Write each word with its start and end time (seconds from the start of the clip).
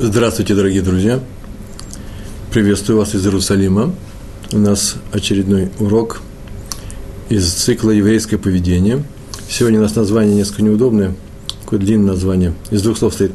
Здравствуйте, 0.00 0.56
дорогие 0.56 0.82
друзья! 0.82 1.20
Приветствую 2.50 2.98
вас 2.98 3.14
из 3.14 3.24
Иерусалима. 3.24 3.94
У 4.50 4.58
нас 4.58 4.96
очередной 5.12 5.70
урок 5.78 6.20
из 7.28 7.48
цикла 7.52 7.92
«Еврейское 7.92 8.36
поведение». 8.36 9.04
Сегодня 9.48 9.78
у 9.78 9.82
нас 9.82 9.94
название 9.94 10.34
несколько 10.34 10.62
неудобное, 10.64 11.14
такое 11.62 11.78
длинное 11.78 12.14
название, 12.14 12.54
из 12.72 12.82
двух 12.82 12.98
слов 12.98 13.14
стоит. 13.14 13.30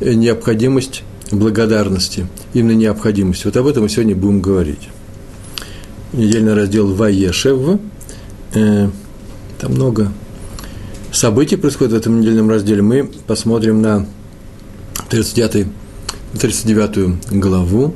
Необходимость 0.00 1.04
благодарности, 1.30 2.26
именно 2.52 2.76
необходимость. 2.76 3.44
Вот 3.44 3.56
об 3.56 3.68
этом 3.68 3.84
мы 3.84 3.88
сегодня 3.88 4.16
будем 4.16 4.40
говорить. 4.40 4.88
Недельный 6.12 6.54
раздел 6.54 6.92
«Ваешев». 6.92 7.78
Э, 8.54 8.90
там 9.60 9.72
много 9.72 10.12
событий 11.12 11.54
происходит 11.54 11.92
в 11.92 11.96
этом 11.96 12.20
недельном 12.20 12.50
разделе. 12.50 12.82
Мы 12.82 13.08
посмотрим 13.28 13.80
на 13.80 14.04
39 15.08 15.68
39 16.38 17.30
главу, 17.30 17.94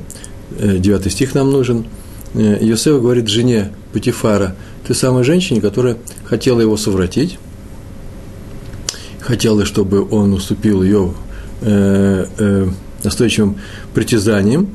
9 0.59 1.05
э, 1.05 1.09
стих 1.09 1.33
нам 1.33 1.51
нужен. 1.51 1.85
Э, 2.33 2.57
Йосеф 2.61 3.01
говорит 3.01 3.27
жене 3.27 3.71
Патифара, 3.93 4.55
ты 4.85 4.93
самая 4.93 5.23
женщина, 5.23 5.59
которая 5.59 5.97
хотела 6.25 6.61
его 6.61 6.77
совратить, 6.77 7.39
хотела, 9.19 9.65
чтобы 9.65 10.07
он 10.09 10.33
уступил 10.33 10.83
ее 10.83 11.13
э, 11.61 12.69
настойчивым 13.03 13.57
притязанием. 13.93 14.69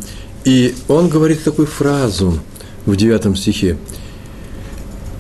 И 0.45 0.75
он 0.89 1.09
говорит 1.09 1.45
такую 1.45 1.67
фразу 1.69 2.39
в 2.85 2.97
9 2.97 3.39
стихе. 3.39 3.79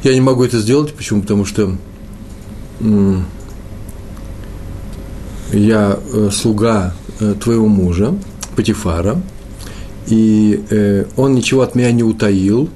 Я 0.02 0.14
не 0.14 0.20
могу 0.20 0.42
это 0.42 0.58
сделать, 0.58 0.92
почему? 0.94 1.22
Потому 1.22 1.44
что 1.44 1.76
я 5.52 5.98
слуга 6.32 6.92
твоего 7.40 7.68
мужа, 7.68 8.12
Патифара, 8.56 9.20
и 10.06 10.62
э, 10.70 11.04
он 11.16 11.34
ничего 11.34 11.62
от 11.62 11.74
меня 11.74 11.92
не 11.92 12.02
утаил, 12.02 12.68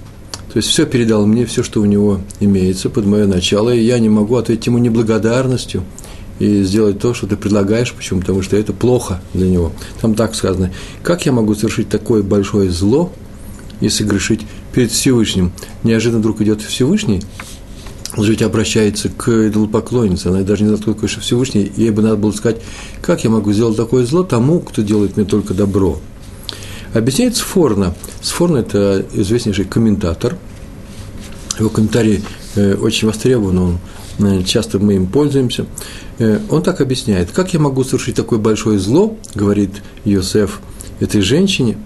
то 0.52 0.58
есть 0.58 0.68
все 0.68 0.86
передал 0.86 1.26
мне, 1.26 1.44
все, 1.44 1.62
что 1.62 1.80
у 1.80 1.84
него 1.84 2.20
имеется 2.40 2.88
под 2.88 3.04
мое 3.04 3.26
начало, 3.26 3.74
и 3.74 3.84
я 3.84 3.98
не 3.98 4.08
могу 4.08 4.36
ответить 4.36 4.66
ему 4.66 4.78
неблагодарностью 4.78 5.82
и 6.38 6.62
сделать 6.62 6.98
то, 6.98 7.14
что 7.14 7.26
ты 7.26 7.36
предлагаешь, 7.36 7.92
почему? 7.92 8.20
Потому 8.20 8.42
что 8.42 8.56
это 8.56 8.72
плохо 8.72 9.20
для 9.34 9.48
него. 9.48 9.72
Там 10.00 10.14
так 10.14 10.34
сказано, 10.34 10.72
как 11.02 11.26
я 11.26 11.32
могу 11.32 11.54
совершить 11.54 11.88
такое 11.88 12.22
большое 12.22 12.70
зло 12.70 13.12
и 13.80 13.88
согрешить 13.88 14.46
перед 14.72 14.90
Всевышним? 14.90 15.52
Неожиданно 15.82 16.20
вдруг 16.20 16.40
идет 16.40 16.62
Всевышний, 16.62 17.22
жить 18.16 18.42
обращается 18.42 19.08
к 19.08 19.28
идолопоклоннице, 19.48 20.28
она 20.28 20.42
даже 20.42 20.62
не 20.62 20.68
знает, 20.68 20.82
кто 20.82 20.94
такой 20.94 21.08
Всевышний, 21.08 21.70
ей 21.76 21.90
бы 21.90 22.02
надо 22.02 22.16
было 22.16 22.32
сказать, 22.32 22.60
как 23.02 23.24
я 23.24 23.30
могу 23.30 23.52
сделать 23.52 23.76
такое 23.76 24.04
зло 24.06 24.22
тому, 24.22 24.60
кто 24.60 24.82
делает 24.82 25.16
мне 25.16 25.26
только 25.26 25.54
добро. 25.54 25.98
Объясняет 26.94 27.36
Сфорна. 27.36 27.94
Сфорна– 28.22 28.56
это 28.58 29.04
известнейший 29.12 29.66
комментатор. 29.66 30.36
Его 31.58 31.68
комментарий 31.68 32.22
э, 32.54 32.74
очень 32.74 33.08
востребован, 33.08 33.58
он, 33.58 33.78
э, 34.18 34.42
часто 34.44 34.78
мы 34.78 34.94
им 34.94 35.06
пользуемся. 35.06 35.66
Э, 36.18 36.38
он 36.48 36.62
так 36.62 36.80
объясняет, 36.80 37.30
как 37.32 37.52
я 37.52 37.60
могу 37.60 37.84
совершить 37.84 38.16
такое 38.16 38.38
большое 38.38 38.78
зло, 38.78 39.16
говорит 39.34 39.82
Йосеф 40.04 40.60
этой 41.00 41.20
женщине, 41.20 41.76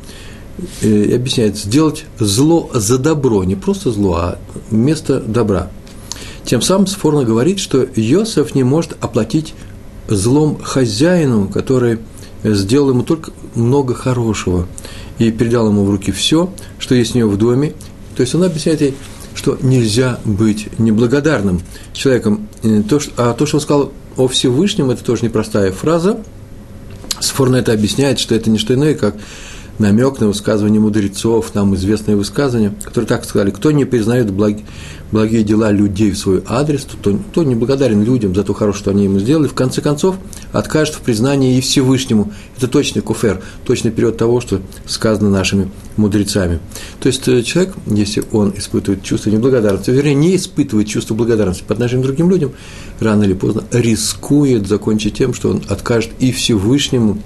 и 0.83 1.13
объясняет, 1.13 1.57
сделать 1.57 2.05
зло 2.19 2.71
за 2.75 2.99
добро, 2.99 3.43
не 3.45 3.57
просто 3.57 3.91
зло, 3.91 4.15
а 4.17 4.39
вместо 4.71 5.19
добра– 5.19 5.71
тем 6.45 6.63
самым 6.63 6.87
Сфорно 6.87 7.25
говорит, 7.25 7.59
что 7.59 7.87
Йосеф 7.95 8.55
не 8.55 8.65
может 8.65 8.97
оплатить 9.01 9.55
злом 10.09 10.59
хозяину, 10.61 11.49
который 11.49 11.99
сделал 12.43 12.91
ему 12.91 13.03
только 13.03 13.33
много 13.55 13.95
хорошего 13.95 14.67
и 15.19 15.31
передал 15.31 15.69
ему 15.69 15.85
в 15.85 15.91
руки 15.91 16.13
все, 16.13 16.51
что 16.79 16.95
есть 16.95 17.15
у 17.15 17.19
него 17.19 17.31
в 17.31 17.37
доме. 17.37 17.75
То 18.17 18.23
есть 18.23 18.35
он 18.35 18.43
объясняет 18.43 18.81
ей, 18.81 18.95
что 19.35 19.59
нельзя 19.63 20.19
быть 20.25 20.69
неблагодарным 20.79 21.63
человеком. 21.93 22.49
А 23.17 23.35
то, 23.35 23.47
что 23.47 23.57
он 23.57 23.61
сказал 23.61 23.93
о 24.17 24.29
Всевышнем, 24.29 24.91
это 24.91 25.05
тоже 25.05 25.25
непростая 25.25 25.73
фраза. 25.73 26.19
Сфорно 27.21 27.57
это 27.57 27.73
объясняет, 27.73 28.19
что 28.19 28.35
это 28.35 28.51
не 28.51 28.59
что 28.59 28.75
иное, 28.75 28.95
как 28.95 29.15
намек 29.81 30.21
на 30.21 30.29
высказывание 30.29 30.81
мудрецов, 30.81 31.55
нам 31.55 31.75
известное 31.75 32.15
высказывание, 32.15 32.73
которые 32.85 33.09
так 33.09 33.25
сказали, 33.25 33.51
кто 33.51 33.73
не 33.73 33.87
признает 33.87 34.31
благ, 34.31 34.59
благие 35.11 35.43
дела 35.43 35.73
людей 35.73 36.13
в 36.13 36.19
свой 36.19 36.45
адрес, 36.47 36.85
то, 36.85 37.19
то 37.33 37.43
не 37.43 37.55
благодарен 37.55 38.05
людям 38.05 38.35
за 38.35 38.45
то 38.45 38.53
хорошее, 38.53 38.83
что 38.83 38.91
они 38.91 39.05
ему 39.05 39.19
сделали, 39.19 39.49
в 39.49 39.55
конце 39.55 39.81
концов 39.81 40.17
откажет 40.53 40.95
в 40.95 41.01
признании 41.01 41.57
и 41.57 41.61
Всевышнему. 41.61 42.33
Это 42.57 42.69
точный 42.69 43.03
куфер, 43.03 43.43
точный 43.65 43.91
период 43.91 44.19
того, 44.19 44.41
что 44.41 44.61
сказано 44.87 45.31
нашими 45.31 45.71
мудрецами. 45.97 46.61
То 47.01 47.09
есть 47.09 47.27
э, 47.27 47.43
человек, 47.43 47.75
если 47.87 48.23
он 48.33 48.53
испытывает 48.57 49.03
чувство 49.03 49.31
неблагодарности, 49.31 49.91
вернее, 49.91 50.15
не 50.15 50.37
испытывает 50.37 50.89
чувство 50.89 51.15
благодарности 51.15 51.65
по 51.67 51.73
отношению 51.73 52.05
другим 52.05 52.31
людям, 52.31 52.53
рано 53.01 53.25
или 53.25 53.33
поздно 53.33 53.65
рискует 53.73 54.69
закончить 54.69 55.15
тем, 55.15 55.33
что 55.33 55.51
он 55.51 55.63
откажет 55.69 56.11
и 56.19 56.33
Всевышнему, 56.33 57.19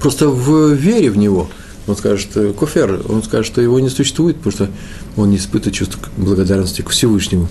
просто 0.00 0.28
в 0.28 0.72
вере 0.72 1.10
в 1.10 1.16
него– 1.16 1.48
он 1.88 1.96
скажет, 1.96 2.28
э, 2.36 2.52
кофер, 2.52 3.00
он 3.08 3.22
скажет, 3.22 3.46
что 3.46 3.60
его 3.60 3.80
не 3.80 3.88
существует, 3.88 4.36
потому 4.36 4.52
что 4.52 4.68
он 5.16 5.30
не 5.30 5.36
испытывает 5.36 5.74
чувство 5.74 6.00
благодарности 6.16 6.82
к 6.82 6.90
Всевышнему. 6.90 7.48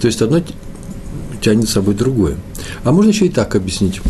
То 0.00 0.06
есть 0.06 0.22
одно 0.22 0.40
тянет 1.40 1.68
с 1.68 1.72
собой 1.72 1.94
другое. 1.94 2.36
А 2.84 2.92
можно 2.92 3.10
еще 3.10 3.26
и 3.26 3.30
так 3.30 3.54
объяснить. 3.56 4.00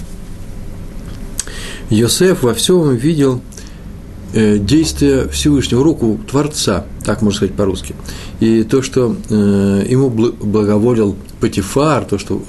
Йосеф 1.88 2.42
во 2.42 2.54
всем 2.54 2.94
видел 2.94 3.40
э, 4.34 4.58
действие 4.58 5.28
Всевышнего, 5.28 5.82
руку 5.82 6.20
Творца, 6.30 6.84
так 7.04 7.22
можно 7.22 7.38
сказать 7.38 7.54
по-русски. 7.54 7.94
И 8.38 8.62
то, 8.64 8.82
что 8.82 9.16
э, 9.30 9.86
ему 9.88 10.10
благоволил 10.10 11.16
Патифар, 11.40 12.04
то, 12.04 12.18
что 12.18 12.42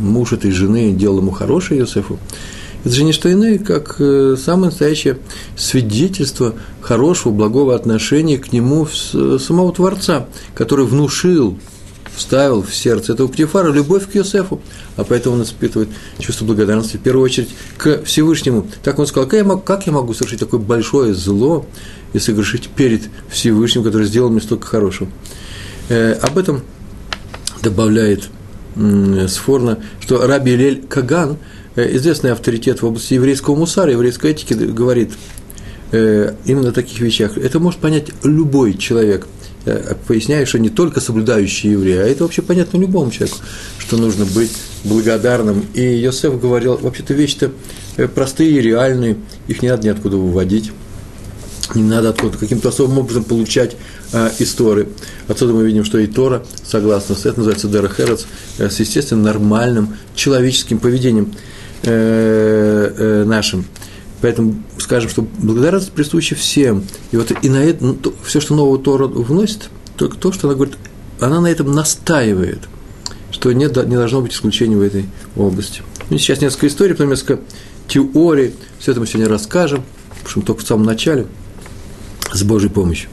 муж 0.00 0.32
этой 0.32 0.50
жены 0.50 0.92
делал 0.92 1.18
ему 1.18 1.30
хорошее 1.30 1.80
Йосефу, 1.80 2.18
это 2.84 2.94
же 2.94 3.04
не 3.04 3.12
что 3.12 3.30
иное, 3.30 3.58
как 3.58 3.96
э, 3.98 4.36
самое 4.42 4.66
настоящее 4.66 5.18
свидетельство 5.56 6.54
хорошего, 6.80 7.32
благого 7.32 7.74
отношения 7.74 8.38
к 8.38 8.52
нему 8.52 8.86
самого 8.86 9.72
Творца, 9.72 10.26
который 10.54 10.86
внушил, 10.86 11.58
вставил 12.16 12.62
в 12.62 12.74
сердце 12.74 13.12
этого 13.12 13.28
Птифара 13.28 13.70
любовь 13.70 14.10
к 14.10 14.14
Йосефу, 14.14 14.62
а 14.96 15.04
поэтому 15.04 15.36
он 15.36 15.42
испытывает 15.42 15.90
чувство 16.18 16.46
благодарности 16.46 16.96
в 16.96 17.00
первую 17.00 17.24
очередь 17.24 17.50
к 17.76 18.02
Всевышнему. 18.04 18.66
Так 18.82 18.98
он 18.98 19.06
сказал, 19.06 19.28
как 19.28 19.38
я 19.38 19.44
могу, 19.44 19.60
как 19.60 19.86
я 19.86 19.92
могу 19.92 20.14
совершить 20.14 20.40
такое 20.40 20.60
большое 20.60 21.12
зло 21.12 21.66
и 22.14 22.18
согрешить 22.18 22.68
перед 22.68 23.02
Всевышним, 23.28 23.84
который 23.84 24.06
сделал 24.06 24.30
мне 24.30 24.40
столько 24.40 24.66
хорошего. 24.66 25.10
Э, 25.90 26.14
об 26.14 26.38
этом 26.38 26.62
добавляет 27.62 28.30
э, 28.76 29.26
Сфорна, 29.28 29.78
что 30.00 30.26
Раби 30.26 30.56
Лель 30.56 30.86
Каган– 30.86 31.36
Э, 31.48 31.59
известный 31.76 32.32
авторитет 32.32 32.82
в 32.82 32.86
области 32.86 33.14
еврейского 33.14 33.56
мусара, 33.56 33.92
еврейской 33.92 34.32
этики 34.32 34.54
говорит 34.54 35.12
э, 35.92 36.34
именно 36.44 36.70
о 36.70 36.72
таких 36.72 37.00
вещах. 37.00 37.36
Это 37.38 37.58
может 37.58 37.80
понять 37.80 38.08
любой 38.22 38.74
человек. 38.76 39.26
Я 39.66 39.96
поясняю, 40.06 40.46
что 40.46 40.58
не 40.58 40.70
только 40.70 41.00
соблюдающий 41.00 41.72
еврей, 41.72 42.02
а 42.02 42.06
это 42.06 42.24
вообще 42.24 42.40
понятно 42.40 42.78
любому 42.78 43.10
человеку, 43.10 43.38
что 43.78 43.98
нужно 43.98 44.24
быть 44.24 44.52
благодарным. 44.84 45.66
И 45.74 45.82
Йосеф 45.82 46.40
говорил, 46.40 46.78
вообще-то 46.78 47.12
вещи-то 47.12 47.52
э, 47.96 48.08
простые, 48.08 48.60
реальные, 48.60 49.16
их 49.48 49.62
не 49.62 49.68
надо 49.68 49.84
ниоткуда 49.84 50.16
выводить 50.16 50.72
не 51.74 51.82
надо 51.82 52.10
откуда 52.10 52.36
каким-то 52.36 52.70
особым 52.70 52.98
образом 52.98 53.24
получать 53.24 53.76
э, 54.12 54.30
истории. 54.38 54.88
Отсюда 55.28 55.52
мы 55.52 55.64
видим, 55.64 55.84
что 55.84 55.98
и 55.98 56.06
Тора, 56.06 56.44
согласно 56.64 57.14
с 57.14 57.26
это 57.26 57.38
называется 57.38 57.68
Дера 57.68 57.88
Херец, 57.88 58.26
э, 58.58 58.70
с 58.70 58.80
естественным 58.80 59.24
нормальным 59.24 59.96
человеческим 60.14 60.78
поведением. 60.78 61.32
Э, 61.82 62.92
э, 62.94 63.24
нашим. 63.24 63.64
Поэтому 64.20 64.62
скажем, 64.76 65.08
что 65.08 65.22
благодарность 65.22 65.92
присуща 65.92 66.34
всем. 66.34 66.84
И 67.10 67.16
вот 67.16 67.32
и 67.42 67.48
на 67.48 67.56
это, 67.56 67.82
ну, 67.82 67.94
то, 67.94 68.12
все, 68.22 68.38
что 68.40 68.54
нового 68.54 68.78
Тора 68.78 69.06
вносит, 69.06 69.70
только 69.96 70.18
то, 70.18 70.30
что 70.30 70.46
она 70.46 70.56
говорит, 70.56 70.76
она 71.20 71.40
на 71.40 71.46
этом 71.46 71.72
настаивает, 71.72 72.58
что 73.30 73.50
нет, 73.52 73.76
не 73.88 73.96
должно 73.96 74.20
быть 74.20 74.34
исключения 74.34 74.76
в 74.76 74.82
этой 74.82 75.06
области. 75.36 75.80
Ну, 76.10 76.18
сейчас 76.18 76.42
несколько 76.42 76.66
историй, 76.66 76.94
потом 76.94 77.08
несколько 77.10 77.40
теорий, 77.88 78.52
все 78.78 78.90
это 78.90 79.00
мы 79.00 79.06
сегодня 79.06 79.30
расскажем, 79.30 79.82
потому 80.10 80.28
что 80.28 80.40
только 80.42 80.62
в 80.62 80.66
самом 80.66 80.84
начале, 80.84 81.26
с 82.30 82.42
Божьей 82.42 82.68
помощью. 82.68 83.08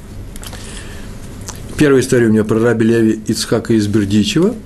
Первая 1.77 2.01
история 2.01 2.27
у 2.27 2.31
меня 2.31 2.43
про 2.43 2.59
раби 2.59 2.85
Леви 2.85 3.21
Ицхака 3.27 3.73
из 3.73 3.87
Бердичева– 3.87 4.55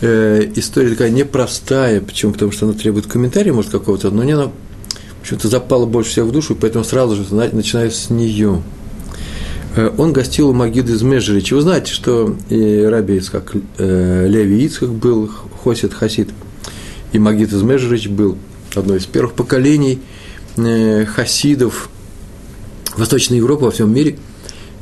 э, 0.00 0.50
история 0.56 0.90
такая 0.90 1.10
непростая, 1.10 2.00
почему? 2.00 2.32
Потому 2.32 2.52
что 2.52 2.66
она 2.66 2.74
требует 2.74 3.06
комментария, 3.06 3.52
может, 3.52 3.70
какого-то, 3.70 4.10
но 4.10 4.22
мне 4.22 4.34
она 4.34 4.50
почему-то 5.20 5.48
запала 5.48 5.86
больше 5.86 6.10
всех 6.10 6.26
в 6.26 6.32
душу, 6.32 6.56
поэтому 6.56 6.84
сразу 6.84 7.16
же 7.16 7.34
начинаю 7.34 7.90
с 7.90 8.10
нее. 8.10 8.62
Э, 9.76 9.90
он 9.96 10.12
гостил 10.12 10.50
у 10.50 10.52
Магиды 10.52 10.92
из 10.92 11.02
Межерича. 11.02 11.54
Вы 11.54 11.62
знаете, 11.62 11.92
что 11.92 12.36
и 12.48 12.82
Раби 12.82 13.16
Ицхак, 13.16 13.54
э, 13.78 14.26
Леви 14.28 14.64
Ицхак 14.64 14.92
был, 14.92 15.30
Хосит 15.62 15.94
Хасид, 15.94 16.30
и 17.12 17.18
Магид 17.18 17.52
из 17.52 17.62
Межерич 17.62 18.08
был 18.08 18.36
одно 18.74 18.96
из 18.96 19.06
первых 19.06 19.34
поколений 19.34 20.00
э, 20.56 21.04
хасидов 21.06 21.90
Восточной 22.96 23.38
Европы 23.38 23.64
во 23.66 23.70
всем 23.70 23.92
мире, 23.92 24.18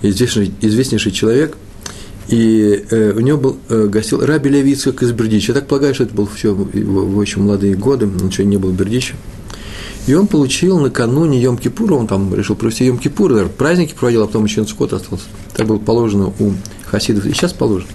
известнейший, 0.03 0.55
известнейший 0.61 1.13
человек, 1.13 1.57
и 2.29 2.85
э, 2.91 3.13
у 3.13 3.21
него 3.21 3.39
был, 3.39 3.57
э, 3.69 3.87
гостил 3.87 4.25
Раби 4.25 4.51
Левицкак 4.51 5.03
из 5.03 5.13
Бердича. 5.13 5.53
Я 5.53 5.61
так 5.61 5.69
полагаю, 5.69 5.95
что 5.95 6.05
это 6.05 6.15
был 6.15 6.29
еще 6.35 6.53
в 6.53 6.75
его 6.77 7.23
еще 7.23 7.39
молодые 7.41 7.77
годы, 7.77 8.07
он 8.07 8.29
еще 8.29 8.45
не 8.45 8.57
был 8.57 8.71
в 8.71 8.77
Бердиче. 8.77 9.15
И 10.07 10.15
он 10.15 10.27
получил 10.29 10.79
накануне 10.79 11.43
Йом-Кипура, 11.43 11.95
он 11.95 12.07
там 12.07 12.33
решил 12.35 12.55
провести 12.55 12.87
Йом-Кипур, 12.89 13.49
праздники 13.49 13.95
проводил, 13.95 14.23
а 14.23 14.27
потом 14.27 14.45
еще 14.45 14.61
на 14.61 14.67
Сукот 14.67 14.93
остался. 14.93 15.25
Так 15.55 15.67
было 15.67 15.79
положено 15.79 16.33
у 16.39 16.53
хасидов, 16.87 17.27
и 17.27 17.33
сейчас 17.33 17.53
положено. 17.53 17.91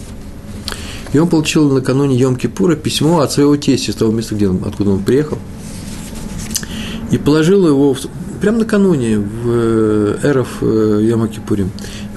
И 1.14 1.18
он 1.18 1.30
получил 1.30 1.70
накануне 1.72 2.18
Йом-Кипура 2.18 2.76
письмо 2.76 3.20
от 3.20 3.32
своего 3.32 3.56
тестя, 3.58 3.92
с 3.92 3.96
того 3.96 4.12
места, 4.12 4.36
где 4.36 4.48
он, 4.48 4.62
откуда 4.66 4.92
он 4.92 5.04
приехал, 5.04 5.38
и 7.12 7.18
положил 7.18 7.68
его 7.68 7.94
в, 7.94 8.00
прямо 8.42 8.60
накануне 8.60 9.20
в 9.20 9.50
э, 9.50 10.18
Эров 10.24 10.48
э, 10.62 10.66
Йома-Кипуре. 11.04 11.68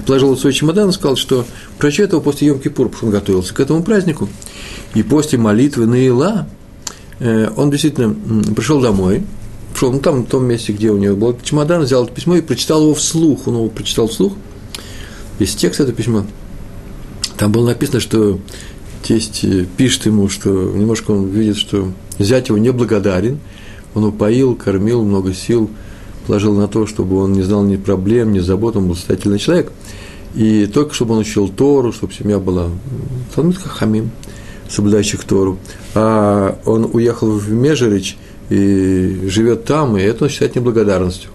Положил 0.05 0.35
в 0.35 0.39
свой 0.39 0.53
чемодан 0.53 0.89
и 0.89 0.93
сказал, 0.93 1.15
что 1.15 1.45
прочтет 1.79 2.11
его 2.11 2.21
после 2.21 2.49
Йом-Кипура, 2.49 2.89
потому 2.89 3.07
он 3.07 3.11
готовился 3.11 3.53
к 3.53 3.59
этому 3.59 3.83
празднику. 3.83 4.29
И 4.93 5.03
после 5.03 5.39
молитвы 5.39 5.87
Наила 5.87 6.47
э, 7.19 7.49
он 7.55 7.71
действительно 7.71 8.13
пришел 8.53 8.81
домой, 8.81 9.23
пришел 9.73 9.91
ну, 9.91 9.99
там, 9.99 10.23
в 10.23 10.27
том 10.27 10.45
месте, 10.45 10.73
где 10.73 10.91
у 10.91 10.97
него 10.97 11.15
был 11.15 11.37
чемодан, 11.43 11.83
взял 11.83 12.03
это 12.03 12.13
письмо 12.13 12.35
и 12.35 12.41
прочитал 12.41 12.83
его 12.83 12.93
вслух. 12.93 13.47
Он 13.47 13.55
его 13.55 13.69
прочитал 13.69 14.07
вслух. 14.07 14.33
Весь 15.39 15.55
текст 15.55 15.81
этого 15.81 15.95
письма. 15.95 16.25
Там 17.37 17.51
было 17.51 17.65
написано, 17.67 17.99
что 17.99 18.39
тесть 19.03 19.43
э, 19.43 19.65
пишет 19.77 20.05
ему, 20.05 20.29
что 20.29 20.49
немножко 20.49 21.11
он 21.11 21.27
видит, 21.29 21.57
что 21.57 21.91
зять 22.19 22.49
его 22.49 22.57
неблагодарен, 22.57 23.39
он 23.93 24.05
упоил, 24.05 24.55
кормил, 24.55 25.03
много 25.03 25.33
сил 25.33 25.69
положил 26.27 26.53
на 26.55 26.67
то, 26.67 26.85
чтобы 26.87 27.17
он 27.17 27.33
не 27.33 27.41
знал 27.41 27.63
ни 27.63 27.75
проблем, 27.77 28.33
ни 28.33 28.39
забот, 28.39 28.75
он 28.75 28.87
был 28.87 28.95
состоятельный 28.95 29.39
человек. 29.39 29.71
И 30.35 30.65
только 30.67 30.93
чтобы 30.93 31.13
он 31.13 31.19
учил 31.19 31.47
Тору, 31.47 31.93
чтобы 31.93 32.13
семья 32.13 32.39
была 32.39 32.69
Талмит 33.33 33.57
Хамим, 33.57 34.11
соблюдающих 34.69 35.23
Тору. 35.23 35.57
А 35.93 36.59
он 36.65 36.89
уехал 36.91 37.31
в 37.31 37.49
Межерич 37.51 38.17
и 38.49 39.27
живет 39.27 39.65
там, 39.65 39.97
и 39.97 40.01
это 40.01 40.25
он 40.25 40.29
считает 40.29 40.55
неблагодарностью. 40.55 41.29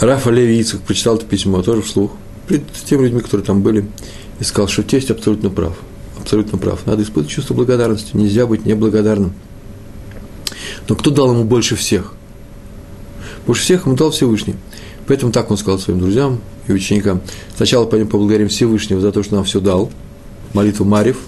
Рафа 0.00 0.30
Левицк 0.30 0.80
прочитал 0.80 1.16
это 1.16 1.26
письмо 1.26 1.62
тоже 1.62 1.82
вслух, 1.82 2.12
перед 2.48 2.62
теми 2.72 3.02
людьми, 3.02 3.20
которые 3.20 3.44
там 3.44 3.62
были, 3.62 3.86
и 4.40 4.44
сказал, 4.44 4.68
что 4.68 4.82
тесть 4.82 5.10
абсолютно 5.10 5.50
прав. 5.50 5.76
Абсолютно 6.18 6.56
прав. 6.58 6.86
Надо 6.86 7.02
испытывать 7.02 7.28
чувство 7.30 7.54
благодарности. 7.54 8.16
Нельзя 8.16 8.46
быть 8.46 8.64
неблагодарным. 8.64 9.34
Но 10.88 10.94
кто 10.94 11.10
дал 11.10 11.32
ему 11.32 11.44
больше 11.44 11.76
всех? 11.76 12.14
Больше 13.46 13.62
всех 13.62 13.86
ему 13.86 13.96
дал 13.96 14.10
Всевышний. 14.10 14.56
Поэтому 15.06 15.32
так 15.32 15.50
он 15.50 15.56
сказал 15.56 15.78
своим 15.78 16.00
друзьям 16.00 16.40
и 16.66 16.72
ученикам. 16.72 17.20
Сначала 17.56 17.86
пойдем 17.86 18.08
поблагодарим 18.08 18.48
Всевышнего 18.48 19.00
за 19.00 19.12
то, 19.12 19.22
что 19.22 19.36
нам 19.36 19.44
все 19.44 19.60
дал. 19.60 19.90
Молитву 20.52 20.84
Марив, 20.84 21.18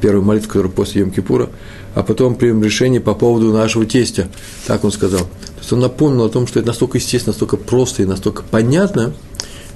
первую 0.00 0.24
молитву, 0.24 0.48
которая 0.48 0.72
после 0.72 1.02
Йом-Кипура, 1.02 1.50
а 1.94 2.02
потом 2.02 2.34
примем 2.34 2.62
решение 2.62 3.00
по 3.00 3.14
поводу 3.14 3.52
нашего 3.52 3.84
тестя. 3.84 4.28
Так 4.66 4.84
он 4.84 4.92
сказал. 4.92 5.20
То 5.20 5.60
есть 5.60 5.72
он 5.72 5.80
напомнил 5.80 6.24
о 6.24 6.28
том, 6.28 6.46
что 6.46 6.58
это 6.60 6.68
настолько 6.68 6.98
естественно, 6.98 7.32
настолько 7.32 7.56
просто 7.56 8.02
и 8.02 8.06
настолько 8.06 8.42
понятно, 8.42 9.12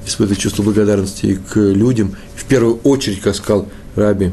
испытывать 0.06 0.40
чувство 0.40 0.62
благодарности 0.62 1.38
к 1.50 1.56
людям, 1.58 2.16
в 2.34 2.44
первую 2.44 2.76
очередь, 2.78 3.20
как 3.20 3.34
сказал 3.34 3.68
Раби 3.94 4.32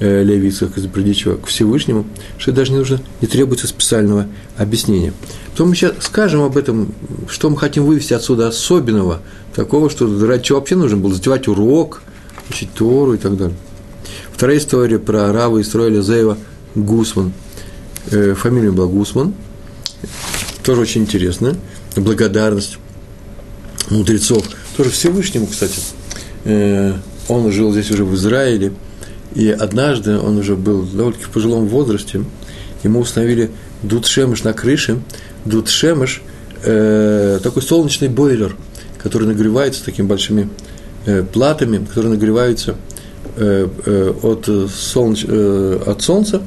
э, 0.00 0.22
Левицкак 0.22 0.76
из 0.78 0.86
Бродичева, 0.86 1.36
к 1.36 1.46
Всевышнему, 1.46 2.06
что 2.38 2.52
даже 2.52 2.72
не 2.72 2.78
нужно, 2.78 3.00
не 3.20 3.28
требуется 3.28 3.66
специального 3.66 4.26
объяснения. 4.56 5.12
Потом 5.50 5.68
мы 5.70 5.76
сейчас 5.76 5.94
скажем 6.00 6.42
об 6.42 6.56
этом, 6.56 6.94
что 7.28 7.50
мы 7.50 7.56
хотим 7.56 7.84
вывести 7.84 8.12
отсюда 8.12 8.48
особенного, 8.48 9.20
такого, 9.54 9.90
что 9.90 10.06
ради 10.26 10.44
чего 10.44 10.58
вообще 10.58 10.76
нужно 10.76 10.96
было 10.96 11.14
затевать 11.14 11.48
урок, 11.48 12.02
учить 12.50 12.72
Тору 12.74 13.14
и 13.14 13.18
так 13.18 13.36
далее. 13.36 13.56
Вторая 14.32 14.58
история 14.58 14.98
про 14.98 15.32
Рава 15.32 15.60
Исраиля 15.60 16.02
Зеева 16.02 16.38
Гусман. 16.74 17.32
Э, 18.10 18.34
фамилия 18.34 18.70
была 18.70 18.86
Гусман. 18.86 19.34
Тоже 20.64 20.80
очень 20.80 21.02
интересно. 21.02 21.56
Благодарность 21.96 22.78
мудрецов. 23.90 24.44
Тоже 24.76 24.90
Всевышнему, 24.90 25.46
кстати. 25.46 25.80
Э, 26.44 26.94
он 27.28 27.50
жил 27.52 27.72
здесь 27.72 27.90
уже 27.90 28.04
в 28.04 28.14
Израиле. 28.14 28.72
И 29.34 29.50
однажды 29.50 30.18
он 30.18 30.38
уже 30.38 30.56
был 30.56 30.82
довольно-таки 30.82 31.24
в 31.24 31.30
пожилом 31.30 31.66
возрасте. 31.66 32.24
Ему 32.82 33.00
установили 33.00 33.50
дудшемыш 33.82 34.44
на 34.44 34.52
крыше. 34.52 35.00
Дудшемыш 35.44 36.22
э, 36.62 37.40
такой 37.42 37.62
солнечный 37.62 38.08
бойлер, 38.08 38.56
который 39.02 39.26
нагревается 39.26 39.84
такими 39.84 40.06
большими 40.06 40.48
э, 41.06 41.22
платами, 41.24 41.84
которые 41.84 42.12
нагреваются 42.12 42.76
э, 43.36 43.68
э, 43.86 44.14
от, 44.22 44.48
солнч, 44.72 45.24
э, 45.26 45.80
от 45.84 46.02
солнца 46.02 46.42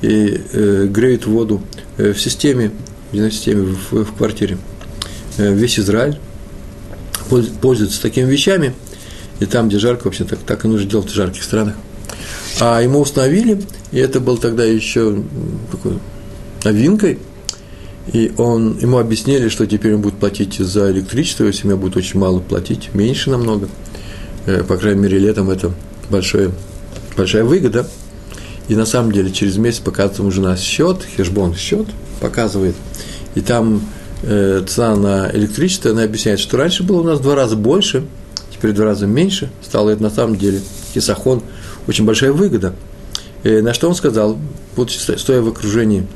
и 0.00 0.40
э, 0.52 0.86
греют 0.88 1.26
воду 1.26 1.60
э, 1.96 2.12
в 2.12 2.20
системе, 2.20 2.70
в 3.12 3.30
системе, 3.30 3.74
в, 3.90 4.04
в 4.04 4.16
квартире. 4.16 4.58
Э, 5.38 5.52
весь 5.52 5.78
Израиль 5.78 6.18
пользуется 7.60 8.00
такими 8.00 8.30
вещами, 8.30 8.74
и 9.40 9.46
там, 9.46 9.68
где 9.68 9.78
жарко, 9.78 10.04
вообще 10.04 10.24
так, 10.24 10.38
так 10.38 10.64
и 10.64 10.68
нужно 10.68 10.88
делать 10.88 11.10
в 11.10 11.14
жарких 11.14 11.42
странах. 11.42 11.74
А 12.60 12.82
ему 12.82 13.00
установили, 13.00 13.62
и 13.92 13.98
это 13.98 14.20
был 14.20 14.36
тогда 14.36 14.64
еще 14.64 15.22
такой 15.70 15.98
новинкой, 16.64 17.18
и 18.12 18.32
он, 18.38 18.78
ему 18.78 18.98
объяснили, 18.98 19.48
что 19.48 19.66
теперь 19.66 19.94
он 19.94 20.00
будет 20.00 20.14
платить 20.14 20.54
за 20.54 20.90
электричество, 20.90 21.44
его 21.44 21.52
семья 21.52 21.76
будет 21.76 21.96
очень 21.96 22.18
мало 22.18 22.40
платить, 22.40 22.94
меньше 22.94 23.30
намного. 23.30 23.68
Э, 24.46 24.64
по 24.64 24.76
крайней 24.76 25.02
мере, 25.02 25.18
летом 25.18 25.50
это 25.50 25.72
большое, 26.10 26.52
большая 27.16 27.44
выгода. 27.44 27.86
И 28.68 28.74
на 28.74 28.86
самом 28.86 29.12
деле 29.12 29.30
через 29.30 29.56
месяц 29.56 29.80
показывает 29.80 30.18
ему 30.18 30.30
жена 30.30 30.56
счет, 30.56 31.02
хешбон 31.16 31.54
счет 31.54 31.86
показывает, 32.20 32.74
и 33.34 33.40
там 33.40 33.82
э, 34.22 34.62
цена 34.66 34.96
на 34.96 35.30
электричество, 35.32 35.90
она 35.90 36.02
объясняет, 36.02 36.40
что 36.40 36.56
раньше 36.56 36.82
было 36.82 37.00
у 37.00 37.04
нас 37.04 37.18
в 37.18 37.22
два 37.22 37.34
раза 37.34 37.56
больше, 37.56 38.04
теперь 38.52 38.72
в 38.72 38.74
два 38.74 38.86
раза 38.86 39.06
меньше, 39.06 39.50
стало 39.62 39.90
это 39.90 40.02
на 40.02 40.10
самом 40.10 40.36
деле 40.36 40.60
хисахон, 40.92 41.42
очень 41.88 42.04
большая 42.04 42.32
выгода. 42.32 42.74
И 43.42 43.60
на 43.60 43.74
что 43.74 43.88
он 43.88 43.94
сказал, 43.94 44.38
вот 44.76 44.90
стоя 44.90 45.40
в 45.40 45.48
окружении, 45.48 46.06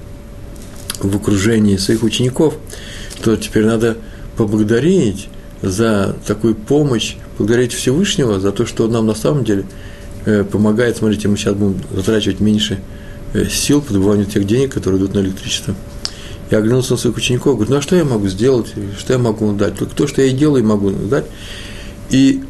в 1.00 1.16
окружении 1.16 1.76
своих 1.76 2.02
учеников, 2.02 2.54
что 3.18 3.36
теперь 3.36 3.64
надо 3.64 3.96
поблагодарить 4.36 5.28
за 5.62 6.16
такую 6.26 6.54
помощь, 6.54 7.16
благодарить 7.38 7.72
Всевышнего 7.72 8.40
за 8.40 8.52
то, 8.52 8.66
что 8.66 8.84
он 8.84 8.92
нам 8.92 9.06
на 9.06 9.14
самом 9.14 9.44
деле 9.44 9.64
э, 10.26 10.44
помогает. 10.44 10.96
Смотрите, 10.96 11.28
мы 11.28 11.36
сейчас 11.36 11.54
будем 11.54 11.80
затрачивать 11.92 12.40
меньше 12.40 12.80
э, 13.32 13.46
сил 13.48 13.80
по 13.80 13.92
добыванию 13.92 14.26
тех 14.26 14.46
денег, 14.46 14.74
которые 14.74 14.98
идут 14.98 15.14
на 15.14 15.20
электричество. 15.20 15.74
Я 16.50 16.58
оглянулся 16.58 16.92
на 16.92 16.98
своих 16.98 17.16
учеников, 17.16 17.54
говорю, 17.54 17.70
ну 17.70 17.76
а 17.78 17.82
что 17.82 17.96
я 17.96 18.04
могу 18.04 18.26
сделать, 18.28 18.74
что 18.98 19.12
я 19.12 19.18
могу 19.18 19.52
дать? 19.52 19.78
Только 19.78 19.94
то, 19.94 20.06
что 20.06 20.20
я 20.20 20.28
и 20.28 20.32
делаю, 20.32 20.64
могу 20.64 20.90
дать. 20.90 21.24
И 22.10 22.42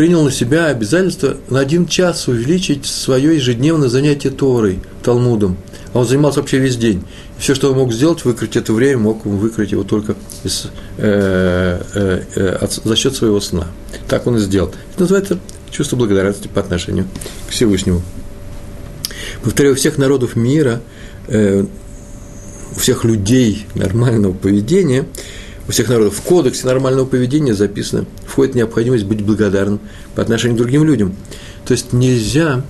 принял 0.00 0.22
на 0.22 0.32
себя 0.32 0.68
обязательство 0.68 1.36
на 1.50 1.60
один 1.60 1.86
час 1.86 2.26
увеличить 2.26 2.86
свое 2.86 3.36
ежедневное 3.36 3.90
занятие 3.90 4.30
Торой, 4.30 4.78
Талмудом. 5.02 5.58
А 5.92 5.98
он 5.98 6.06
занимался 6.06 6.40
вообще 6.40 6.58
весь 6.58 6.78
день. 6.78 7.04
Все, 7.36 7.54
что 7.54 7.70
он 7.70 7.76
мог 7.76 7.92
сделать, 7.92 8.24
выкрыть 8.24 8.56
это 8.56 8.72
время, 8.72 8.96
мог 8.96 9.26
выкрыть 9.26 9.72
его 9.72 9.84
только 9.84 10.14
из, 10.42 10.68
э, 10.96 11.82
э, 11.94 12.22
э, 12.34 12.48
от, 12.62 12.72
за 12.82 12.96
счет 12.96 13.14
своего 13.14 13.42
сна. 13.42 13.66
Так 14.08 14.26
он 14.26 14.36
и 14.36 14.40
сделал. 14.40 14.72
Это 14.94 15.02
называется 15.02 15.38
чувство 15.70 15.96
благодарности 15.96 16.48
по 16.48 16.60
отношению 16.60 17.04
к 17.46 17.50
Всевышнему. 17.50 18.00
Повторяю, 19.44 19.74
у 19.74 19.76
всех 19.76 19.98
народов 19.98 20.34
мира 20.34 20.80
э, 21.28 21.66
у 22.74 22.78
всех 22.78 23.04
людей 23.04 23.66
нормального 23.74 24.32
поведения, 24.32 25.04
у 25.70 25.72
всех 25.72 25.88
народов 25.88 26.16
в 26.16 26.22
кодексе 26.22 26.66
нормального 26.66 27.06
поведения 27.06 27.54
записано, 27.54 28.04
входит 28.26 28.56
необходимость 28.56 29.04
быть 29.04 29.22
благодарным 29.22 29.78
по 30.16 30.22
отношению 30.22 30.56
к 30.56 30.58
другим 30.58 30.82
людям. 30.82 31.14
То 31.64 31.74
есть 31.74 31.92
нельзя 31.92 32.64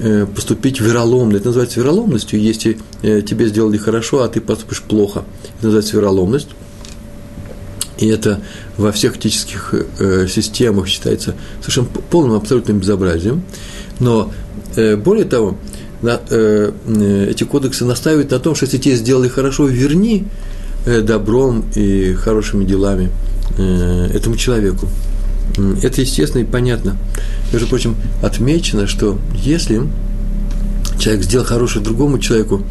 э, 0.00 0.26
поступить 0.26 0.80
вероломно. 0.80 1.36
Это 1.36 1.46
называется 1.46 1.78
вероломностью, 1.78 2.40
если 2.40 2.76
э, 3.02 3.22
тебе 3.22 3.46
сделали 3.46 3.76
хорошо, 3.76 4.24
а 4.24 4.28
ты 4.28 4.40
поступишь 4.40 4.82
плохо. 4.82 5.22
Это 5.58 5.66
называется 5.66 5.96
вероломность. 5.96 6.48
И 7.98 8.08
это 8.08 8.40
во 8.76 8.90
всех 8.90 9.16
этических 9.16 9.72
э, 10.00 10.26
системах 10.28 10.88
считается 10.88 11.36
совершенно 11.60 11.86
полным 11.86 12.34
абсолютным 12.34 12.80
безобразием. 12.80 13.44
Но 14.00 14.32
более 14.74 15.24
того, 15.24 15.56
эти 16.02 17.44
кодексы 17.44 17.84
настаивают 17.84 18.30
на 18.30 18.38
том, 18.38 18.54
что 18.54 18.64
если 18.64 18.78
тебе 18.78 18.96
сделали 18.96 19.28
хорошо, 19.28 19.66
верни 19.66 20.26
добром 20.84 21.64
и 21.74 22.14
хорошими 22.14 22.64
делами 22.64 23.10
э, 23.58 24.10
этому 24.14 24.36
человеку. 24.36 24.88
Это 25.82 26.00
естественно 26.00 26.42
и 26.42 26.44
понятно. 26.44 26.96
Между 27.52 27.66
прочим, 27.68 27.96
отмечено, 28.22 28.86
что 28.86 29.18
если 29.34 29.82
человек 30.98 31.24
сделал 31.24 31.44
хорошее 31.44 31.84
другому 31.84 32.18
человеку, 32.18 32.62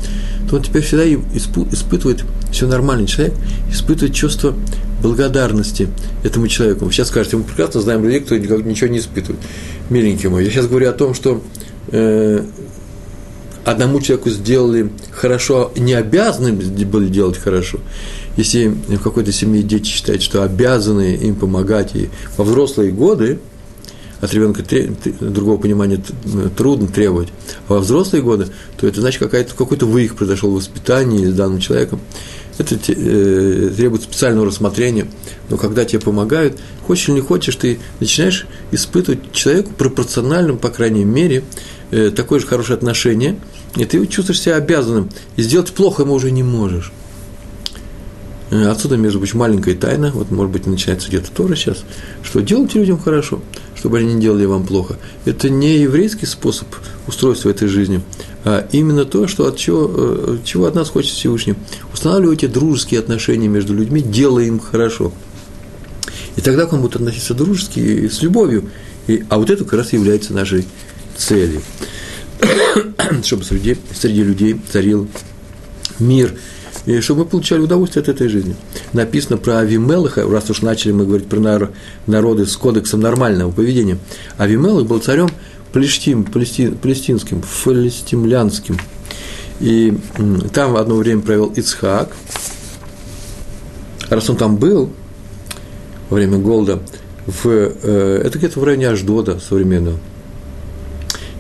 то 0.50 0.56
он 0.56 0.64
теперь 0.64 0.82
всегда 0.82 1.06
испытывает, 1.06 2.24
все 2.52 2.68
нормальный 2.68 3.06
человек, 3.06 3.36
испытывает 3.72 4.16
чувство 4.16 4.56
благодарности 5.02 5.90
этому 6.24 6.48
человеку. 6.48 6.86
Вы 6.86 6.92
сейчас 6.92 7.10
скажете, 7.10 7.38
мы 7.38 7.44
прекрасно 7.44 7.82
знаем 7.82 8.04
людей, 8.04 8.22
кто 8.22 8.36
ничего 8.36 8.90
не 8.90 9.00
испытывает. 9.00 9.40
Миленький 9.90 10.30
мой, 10.30 10.44
я 10.44 10.50
сейчас 10.50 10.68
говорю 10.68 10.90
о 10.90 10.94
том, 10.94 11.14
что 11.14 11.44
э, 11.88 12.44
одному 13.66 14.02
человеку 14.02 14.30
сделали 14.30 14.92
хорошо, 15.12 15.72
не 15.76 15.94
обязаны 15.94 16.54
были 16.54 17.08
делать 17.08 17.38
хорошо. 17.38 17.80
Если 18.38 18.68
в 18.68 19.00
какой-то 19.00 19.32
семье 19.32 19.64
дети 19.64 19.88
считают, 19.88 20.22
что 20.22 20.44
обязаны 20.44 21.16
им 21.16 21.36
помогать 21.36 21.96
и 21.96 22.10
во 22.38 22.44
взрослые 22.44 22.92
годы, 22.92 23.40
от 24.22 24.34
ребенка 24.34 24.64
другого 25.22 25.58
понимания 25.58 26.02
трудно 26.58 26.88
требовать, 26.88 27.30
а 27.68 27.76
во 27.76 27.80
взрослые 27.80 28.22
годы, 28.22 28.48
то 28.78 28.86
это 28.86 29.02
значит 29.02 29.20
какой-то 29.20 29.56
какой 29.56 29.78
вывих 29.78 30.16
произошел 30.16 30.52
в 30.52 30.56
воспитании 30.56 31.26
с 31.26 31.34
данным 31.34 31.60
человеком. 31.60 32.00
Это 32.60 32.76
э, 32.76 33.72
требует 33.76 34.04
специального 34.04 34.46
рассмотрения. 34.46 35.08
Но 35.50 35.58
когда 35.58 35.86
тебе 35.86 36.00
помогают, 36.00 36.60
хочешь 36.86 37.08
или 37.08 37.16
не 37.16 37.22
хочешь, 37.22 37.56
ты 37.56 37.80
начинаешь 38.02 38.46
испытывать 38.72 39.32
человеку 39.32 39.72
пропорциональным, 39.72 40.58
по 40.58 40.70
крайней 40.70 41.06
мере, 41.06 41.44
э, 41.92 42.12
такое 42.12 42.40
же 42.40 42.46
хорошее 42.46 42.76
отношение, 42.76 43.40
и 43.78 43.86
ты 43.86 44.06
чувствуешь 44.08 44.42
себя 44.42 44.58
обязанным, 44.58 45.10
и 45.38 45.42
сделать 45.42 45.72
плохо 45.72 46.04
ему 46.04 46.14
уже 46.14 46.32
не 46.32 46.44
можешь. 46.44 46.92
Э, 48.52 48.68
отсюда, 48.68 48.98
между 48.98 49.20
прочим, 49.20 49.40
маленькая 49.40 49.76
тайна, 49.76 50.12
вот, 50.14 50.30
может 50.30 50.52
быть, 50.52 50.68
начинается 50.68 51.08
где-то 51.08 51.32
тоже 51.32 51.56
сейчас, 51.56 51.86
что 52.24 52.42
делать 52.42 52.76
людям 52.76 53.00
хорошо, 53.00 53.42
чтобы 53.80 54.00
они 54.00 54.16
не 54.16 54.22
делали 54.22 54.44
вам 54.44 54.66
плохо. 54.66 54.98
Это 55.24 55.50
не 55.50 55.78
еврейский 55.78 56.26
способ 56.26 56.68
устройства 57.08 57.50
этой 57.50 57.70
жизни, 57.70 58.02
а 58.44 58.68
именно 58.74 59.06
то, 59.06 59.26
что 59.28 59.48
от 59.48 59.56
чего, 59.56 59.90
э, 59.90 60.38
чего 60.44 60.66
от 60.66 60.76
нас 60.76 60.90
хочет 60.90 61.14
Всевышний. 61.14 61.56
Устанавливайте 61.94 62.50
дружеские 62.50 63.00
отношения 63.00 63.48
между 63.48 63.74
людьми, 63.74 64.02
делая 64.02 64.46
им 64.46 64.60
хорошо. 64.60 65.14
И 66.36 66.42
тогда 66.42 66.66
к 66.66 66.74
вам 66.74 66.82
будут 66.82 66.98
относиться 66.98 67.34
дружески 67.34 67.80
и 67.80 68.10
с 68.10 68.22
любовью. 68.22 68.70
И, 69.08 69.24
а 69.30 69.38
вот 69.38 69.50
это 69.50 69.64
как 69.64 69.74
раз 69.74 69.94
является 69.94 70.34
нашей 70.34 70.68
целью. 71.18 71.62
чтобы 73.24 73.46
среди, 73.46 73.78
среди 73.94 74.24
людей 74.24 74.60
царил 74.72 75.08
мир, 76.00 76.34
и 76.86 77.00
чтобы 77.02 77.24
мы 77.24 77.30
получали 77.30 77.62
удовольствие 77.62 78.02
от 78.02 78.10
этой 78.10 78.30
жизни. 78.30 78.56
Написано 78.94 79.38
про 79.38 79.60
Авимелаха, 79.60 80.28
раз 80.28 80.50
уж 80.50 80.62
начали 80.62 80.92
мы 80.92 81.06
говорить 81.06 81.28
про 81.28 81.70
народы 82.08 82.46
с 82.46 82.56
кодексом 82.56 83.02
нормального 83.02 83.52
поведения. 83.52 83.98
Авимелах 84.38 84.86
был 84.88 85.00
царем 85.00 85.30
Плештим, 85.72 86.24
палестин, 86.24 86.76
палестинским, 86.76 87.44
фалестимлянским. 87.44 88.78
И 89.60 89.96
там 90.52 90.76
одно 90.76 90.96
время 90.96 91.22
провел 91.22 91.54
Ицхак. 91.56 92.16
Раз 94.10 94.30
он 94.30 94.38
там 94.38 94.58
был 94.58 94.90
во 96.10 96.16
время 96.16 96.40
голода, 96.40 96.80
в, 97.28 97.48
э, 97.48 98.22
это 98.26 98.40
где-то 98.40 98.60
в 98.60 98.64
районе 98.64 98.90
Аждода 98.90 99.40
современного, 99.40 100.00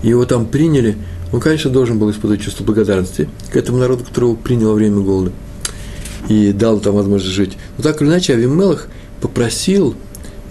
его 0.04 0.26
там 0.26 0.46
приняли, 0.46 0.96
он, 1.32 1.40
конечно, 1.40 1.70
должен 1.70 2.00
был 2.00 2.10
испытывать 2.12 2.42
чувство 2.42 2.64
благодарности 2.64 3.30
к 3.52 3.56
этому 3.56 3.78
народу, 3.78 4.04
которого 4.04 4.36
принял 4.36 4.70
во 4.70 4.76
время 4.76 5.00
голода 5.02 5.32
и 6.28 6.52
дал 6.52 6.80
там 6.80 6.96
возможность 6.96 7.34
жить. 7.34 7.58
Но 7.78 7.84
так 7.84 8.02
или 8.02 8.10
иначе, 8.10 8.34
Авимелах 8.34 8.88
попросил 9.22 9.96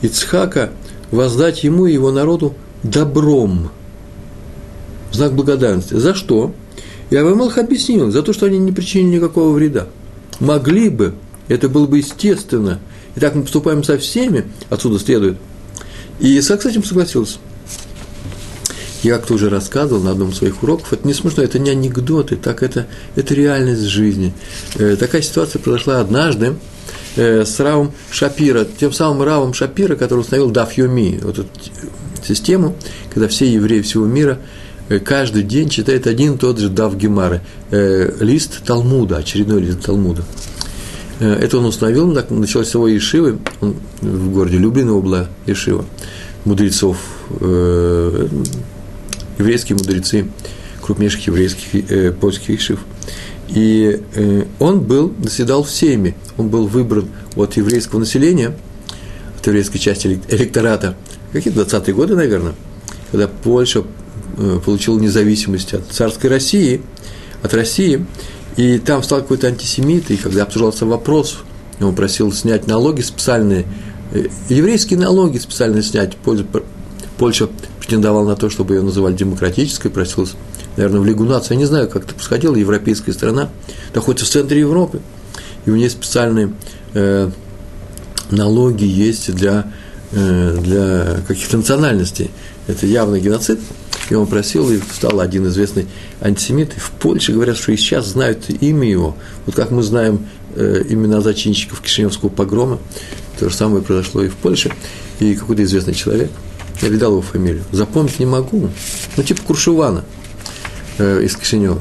Ицхака 0.03 0.71
воздать 1.11 1.65
ему 1.65 1.87
и 1.87 1.93
его 1.93 2.11
народу 2.11 2.55
добром, 2.83 3.71
знак 5.13 5.35
благодарности. 5.35 5.95
За 5.95 6.15
что? 6.15 6.53
И 7.11 7.17
Авимелах 7.17 7.59
объяснил, 7.59 8.11
за 8.11 8.23
то, 8.23 8.33
что 8.33 8.47
они 8.47 8.59
не 8.59 8.73
причинили 8.73 9.17
никакого 9.17 9.53
вреда. 9.53 9.89
Могли 10.41 10.89
бы, 10.89 11.15
это 11.49 11.69
было 11.69 11.87
бы 11.87 11.99
естественно. 11.99 12.79
И 13.17 13.21
так 13.21 13.35
мы 13.35 13.43
поступаем 13.43 13.83
со 13.83 13.99
всеми, 13.99 14.45
отсюда 14.71 14.99
следует. 14.99 15.39
И 16.21 16.39
Исаак 16.39 16.63
с 16.63 16.67
этим 16.67 16.85
согласился. 16.85 17.39
Я 19.03 19.17
как-то 19.17 19.35
уже 19.35 19.49
рассказывал 19.49 20.03
на 20.03 20.11
одном 20.11 20.31
из 20.31 20.39
своих 20.39 20.63
уроков, 20.63 20.93
это 20.93 21.07
не 21.07 21.15
смешно, 21.15 21.43
это 21.43 21.59
не 21.59 21.71
анекдоты, 21.71 22.37
так 22.37 22.63
это, 22.63 22.87
это 23.15 23.35
реальность 23.35 23.83
жизни. 23.83 24.33
Э, 24.77 24.97
такая 24.97 25.23
ситуация 25.23 25.61
произошла 25.61 26.01
однажды 26.01 26.55
э, 27.17 27.45
с 27.45 27.61
Равом 27.61 27.93
Шапира, 28.11 28.65
тем 28.65 28.93
самым 28.93 29.23
Равом 29.23 29.55
Шапира, 29.55 29.95
который 29.95 30.21
установил 30.21 30.51
Даф 30.51 30.73
Йоми, 30.73 31.21
вот 31.23 31.39
эту 31.39 31.49
систему, 32.27 32.77
когда 33.13 33.29
все 33.29 33.51
евреи 33.51 33.83
всего 33.83 34.07
мира 34.07 34.39
э, 34.89 34.99
каждый 34.99 35.43
день 35.43 35.69
читают 35.69 36.07
один 36.07 36.35
и 36.35 36.39
тот 36.39 36.59
же 36.59 36.69
Дав 36.69 36.97
Гемары, 36.97 37.41
э, 37.71 38.17
лист 38.21 38.65
Талмуда, 38.65 39.19
очередной 39.19 39.63
лист 39.63 39.81
Талмуда. 39.85 40.25
Э, 41.21 41.35
это 41.35 41.59
он 41.59 41.67
установил, 41.67 42.13
так 42.15 42.31
началось 42.31 42.73
его 42.73 42.89
Ешивы, 42.89 43.39
он 43.61 43.77
в 44.01 44.33
городе 44.33 44.59
Люблиново 44.59 45.01
была 45.01 45.27
Ешива, 45.47 45.85
мудрецов, 46.45 46.99
э, 47.41 48.29
еврейские 49.39 49.77
мудрецы, 49.77 50.27
крупнейших 50.83 51.27
еврейских 51.27 51.91
э, 51.91 52.13
польских 52.13 52.51
ишив. 52.51 52.81
И 53.49 54.01
э, 54.15 54.45
он 54.59 54.81
был, 54.81 55.15
заседал 55.23 55.65
всеми, 55.65 56.15
он 56.37 56.49
был 56.49 56.67
выбран 56.67 57.09
от 57.37 57.57
еврейского 57.57 58.01
населения, 58.01 58.57
от 59.39 59.47
еврейской 59.47 59.79
части 59.79 60.21
электората, 60.29 60.97
какие 61.33 61.53
20-е 61.53 61.95
годы, 61.95 62.15
наверное, 62.15 62.55
когда 63.11 63.29
Польша 63.29 63.85
э, 64.37 64.61
получила 64.65 64.99
независимость 64.99 65.75
от 65.75 65.87
царской 65.91 66.29
России, 66.29 66.83
от 67.43 67.55
России, 67.55 68.05
и 68.57 68.79
там 68.79 69.03
стал 69.03 69.21
какой-то 69.21 69.47
антисемит, 69.47 70.11
и 70.11 70.17
когда 70.17 70.43
обсуждался 70.43 70.85
вопрос, 70.85 71.39
он 71.81 71.95
просил 71.95 72.33
снять 72.33 72.67
налоги 72.67 73.01
специальные, 73.01 73.67
э, 74.13 74.27
еврейские 74.49 74.99
налоги 74.99 75.39
специально 75.39 75.83
снять, 75.83 76.17
Польша 77.19 77.49
претендовал 77.81 78.25
на 78.25 78.37
то, 78.37 78.49
чтобы 78.49 78.75
ее 78.75 78.83
называли 78.83 79.15
демократической, 79.15 79.89
просилась, 79.89 80.35
наверное, 80.77 81.01
в 81.01 81.05
Лигу 81.05 81.25
наций. 81.25 81.55
Я 81.55 81.57
не 81.57 81.65
знаю, 81.65 81.89
как 81.89 82.05
это 82.05 82.15
происходило, 82.15 82.55
европейская 82.55 83.13
страна 83.13 83.51
находится 83.95 84.25
в 84.25 84.29
центре 84.29 84.61
Европы, 84.61 85.01
и 85.67 85.71
у 85.71 85.77
нее 85.77 85.91
специальные 85.91 86.53
э, 86.95 87.31
налоги 88.31 88.85
есть 88.85 89.35
для, 89.35 89.73
э, 90.13 90.57
для 90.61 91.21
каких-то 91.27 91.57
национальностей. 91.57 92.31
Это 92.69 92.87
явный 92.87 93.21
геноцид. 93.21 93.59
И 94.11 94.15
он 94.15 94.27
просил, 94.27 94.71
и 94.71 94.81
стал 94.95 95.21
один 95.21 95.47
известный 95.49 95.87
антисемит. 96.23 96.75
И 96.77 96.81
в 96.81 96.91
Польше 96.93 97.33
говорят, 97.33 97.59
что 97.59 97.73
и 97.73 97.77
сейчас 97.77 98.07
знают 98.07 98.49
имя 98.49 98.89
его. 98.89 99.17
Вот 99.45 99.55
как 99.55 99.71
мы 99.71 99.83
знаем 99.83 100.27
э, 100.55 100.83
имена 100.89 101.21
зачинщиков 101.21 101.83
Кишиневского 101.83 102.31
погрома, 102.31 102.79
то 103.39 103.51
же 103.51 103.55
самое 103.55 103.83
произошло 103.83 104.23
и 104.23 104.29
в 104.29 104.37
Польше. 104.37 104.73
И 105.21 105.35
какой-то 105.35 105.63
известный 105.65 105.95
человек– 105.95 106.31
я 106.83 106.89
видал 106.89 107.13
его 107.13 107.23
фамилию. 107.23 107.65
Запомнить 107.73 108.19
не 108.19 108.27
могу. 108.27 108.69
Ну, 109.17 109.23
типа 109.23 109.43
Куршевана 109.43 110.05
э, 110.99 111.23
из 111.23 111.37
Кишинева. 111.37 111.81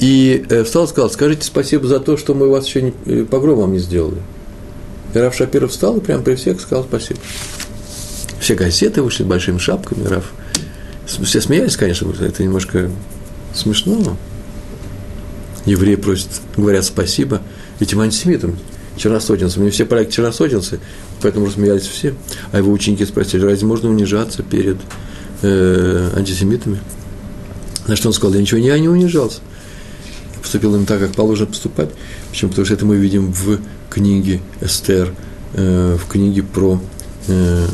И 0.00 0.44
э, 0.48 0.64
встал 0.64 0.84
и 0.84 0.88
сказал, 0.88 1.10
скажите 1.10 1.44
спасибо 1.44 1.86
за 1.86 2.00
то, 2.00 2.16
что 2.16 2.34
мы 2.34 2.48
вас 2.48 2.66
еще 2.66 2.82
не, 2.82 2.94
э, 3.06 3.24
погром 3.24 3.58
вам 3.60 3.72
не 3.72 3.78
сделали. 3.78 4.20
И 5.14 5.18
Раф 5.18 5.34
Шапиров 5.34 5.70
встал 5.70 5.98
и 5.98 6.00
прямо 6.00 6.22
при 6.22 6.34
всех 6.34 6.60
сказал 6.60 6.84
спасибо. 6.84 7.20
Все 8.40 8.54
газеты 8.54 9.02
вышли 9.02 9.24
большими 9.24 9.58
шапками, 9.58 10.06
Раф. 10.06 10.32
Все 11.06 11.40
смеялись, 11.40 11.76
конечно, 11.76 12.12
это 12.20 12.42
немножко 12.42 12.90
смешно. 13.52 14.16
Евреи 15.66 15.96
просят, 15.96 16.28
говорят 16.56 16.84
спасибо 16.84 17.42
этим 17.80 18.00
антисемитам 18.00 18.56
черносотенцам. 18.96 19.64
Не 19.64 19.70
все 19.70 19.84
поляки 19.84 20.12
черносотенцы, 20.12 20.80
поэтому 21.20 21.46
рассмеялись 21.46 21.86
все. 21.86 22.14
А 22.52 22.58
его 22.58 22.72
ученики 22.72 23.04
спросили, 23.04 23.44
разве 23.44 23.66
можно 23.66 23.88
унижаться 23.88 24.42
перед 24.42 24.78
э, 25.42 26.10
антисемитами? 26.16 26.80
На 27.86 27.96
что 27.96 28.08
он 28.08 28.14
сказал, 28.14 28.34
я 28.34 28.40
ничего 28.40 28.60
я 28.60 28.78
не 28.78 28.88
унижался. 28.88 29.40
Поступил 30.40 30.74
им 30.76 30.86
так, 30.86 31.00
как 31.00 31.12
положено 31.12 31.48
поступать. 31.48 31.90
Почему? 32.30 32.50
Потому 32.50 32.64
что 32.64 32.74
это 32.74 32.86
мы 32.86 32.96
видим 32.96 33.32
в 33.32 33.58
книге 33.88 34.40
Эстер, 34.60 35.12
э, 35.54 35.96
в 35.96 36.08
книге 36.08 36.42
про 36.42 36.80
э, 37.28 37.66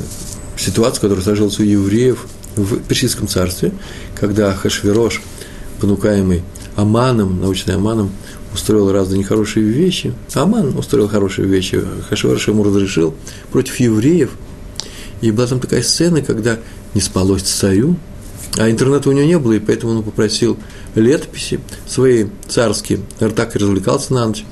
ситуацию, 0.57 1.03
которая 1.03 1.25
сложилась 1.25 1.59
у 1.59 1.63
евреев 1.63 2.27
в 2.57 2.81
Персидском 2.81 3.29
царстве, 3.29 3.73
когда 4.15 4.53
Хашвирош, 4.55 5.23
понукаемый 5.81 6.43
Аманом, 6.75 7.41
научный 7.41 7.75
Аманом, 7.75 8.11
устроил 8.57 8.91
разные 8.91 9.19
нехорошие 9.19 9.67
вещи. 9.67 10.13
Аман 10.35 10.77
устроил 10.77 11.09
хорошие 11.09 11.47
вещи. 11.47 11.81
Хашварш 12.09 12.49
ему 12.49 12.65
разрешил 12.65 13.15
против 13.53 13.79
евреев. 13.79 14.31
И 15.21 15.31
была 15.31 15.47
там 15.47 15.61
такая 15.61 15.83
сцена, 15.83 16.23
когда 16.23 16.59
не 16.95 17.01
спалось 17.01 17.43
царю, 17.43 17.97
а 18.57 18.71
интернета 18.71 19.11
у 19.11 19.13
него 19.13 19.27
не 19.27 19.39
было, 19.39 19.53
и 19.53 19.59
поэтому 19.59 19.93
он 19.93 20.03
попросил 20.03 20.57
летописи 20.95 21.61
свои 21.87 22.27
царские. 22.49 23.01
Наверное, 23.21 23.37
так 23.37 23.55
и 23.55 23.59
развлекался 23.59 24.15
на 24.15 24.27
ночь. 24.27 24.45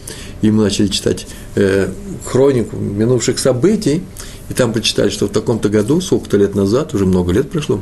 И 0.42 0.50
мы 0.50 0.64
начали 0.64 0.88
читать 0.88 1.26
э, 1.54 1.90
хронику 2.24 2.76
минувших 2.76 3.38
событий, 3.38 4.02
и 4.50 4.54
там 4.54 4.72
прочитали, 4.74 5.08
что 5.08 5.26
в 5.26 5.30
таком-то 5.30 5.70
году, 5.70 6.00
сколько-то 6.02 6.36
лет 6.36 6.54
назад, 6.54 6.94
уже 6.94 7.06
много 7.06 7.32
лет 7.32 7.50
прошло, 7.50 7.80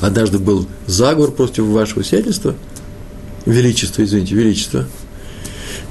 однажды 0.00 0.38
был 0.38 0.66
заговор 0.86 1.30
против 1.30 1.64
вашего 1.64 2.02
сиятельства, 2.02 2.56
величества, 3.48 4.04
извините, 4.04 4.34
величества, 4.34 4.86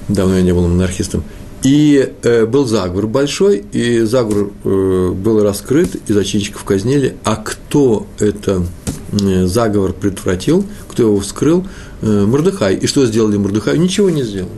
давно 0.08 0.36
я 0.36 0.42
не 0.42 0.54
был 0.54 0.68
монархистом, 0.68 1.24
и 1.64 2.14
э, 2.22 2.46
был 2.46 2.66
заговор 2.66 3.08
большой, 3.08 3.66
и 3.72 4.02
заговор 4.02 4.52
э, 4.64 5.12
был 5.12 5.44
раскрыт, 5.44 5.96
и 6.08 6.14
зачинщиков 6.14 6.64
казнили. 6.64 7.18
А 7.24 7.36
кто 7.36 8.06
это 8.20 8.64
э, 9.12 9.46
заговор 9.48 9.94
предотвратил, 9.94 10.66
кто 10.88 11.04
его 11.04 11.20
вскрыл? 11.20 11.66
Э, 12.02 12.26
Мордыхай. 12.26 12.76
И 12.76 12.88
что 12.88 13.06
сделали 13.06 13.38
Мордыхай? 13.38 13.78
Ничего 13.78 14.10
не 14.10 14.24
сделали. 14.24 14.52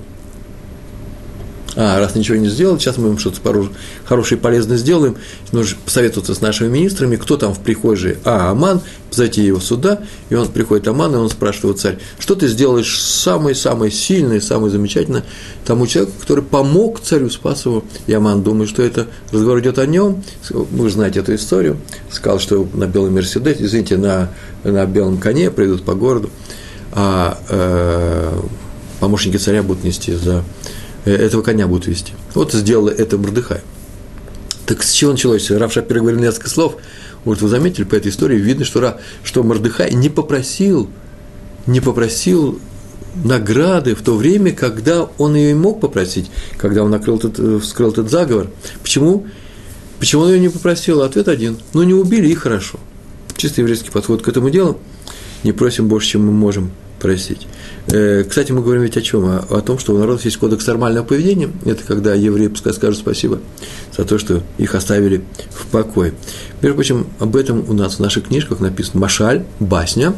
А, 1.76 2.00
раз 2.00 2.16
ничего 2.16 2.38
не 2.38 2.50
сделал, 2.50 2.80
сейчас 2.80 2.98
мы 2.98 3.10
им 3.10 3.20
что-то 3.20 3.40
хорошее 4.06 4.40
и 4.40 4.42
полезное 4.42 4.78
сделаем. 4.78 5.18
Нужно 5.52 5.78
посоветоваться 5.86 6.34
с 6.34 6.42
нашими 6.42 6.68
министрами, 6.68 7.16
кто 7.16 7.38
там 7.38 7.54
в 7.54 7.60
прихожей. 7.60 8.18
А, 8.26 8.52
Аман, 8.52 8.82
зайти 9.12 9.44
его 9.44 9.60
сюда, 9.60 10.02
и 10.30 10.36
он 10.36 10.48
приходит 10.48 10.88
Аман, 10.88 11.14
и 11.14 11.18
он 11.18 11.30
спрашивает 11.30 11.64
его 11.64 11.74
царь, 11.74 12.00
что 12.18 12.36
ты 12.36 12.48
сделаешь 12.48 13.00
самое-самое 13.00 13.92
сильное, 13.92 14.42
самое 14.42 14.72
замечательное 14.72 15.24
тому 15.66 15.86
человеку, 15.86 16.14
который 16.20 16.44
помог 16.44 17.00
царю, 17.00 17.30
спас 17.30 17.66
его. 17.66 17.84
И 18.08 18.14
Аман 18.14 18.42
думает, 18.42 18.70
что 18.70 18.82
это 18.82 19.08
разговор 19.32 19.60
идет 19.60 19.78
о 19.78 19.86
нем. 19.86 20.24
Вы 20.50 20.90
знаете 20.90 21.20
эту 21.20 21.36
историю. 21.36 21.78
Сказал, 22.12 22.40
что 22.40 22.68
на 22.74 22.88
белом 22.88 23.14
Мерседесе, 23.14 23.64
извините, 23.64 23.98
на, 23.98 24.32
на 24.64 24.86
белом 24.86 25.18
коне 25.20 25.52
придут 25.52 25.84
по 25.84 25.94
городу, 25.94 26.32
а 26.92 27.38
э, 27.50 28.40
помощники 29.00 29.38
царя 29.38 29.62
будут 29.62 29.84
нести 29.84 30.14
за 30.16 30.44
этого 31.06 31.42
коня 31.42 31.68
будут 31.68 31.88
вести. 31.88 32.14
Вот 32.34 32.54
сделала 32.54 32.90
это 32.90 33.18
Мордыхай. 33.18 33.62
Так 34.66 34.84
с 34.84 34.92
чего 34.92 35.14
началось? 35.14 35.50
Рав 35.50 35.74
Шапир 35.74 36.00
говорил 36.00 36.20
несколько 36.20 36.50
слов. 36.50 36.78
Вот 37.26 37.42
вы 37.42 37.50
заметили, 37.50 37.86
по 37.86 37.96
этой 37.96 38.10
истории 38.10 38.38
видно, 38.38 38.66
что, 38.66 39.00
что 39.24 39.44
Мордыхай 39.44 39.94
не 39.94 40.10
попросил, 40.10 40.90
не 41.66 41.82
попросил 41.82 42.60
награды 43.24 43.96
в 43.96 44.02
то 44.02 44.16
время, 44.16 44.52
когда 44.54 45.04
он 45.18 45.36
ее 45.36 45.52
и 45.52 45.56
мог 45.56 45.82
попросить, 45.82 46.30
когда 46.58 46.84
он 46.84 46.92
накрыл 46.92 47.18
этот, 47.18 47.40
э, 47.40 47.60
вскрыл 47.60 47.92
этот 47.92 48.10
заговор. 48.10 48.48
Почему? 48.82 49.26
Почему 50.00 50.24
он 50.24 50.30
ее 50.30 50.40
не 50.40 50.50
попросил? 50.50 51.02
Ответ 51.02 51.28
один. 51.28 51.58
Ну, 51.74 51.84
не 51.84 51.94
убили, 51.94 52.28
и 52.28 52.36
хорошо. 52.36 52.80
Чисто 53.36 53.62
еврейский 53.62 53.90
подход 53.90 54.22
к 54.22 54.28
этому 54.28 54.50
делу. 54.50 54.80
Не 55.44 55.52
просим 55.52 55.88
больше, 55.88 56.10
чем 56.10 56.26
мы 56.26 56.32
можем 56.32 56.72
просить. 57.00 57.48
Э, 57.88 58.24
кстати, 58.24 58.52
мы 58.52 58.62
говорим 58.62 58.84
ведь 58.84 58.98
о 58.98 59.02
чем? 59.02 59.26
О, 59.26 59.62
том, 59.62 59.80
что 59.80 59.94
у 59.94 59.98
народов 59.98 60.26
есть 60.26 60.38
кодекс 60.38 60.68
нормального 60.68 61.06
поведения. 61.06 61.50
Это 61.66 61.84
когда 61.84 62.14
евреи 62.14 62.48
пускай 62.48 62.74
скажут 62.74 63.00
спасибо 63.00 63.40
за 63.96 64.06
то, 64.06 64.18
что 64.18 64.44
их 64.58 64.76
оставили 64.76 65.24
в 65.52 65.68
покое. 65.68 66.14
Между 66.62 66.76
прочим, 66.76 67.08
об 67.20 67.36
этом 67.36 67.66
у 67.70 67.74
нас 67.74 67.96
в 67.96 68.00
наших 68.00 68.28
книжках 68.28 68.60
написано 68.60 69.00
Машаль, 69.00 69.46
басня, 69.60 70.14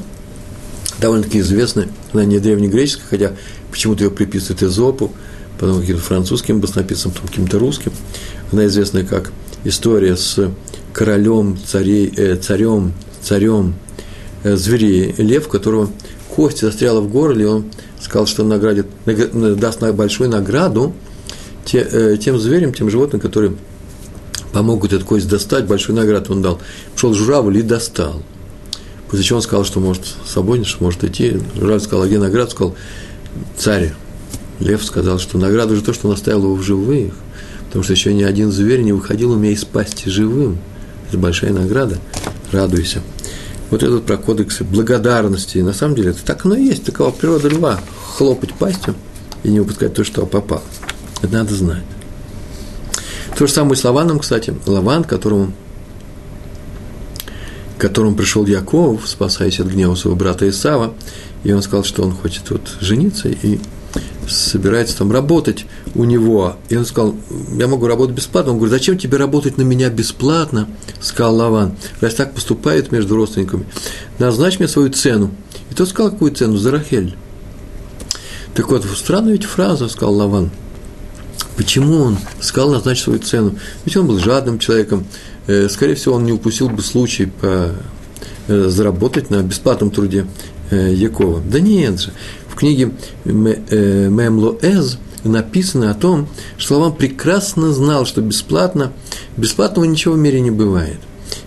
довольно-таки 1.00 1.40
известная, 1.40 1.88
она 2.14 2.26
не 2.26 2.40
древнегреческая, 2.40 3.08
хотя 3.10 3.32
почему-то 3.72 4.04
ее 4.04 4.12
приписывают 4.12 4.64
Эзопу, 4.64 5.12
потом 5.60 5.82
каким-то 5.82 6.02
французским 6.02 6.60
баснописцам, 6.60 7.12
потом 7.12 7.28
каким-то 7.28 7.60
русским. 7.60 7.92
Она 8.52 8.66
известна 8.66 9.04
как 9.04 9.32
история 9.64 10.16
с 10.16 10.52
королем, 10.94 11.58
царей, 11.66 12.14
э, 12.16 12.36
царем, 12.36 12.94
царем 13.22 13.76
э, 14.44 14.56
зверей, 14.56 15.14
лев, 15.18 15.48
которого 15.48 15.90
кость 16.36 16.62
застряла 16.62 17.02
в 17.02 17.10
горле, 17.10 17.48
он 17.48 17.66
сказал, 18.00 18.26
что 18.26 18.44
наградит, 18.44 18.88
даст 19.06 19.82
большую 19.82 20.30
награду 20.30 20.94
э, 21.74 22.18
тем 22.20 22.40
зверям, 22.40 22.74
тем 22.74 22.90
животным, 22.90 23.22
которые 23.22 23.54
помогут 24.54 24.94
эту 24.94 25.06
кость 25.06 25.28
достать, 25.28 25.66
большую 25.66 25.96
награду 25.96 26.34
он 26.34 26.42
дал. 26.42 26.60
Пошел 26.94 27.14
журавль 27.14 27.58
и 27.58 27.62
достал. 27.62 28.22
После 29.10 29.26
чего 29.26 29.38
он 29.38 29.44
сказал, 29.44 29.66
что 29.66 29.80
может 29.80 30.04
свободен, 30.26 30.64
что 30.64 30.84
может 30.84 31.04
идти. 31.04 31.38
Журавль 31.56 31.82
сказал, 31.82 32.04
а 32.04 32.08
где 32.08 32.18
награда? 32.18 32.52
Сказал, 32.52 32.76
царь. 33.58 33.94
Лев 34.60 34.84
сказал, 34.86 35.20
что 35.20 35.38
награда 35.38 35.74
уже 35.74 35.84
то, 35.84 35.94
что 35.94 36.08
он 36.08 36.14
оставил 36.14 36.44
его 36.44 36.56
в 36.56 36.64
живых. 36.64 37.14
Потому 37.66 37.84
что 37.84 37.94
еще 37.94 38.14
ни 38.14 38.24
один 38.24 38.52
зверь 38.52 38.82
не 38.82 38.94
выходил 38.94 39.32
у 39.32 39.36
меня 39.36 39.52
из 39.52 39.66
живым. 40.06 40.60
Это 41.10 41.18
большая 41.18 41.52
награда. 41.52 41.98
Радуйся 42.52 43.02
вот 43.72 43.82
этот 43.82 44.06
про 44.06 44.18
кодексы 44.18 44.64
благодарности. 44.64 45.58
На 45.60 45.74
самом 45.74 45.96
деле 45.96 46.12
это 46.12 46.24
так 46.24 46.46
оно 46.46 46.56
и 46.56 46.66
есть, 46.66 46.84
такова 46.84 47.10
природа 47.10 47.48
льва. 47.48 47.80
Хлопать 48.18 48.54
пастью 48.54 48.94
и 49.44 49.50
не 49.50 49.60
выпускать 49.60 49.94
то, 49.94 50.04
что 50.04 50.26
попало. 50.26 50.62
Это 51.22 51.34
надо 51.34 51.56
знать. 51.56 51.84
То 53.38 53.48
же 53.48 53.54
самое 53.54 53.76
с 53.76 53.84
Лаваном, 53.84 54.20
кстати. 54.20 54.54
Лаван, 54.66 55.06
которому, 55.06 55.54
которому 57.78 58.16
пришел 58.16 58.46
Яков, 58.46 59.08
спасаясь 59.08 59.60
от 59.60 59.68
гнева 59.68 59.96
своего 59.96 60.18
брата 60.18 60.48
Исава, 60.48 60.94
и 61.44 61.54
он 61.54 61.64
сказал, 61.64 61.86
что 61.86 62.04
он 62.04 62.12
хочет 62.12 62.52
вот 62.52 62.76
жениться 62.82 63.30
и 63.30 63.60
собирается 64.32 64.98
там 64.98 65.12
работать 65.12 65.66
у 65.96 66.04
него. 66.04 66.56
И 66.70 66.76
он 66.76 66.86
сказал, 66.86 67.16
я 67.58 67.68
могу 67.68 67.88
работать 67.88 68.16
бесплатно. 68.16 68.52
Он 68.52 68.58
говорит, 68.58 68.74
зачем 68.74 68.98
тебе 68.98 69.18
работать 69.18 69.58
на 69.58 69.64
меня 69.64 69.90
бесплатно? 69.90 70.68
Сказал 71.00 71.36
Лаван. 71.36 71.76
Раз 72.00 72.16
так 72.16 72.34
поступает 72.34 72.92
между 72.92 73.16
родственниками, 73.16 73.66
назначь 74.20 74.60
мне 74.60 74.68
свою 74.68 74.90
цену. 74.90 75.32
И 75.70 75.74
тот 75.74 75.90
сказал, 75.90 76.12
какую 76.12 76.34
цену? 76.34 76.58
За 76.58 76.72
Рахель. 76.72 77.16
Так 78.54 78.70
вот, 78.70 78.86
странная 78.96 79.34
ведь 79.34 79.46
фраза, 79.46 79.88
сказал 79.88 80.16
Лаван. 80.16 80.52
Почему 81.56 82.02
он 82.02 82.18
сказал 82.40 82.72
назначить 82.72 83.04
свою 83.04 83.20
цену? 83.20 83.56
Ведь 83.86 83.96
он 83.96 84.08
был 84.08 84.20
жадным 84.20 84.60
человеком. 84.60 85.06
Э, 85.48 85.70
скорее 85.70 85.96
всего, 85.96 86.16
он 86.16 86.26
не 86.26 86.32
упустил 86.32 86.70
бы 86.70 86.82
случай 86.82 87.26
по, 87.26 87.76
э, 88.48 88.68
заработать 88.70 89.30
на 89.30 89.42
бесплатном 89.44 89.92
труде 89.92 90.26
э, 90.70 90.94
Якова. 90.94 91.42
Да 91.42 91.60
нет 91.60 92.00
же 92.00 92.12
книге 92.56 92.92
Мемло 93.26 94.58
Эз 94.62 94.98
написано 95.24 95.92
о 95.92 95.94
том, 95.94 96.28
что 96.58 96.78
Лаван 96.80 96.96
прекрасно 96.96 97.72
знал, 97.72 98.06
что 98.06 98.22
бесплатно, 98.22 98.92
бесплатного 99.38 99.86
ничего 99.86 100.16
в 100.16 100.18
мире 100.18 100.42
не 100.42 100.52
бывает. 100.52 100.98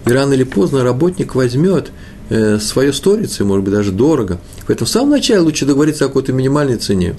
И 0.07 0.11
рано 0.11 0.35
или 0.35 0.45
поздно 0.45 0.85
работник 0.85 1.35
возьмет 1.35 1.91
э, 2.31 2.59
свое 2.59 2.93
сторицы, 2.93 3.45
может 3.45 3.65
быть, 3.65 3.75
даже 3.75 3.91
дорого. 3.91 4.39
Поэтому 4.67 4.87
в 4.87 4.91
самом 4.91 5.11
начале 5.11 5.41
лучше 5.41 5.67
договориться 5.67 6.05
о 6.05 6.09
какой-то 6.09 6.33
минимальной 6.33 6.77
цене 6.77 7.17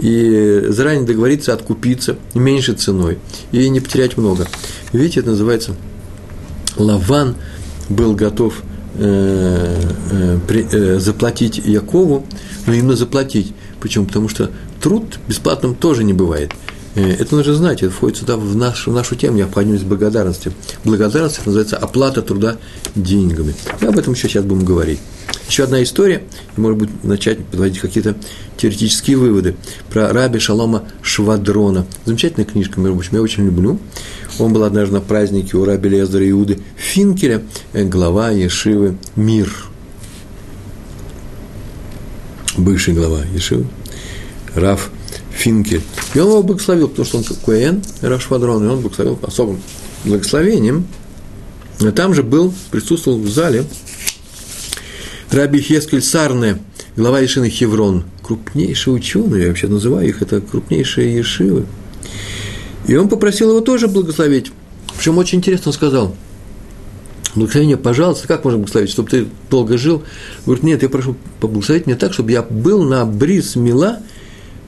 и 0.00 0.66
заранее 0.68 1.04
договориться 1.04 1.52
откупиться 1.52 2.16
меньшей 2.34 2.74
ценой 2.74 3.18
и 3.50 3.68
не 3.68 3.80
потерять 3.80 4.16
много. 4.16 4.46
Видите, 4.92 5.20
это 5.20 5.30
называется 5.30 5.76
Лаван 6.76 7.36
был 7.88 8.14
готов 8.14 8.54
э, 8.54 8.62
э, 8.62 8.68
э, 8.68 8.71
заплатить 10.98 11.58
Якову 11.58 12.26
но 12.66 12.72
именно 12.72 12.96
заплатить. 12.96 13.54
Почему? 13.80 14.06
Потому 14.06 14.28
что 14.28 14.50
труд 14.80 15.18
бесплатным 15.28 15.74
тоже 15.74 16.04
не 16.04 16.12
бывает. 16.12 16.52
Э, 16.94 17.10
это 17.10 17.34
нужно 17.34 17.54
знать, 17.54 17.82
это 17.82 17.92
входит 17.92 18.18
сюда 18.18 18.36
в 18.36 18.54
нашу, 18.56 18.90
в 18.90 18.94
нашу 18.94 19.16
тему, 19.16 19.38
необходимость 19.38 19.84
благодарности. 19.84 20.52
Благодарность 20.84 21.44
называется 21.44 21.76
оплата 21.76 22.22
труда 22.22 22.56
деньгами. 22.94 23.54
Мы 23.80 23.88
об 23.88 23.98
этом 23.98 24.14
еще 24.14 24.28
сейчас 24.28 24.44
будем 24.44 24.64
говорить. 24.64 25.00
Еще 25.48 25.64
одна 25.64 25.82
история, 25.82 26.22
и, 26.56 26.60
может 26.60 26.78
быть, 26.78 27.04
начать 27.04 27.44
подводить 27.44 27.80
какие-то 27.80 28.16
теоретические 28.56 29.16
выводы 29.16 29.56
про 29.90 30.12
раби 30.12 30.38
Шалома 30.38 30.84
Швадрона. 31.02 31.86
Замечательная 32.04 32.46
книжка, 32.46 32.80
между 32.80 32.96
прочим, 32.96 33.16
я 33.16 33.22
очень 33.22 33.44
люблю. 33.44 33.78
Он 34.38 34.52
был 34.52 34.64
однажды 34.64 34.94
на 34.94 35.00
празднике 35.00 35.56
у 35.56 35.64
раби 35.64 35.88
Лездера 35.88 36.28
Иуды 36.30 36.60
Финкеля, 36.76 37.42
э, 37.72 37.84
глава 37.84 38.30
Ешивы 38.30 38.96
«Мир», 39.14 39.52
бывший 42.56 42.94
глава 42.94 43.24
Ешивы, 43.34 43.66
Раф 44.54 44.90
Финкель. 45.32 45.82
И 46.14 46.18
он 46.18 46.28
его 46.28 46.42
благословил, 46.42 46.88
потому 46.88 47.06
что 47.06 47.18
он 47.18 47.24
Куэн, 47.24 47.82
Раф 48.00 48.22
Швадрон, 48.22 48.64
и 48.64 48.68
он 48.68 48.80
благословил 48.80 49.18
особым 49.22 49.60
благословением. 50.04 50.86
Там 51.94 52.14
же 52.14 52.22
был, 52.22 52.54
присутствовал 52.70 53.18
в 53.18 53.28
зале 53.28 53.64
Раби 55.32 55.60
Хескель 55.60 56.02
Сарне, 56.02 56.58
глава 56.94 57.20
Ешины 57.20 57.48
Хеврон, 57.48 58.04
крупнейший 58.22 58.94
ученый, 58.94 59.42
я 59.42 59.48
вообще 59.48 59.66
называю 59.66 60.08
их, 60.08 60.22
это 60.22 60.40
крупнейшие 60.40 61.16
Ешивы. 61.16 61.64
И 62.86 62.94
он 62.94 63.08
попросил 63.08 63.50
его 63.50 63.60
тоже 63.60 63.88
благословить. 63.88 64.52
Причем 64.96 65.18
очень 65.18 65.38
интересно 65.38 65.70
он 65.70 65.72
сказал– 65.72 66.14
Благословение, 67.34 67.78
пожалуйста, 67.78 68.28
как 68.28 68.44
можно 68.44 68.58
благословить, 68.58 68.90
чтобы 68.90 69.08
ты 69.08 69.26
долго 69.48 69.78
жил? 69.78 70.02
Говорит, 70.44 70.64
нет, 70.64 70.82
я 70.82 70.90
прошу 70.90 71.16
поблагословить 71.40 71.86
меня 71.86 71.96
так, 71.96 72.12
чтобы 72.12 72.30
я 72.30 72.42
был 72.42 72.82
на 72.82 73.06
бриз 73.06 73.56
мила 73.56 74.00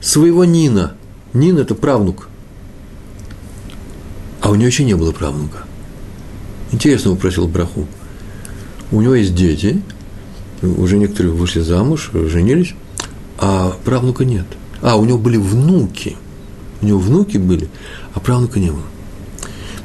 своего 0.01 0.45
Нина. 0.45 0.95
Нин– 1.33 1.57
это 1.59 1.75
правнук. 1.75 2.27
А 4.41 4.49
у 4.49 4.55
него 4.55 4.65
еще 4.65 4.83
не 4.83 4.95
было 4.95 5.11
правнука. 5.11 5.59
Интересно, 6.71 7.11
он 7.11 7.17
просил 7.17 7.47
браху. 7.47 7.87
У 8.91 9.01
него 9.01 9.13
есть 9.13 9.35
дети, 9.35 9.81
уже 10.65 10.97
некоторые 10.97 11.33
вышли 11.33 11.61
замуж, 11.61 12.11
женились, 12.13 12.73
а 13.37 13.75
правнука 13.83 14.25
нет. 14.25 14.45
А, 14.81 14.97
у 14.97 15.05
него 15.05 15.17
были 15.17 15.37
внуки. 15.37 16.17
У 16.81 16.85
него 16.85 16.99
внуки 16.99 17.37
были, 17.37 17.69
а 18.13 18.19
правнука 18.19 18.59
не 18.59 18.69
было. 18.69 18.83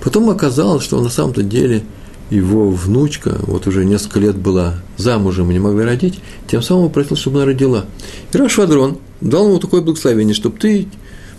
Потом 0.02 0.30
оказалось, 0.30 0.82
что 0.82 1.00
на 1.00 1.10
самом-то 1.10 1.42
деле– 1.42 1.82
его 2.30 2.70
внучка, 2.70 3.36
вот 3.42 3.66
уже 3.66 3.84
несколько 3.84 4.20
лет 4.20 4.36
была 4.36 4.76
замужем 4.96 5.50
и 5.50 5.54
не 5.54 5.58
могла 5.58 5.84
родить, 5.84 6.20
тем 6.46 6.62
самым 6.62 6.90
просил, 6.90 7.16
чтобы 7.16 7.38
она 7.38 7.46
родила. 7.46 7.84
И 8.32 8.36
Рашвадрон 8.36 8.98
дал 9.20 9.48
ему 9.48 9.58
такое 9.58 9.82
благословение, 9.82 10.34
чтобы 10.34 10.58
ты 10.58 10.86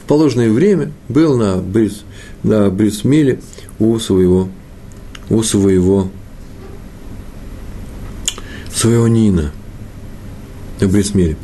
в 0.04 0.08
положенное 0.08 0.52
время 0.52 0.92
был 1.08 1.38
на 1.38 1.58
Брис, 1.58 2.04
на 2.44 2.70
Брисмиле 2.70 3.40
у 3.80 3.98
своего, 4.00 4.50
у 5.30 5.42
своего, 5.44 6.10
своего 8.74 9.08
Нина 9.08 9.52
на 10.80 10.88
Брисмиле. 10.88 11.38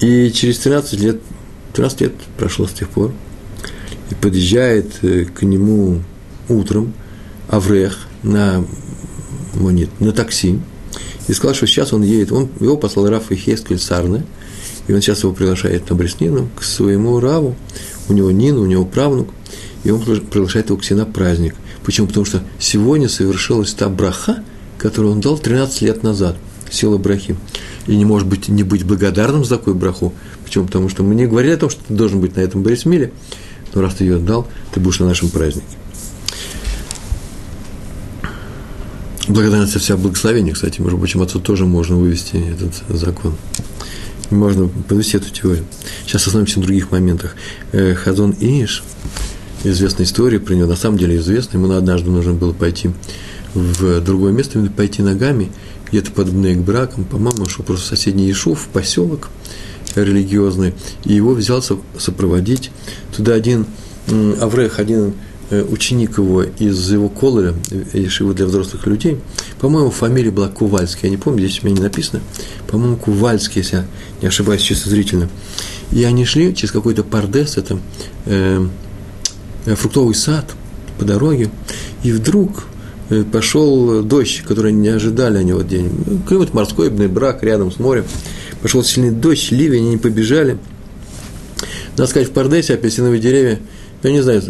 И 0.00 0.30
через 0.30 0.58
13 0.58 1.00
лет, 1.00 1.20
13 1.74 2.00
лет 2.00 2.12
прошло 2.36 2.66
с 2.66 2.72
тех 2.72 2.88
пор, 2.88 3.12
и 4.10 4.14
подъезжает 4.14 4.98
э, 5.02 5.24
к 5.24 5.42
нему 5.42 6.02
утром 6.48 6.92
Аврех 7.48 7.98
на, 8.22 8.64
монет, 9.54 9.88
на 10.00 10.12
такси, 10.12 10.58
и 11.28 11.32
сказал, 11.32 11.54
что 11.54 11.66
сейчас 11.66 11.92
он 11.92 12.02
едет, 12.02 12.32
он, 12.32 12.48
его 12.60 12.76
послал 12.76 13.08
Раф 13.08 13.30
Хескель 13.30 13.78
Сарне, 13.78 14.24
и 14.88 14.92
он 14.92 15.00
сейчас 15.00 15.22
его 15.22 15.32
приглашает 15.32 15.88
на 15.88 15.96
Бреснину 15.96 16.48
к 16.56 16.64
своему 16.64 17.20
Раву, 17.20 17.54
у 18.08 18.12
него 18.12 18.30
Нина, 18.30 18.60
у 18.60 18.66
него 18.66 18.84
правнук, 18.84 19.28
и 19.84 19.90
он 19.90 20.02
приглашает 20.02 20.68
его 20.68 20.78
к 20.78 20.84
себе 20.84 20.96
на 20.96 21.06
праздник. 21.06 21.54
Почему? 21.84 22.08
Потому 22.08 22.26
что 22.26 22.42
сегодня 22.58 23.08
совершилась 23.08 23.72
та 23.72 23.88
браха, 23.88 24.42
которую 24.78 25.12
он 25.12 25.20
дал 25.20 25.38
13 25.38 25.82
лет 25.82 26.02
назад, 26.02 26.36
сила 26.72 26.98
брахи. 26.98 27.36
И 27.86 27.96
не 27.96 28.04
может 28.04 28.28
быть 28.28 28.48
не 28.48 28.62
быть 28.62 28.84
благодарным 28.84 29.44
за 29.44 29.56
такую 29.56 29.76
браху. 29.76 30.12
Почему? 30.44 30.66
Потому 30.66 30.88
что 30.88 31.02
мы 31.02 31.14
не 31.14 31.26
говорили 31.26 31.52
о 31.52 31.58
том, 31.58 31.70
что 31.70 31.80
ты 31.86 31.94
должен 31.94 32.20
быть 32.20 32.36
на 32.36 32.40
этом 32.40 32.62
Борисмиле, 32.62 33.12
но 33.74 33.80
раз 33.80 33.94
ты 33.94 34.04
ее 34.04 34.16
отдал, 34.16 34.46
ты 34.72 34.80
будешь 34.80 35.00
на 35.00 35.06
нашем 35.06 35.30
празднике. 35.30 35.66
Благодарность 39.28 39.78
вся 39.78 39.96
благословение, 39.96 40.52
кстати, 40.52 40.80
между 40.80 40.98
прочим, 40.98 41.22
отцу 41.22 41.38
тоже 41.38 41.64
можно 41.64 41.96
вывести 41.96 42.36
этот 42.36 42.74
закон. 42.88 43.34
Можно 44.30 44.68
подвести 44.68 45.16
эту 45.16 45.30
теорию. 45.30 45.64
Сейчас 46.04 46.26
остановимся 46.26 46.58
на 46.58 46.64
других 46.64 46.90
моментах. 46.90 47.36
Э, 47.70 47.94
Хазон 47.94 48.34
Иш, 48.40 48.82
известная 49.62 50.06
история 50.06 50.40
про 50.40 50.54
него, 50.54 50.66
на 50.66 50.76
самом 50.76 50.98
деле 50.98 51.16
известная, 51.16 51.60
ему 51.60 51.72
однажды 51.72 52.10
нужно 52.10 52.32
было 52.32 52.52
пойти 52.52 52.90
в 53.54 54.00
другое 54.00 54.32
место, 54.32 54.58
пойти 54.76 55.02
ногами, 55.02 55.50
где-то 55.92 56.10
под 56.10 56.28
к 56.30 56.58
браком, 56.58 57.04
по-моему, 57.04 57.48
шел 57.48 57.64
просто 57.64 57.86
соседний 57.86 58.26
Ешув, 58.26 58.60
в 58.60 58.68
поселок 58.68 59.28
религиозный, 59.94 60.74
и 61.04 61.12
его 61.12 61.34
взялся 61.34 61.76
сопроводить. 61.96 62.70
Туда 63.14 63.34
один 63.34 63.66
Аврех, 64.40 64.80
один 64.80 65.14
Э, 65.52 65.62
ученик 65.62 66.16
его 66.16 66.44
из 66.44 66.90
его 66.90 67.10
колора, 67.10 67.54
Ешивы 67.92 68.32
для 68.32 68.46
взрослых 68.46 68.86
людей, 68.86 69.18
по-моему, 69.60 69.90
фамилия 69.90 70.30
была 70.30 70.48
Кувальский, 70.48 71.00
я 71.02 71.10
не 71.10 71.18
помню, 71.18 71.40
здесь 71.40 71.62
у 71.62 71.66
меня 71.66 71.76
не 71.76 71.82
написано, 71.82 72.22
по-моему, 72.68 72.96
Кувальский, 72.96 73.60
если 73.60 73.76
я 73.76 73.86
не 74.22 74.28
ошибаюсь, 74.28 74.62
чисто 74.62 74.88
зрительно. 74.88 75.28
И 75.90 76.04
они 76.04 76.24
шли 76.24 76.54
через 76.56 76.72
какой-то 76.72 77.04
пардес, 77.04 77.58
это 77.58 77.78
э, 78.24 78.66
э, 79.66 79.74
фруктовый 79.74 80.14
сад 80.14 80.54
по 80.98 81.04
дороге, 81.04 81.50
и 82.02 82.12
вдруг 82.12 82.64
э, 82.64 82.71
пошел 83.30 84.02
дождь, 84.02 84.42
который 84.46 84.72
не 84.72 84.88
ожидали 84.88 85.38
они 85.38 85.52
вот 85.52 85.68
день. 85.68 85.90
Климат 86.28 86.54
морской, 86.54 86.90
брак 86.90 87.42
рядом 87.42 87.70
с 87.70 87.78
морем. 87.78 88.04
Пошел 88.60 88.82
сильный 88.82 89.10
дождь, 89.10 89.50
ливень, 89.50 89.88
они 89.88 89.96
побежали. 89.96 90.58
Надо 91.96 92.08
сказать, 92.08 92.28
в 92.28 92.32
Пардесе 92.32 92.74
апельсиновые 92.74 93.20
деревья– 93.20 93.60
я 94.02 94.10
не 94.10 94.20
знаю, 94.20 94.42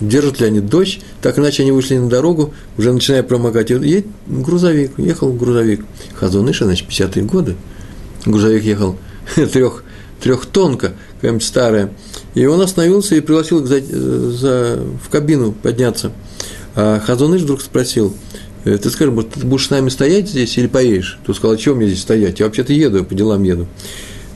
держат 0.00 0.40
ли 0.40 0.46
они 0.46 0.60
дождь, 0.60 1.00
так 1.20 1.38
иначе 1.38 1.62
они 1.62 1.72
вышли 1.72 1.98
на 1.98 2.08
дорогу, 2.08 2.54
уже 2.78 2.92
начиная 2.92 3.22
промокать, 3.22 3.70
едет 3.70 4.06
грузовик, 4.26 4.92
ехал 4.96 5.32
грузовик. 5.32 5.84
Хазуныша, 6.14 6.64
значит, 6.64 6.88
50-е 6.88 7.24
годы. 7.24 7.56
Грузовик 8.24 8.64
ехал 8.64 8.96
трех, 9.52 9.84
трехтонка, 10.22 10.94
какая-нибудь 11.16 11.44
старая. 11.44 11.92
И 12.34 12.46
он 12.46 12.60
остановился 12.62 13.16
и 13.16 13.20
пригласил 13.20 13.66
за, 13.66 13.80
за, 13.82 14.82
в 15.04 15.10
кабину 15.10 15.52
подняться. 15.52 16.12
А 16.74 17.00
Хазуныш 17.00 17.42
вдруг 17.42 17.60
спросил, 17.62 18.14
«Э, 18.64 18.78
ты 18.78 18.90
скажи, 18.90 19.10
может, 19.10 19.30
ты 19.30 19.46
будешь 19.46 19.66
с 19.66 19.70
нами 19.70 19.88
стоять 19.88 20.28
здесь 20.28 20.56
или 20.58 20.66
поедешь? 20.66 21.18
Ты 21.26 21.34
сказал, 21.34 21.56
а 21.56 21.58
чего 21.58 21.74
мне 21.74 21.86
здесь 21.86 22.02
стоять? 22.02 22.40
Я 22.40 22.46
вообще-то 22.46 22.72
еду, 22.72 22.98
я 22.98 23.04
по 23.04 23.14
делам 23.14 23.42
еду. 23.42 23.66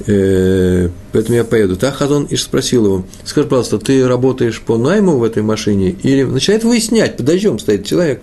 Э, 0.07 0.89
поэтому 1.13 1.37
я 1.37 1.45
поеду. 1.45 1.77
Так 1.77 1.95
Хазон 1.95 2.27
Иш 2.31 2.43
спросил 2.43 2.85
его, 2.85 3.05
скажи, 3.25 3.47
пожалуйста, 3.47 3.79
ты 3.79 4.07
работаешь 4.07 4.61
по 4.61 4.77
найму 4.77 5.19
в 5.19 5.25
этой 5.25 5.43
машине? 5.43 5.97
Или 6.03 6.23
начинает 6.25 6.65
выяснять, 6.65 7.17
под 7.17 7.27
дождем 7.27 7.59
стоит 7.59 7.87
человек, 7.87 8.23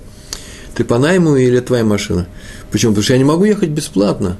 ты 0.76 0.84
по 0.84 0.98
найму 0.98 1.36
или 1.36 1.60
твоя 1.60 1.84
машина? 1.84 2.28
Почему? 2.72 2.92
Потому 2.92 3.04
что 3.04 3.14
я 3.14 3.20
не 3.20 3.26
могу 3.26 3.46
ехать 3.46 3.70
бесплатно. 3.70 4.38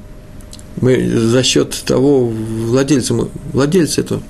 Мы 0.82 1.10
за 1.10 1.44
счет 1.44 1.76
того 1.86 2.28
владельца, 2.28 3.14
владельца 3.54 4.02
этого, 4.02 4.22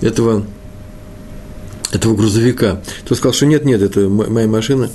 этого, 0.00 0.44
этого 1.92 2.14
грузовика. 2.14 2.82
Тот 3.06 3.18
сказал, 3.18 3.32
что 3.32 3.46
нет, 3.46 3.64
нет, 3.64 3.82
это 3.82 4.08
моя 4.08 4.46
машина, 4.46 4.90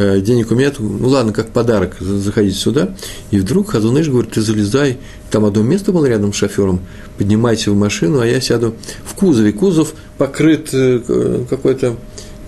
Э, 0.00 0.18
денег 0.18 0.50
у 0.50 0.54
меня, 0.54 0.72
ну 0.78 1.08
ладно, 1.08 1.34
как 1.34 1.50
подарок, 1.50 1.96
заходите 2.00 2.56
сюда. 2.56 2.94
И 3.30 3.38
вдруг 3.38 3.70
Хазуныш 3.70 4.08
говорит, 4.08 4.32
ты 4.32 4.40
залезай, 4.40 4.98
там 5.30 5.44
одно 5.44 5.62
место 5.62 5.92
было 5.92 6.06
рядом 6.06 6.32
с 6.32 6.36
шофером, 6.36 6.80
поднимайся 7.18 7.70
в 7.70 7.76
машину, 7.76 8.20
а 8.20 8.26
я 8.26 8.40
сяду 8.40 8.74
в 9.04 9.14
кузове. 9.14 9.52
Кузов 9.52 9.92
покрыт 10.16 10.70
э, 10.72 11.44
какой-то 11.50 11.96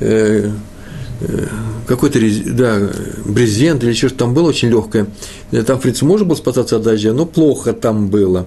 э, 0.01 0.51
какой-то 1.87 2.19
да, 2.47 2.91
брезент 3.27 3.85
или 3.85 3.93
что-то 3.93 4.15
там 4.17 4.35
было 4.35 4.49
очень 4.49 4.71
легкое. 4.71 5.07
Там, 5.67 5.79
в 5.79 5.83
принципе, 5.83 6.07
можно 6.07 6.27
было 6.27 6.37
спасаться 6.37 6.77
от 6.77 6.83
дождя, 6.83 7.13
но 7.13 7.27
плохо 7.27 7.75
там 7.75 8.09
было. 8.09 8.47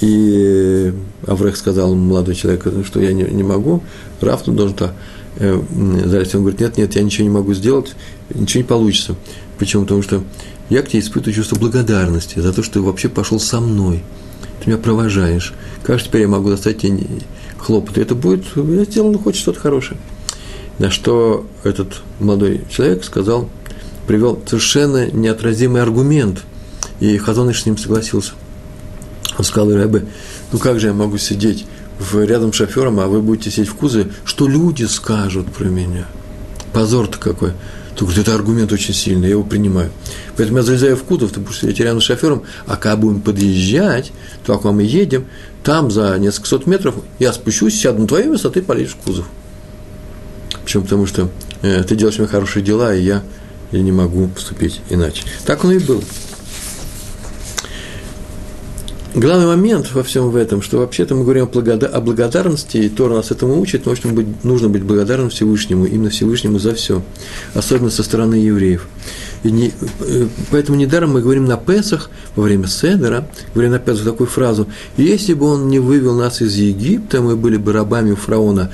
И 0.00 0.92
Аврех 1.26 1.56
сказал 1.56 1.94
молодой 1.94 2.34
человек, 2.34 2.66
что 2.86 3.00
я 3.00 3.12
не, 3.12 3.24
не 3.24 3.42
могу, 3.42 3.82
Раф 4.20 4.44
должен 4.44 4.76
так. 4.76 4.94
Залезть. 5.38 6.34
Он 6.34 6.40
говорит, 6.40 6.60
нет, 6.60 6.76
нет, 6.78 6.96
я 6.96 7.02
ничего 7.02 7.24
не 7.24 7.32
могу 7.32 7.54
сделать, 7.54 7.94
ничего 8.34 8.62
не 8.62 8.68
получится. 8.68 9.14
Почему? 9.58 9.82
Потому 9.84 10.02
что 10.02 10.22
я 10.68 10.82
к 10.82 10.88
тебе 10.88 11.00
испытываю 11.00 11.34
чувство 11.34 11.56
благодарности 11.56 12.40
за 12.40 12.52
то, 12.52 12.62
что 12.62 12.74
ты 12.74 12.80
вообще 12.80 13.08
пошел 13.08 13.38
со 13.38 13.60
мной. 13.60 14.02
Ты 14.60 14.70
меня 14.70 14.78
провожаешь. 14.78 15.54
Как 15.84 15.98
же 15.98 16.06
теперь 16.06 16.22
я 16.22 16.28
могу 16.28 16.50
достать 16.50 16.78
тебе 16.78 16.98
хлопоты? 17.56 18.00
Это 18.00 18.14
будет, 18.14 18.44
я 18.56 18.84
сделал 18.84 19.16
хоть 19.18 19.36
что-то 19.36 19.60
хорошее. 19.60 19.98
На 20.78 20.90
что 20.90 21.46
этот 21.62 22.02
молодой 22.18 22.62
человек 22.68 23.04
сказал, 23.04 23.48
привел 24.06 24.40
совершенно 24.46 25.10
неотразимый 25.10 25.82
аргумент. 25.82 26.42
И 27.00 27.16
Хазоныш 27.16 27.62
с 27.62 27.66
ним 27.66 27.78
согласился. 27.78 28.32
Он 29.38 29.44
сказал, 29.44 29.72
Рэбе, 29.72 30.04
ну 30.52 30.58
как 30.58 30.80
же 30.80 30.88
я 30.88 30.92
могу 30.92 31.16
сидеть 31.16 31.64
в, 31.98 32.22
рядом 32.24 32.52
с 32.52 32.56
шофером, 32.56 33.00
а 33.00 33.06
вы 33.06 33.22
будете 33.22 33.50
сидеть 33.50 33.68
в 33.68 33.74
кузове, 33.74 34.10
что 34.24 34.48
люди 34.48 34.84
скажут 34.84 35.52
про 35.52 35.66
меня? 35.66 36.06
Позор-то 36.72 37.18
какой. 37.18 37.52
Только 37.94 38.20
это 38.20 38.34
аргумент 38.34 38.70
очень 38.72 38.94
сильный, 38.94 39.24
я 39.24 39.30
его 39.30 39.42
принимаю. 39.42 39.90
Поэтому 40.36 40.58
я 40.58 40.64
залезаю 40.64 40.96
в 40.96 41.02
кузов, 41.02 41.32
ты 41.32 41.40
будешь 41.40 41.58
сидеть 41.58 41.80
рядом 41.80 42.00
с 42.00 42.04
шофером, 42.04 42.42
а 42.66 42.76
когда 42.76 42.96
будем 42.96 43.20
подъезжать, 43.20 44.12
то 44.44 44.56
к 44.58 44.64
вам 44.64 44.80
и 44.80 44.84
едем, 44.84 45.26
там 45.64 45.90
за 45.90 46.16
несколько 46.18 46.48
сот 46.48 46.66
метров 46.66 46.96
я 47.18 47.32
спущусь, 47.32 47.80
сяду 47.80 48.00
на 48.02 48.08
твою 48.08 48.32
место, 48.32 48.48
а 48.48 48.50
ты 48.50 48.62
полезешь 48.62 48.92
в 48.92 49.04
кузов. 49.04 49.26
Почему? 50.62 50.84
Потому 50.84 51.06
что 51.06 51.30
э, 51.62 51.82
ты 51.82 51.96
делаешь 51.96 52.18
мне 52.18 52.28
хорошие 52.28 52.62
дела, 52.62 52.94
и 52.94 53.02
я, 53.02 53.22
я 53.72 53.80
не 53.80 53.92
могу 53.92 54.28
поступить 54.28 54.80
иначе. 54.90 55.24
Так 55.44 55.64
оно 55.64 55.72
и 55.72 55.78
было. 55.78 56.02
Главный 59.14 59.46
момент 59.46 59.90
во 59.94 60.02
всем 60.02 60.28
в 60.28 60.36
этом, 60.36 60.60
что 60.60 60.78
вообще-то 60.78 61.14
мы 61.14 61.22
говорим 61.22 61.48
о 61.48 62.00
благодарности, 62.00 62.76
и 62.76 62.88
Тора 62.90 63.14
нас 63.14 63.30
этому 63.30 63.58
учит, 63.58 63.86
нужно 63.86 64.12
быть, 64.12 64.44
нужно 64.44 64.68
быть 64.68 64.82
благодарным 64.82 65.30
Всевышнему, 65.30 65.86
именно 65.86 66.10
Всевышнему 66.10 66.58
за 66.58 66.74
все, 66.74 67.02
особенно 67.54 67.90
со 67.90 68.02
стороны 68.02 68.34
евреев. 68.34 68.86
И 69.44 69.50
не, 69.50 69.72
э, 70.00 70.26
поэтому 70.50 70.76
недаром 70.76 71.12
мы 71.12 71.22
говорим 71.22 71.46
на 71.46 71.56
Песах, 71.56 72.10
во 72.36 72.42
время 72.42 72.66
Седера, 72.66 73.26
говорим 73.54 73.72
на 73.72 73.78
Песах 73.78 74.04
такую 74.04 74.26
фразу, 74.26 74.66
«Если 74.98 75.32
бы 75.32 75.46
он 75.46 75.68
не 75.68 75.78
вывел 75.78 76.14
нас 76.14 76.42
из 76.42 76.54
Египта, 76.56 77.22
мы 77.22 77.36
были 77.36 77.56
бы 77.56 77.72
рабами 77.72 78.10
у 78.10 78.16
фараона, 78.16 78.70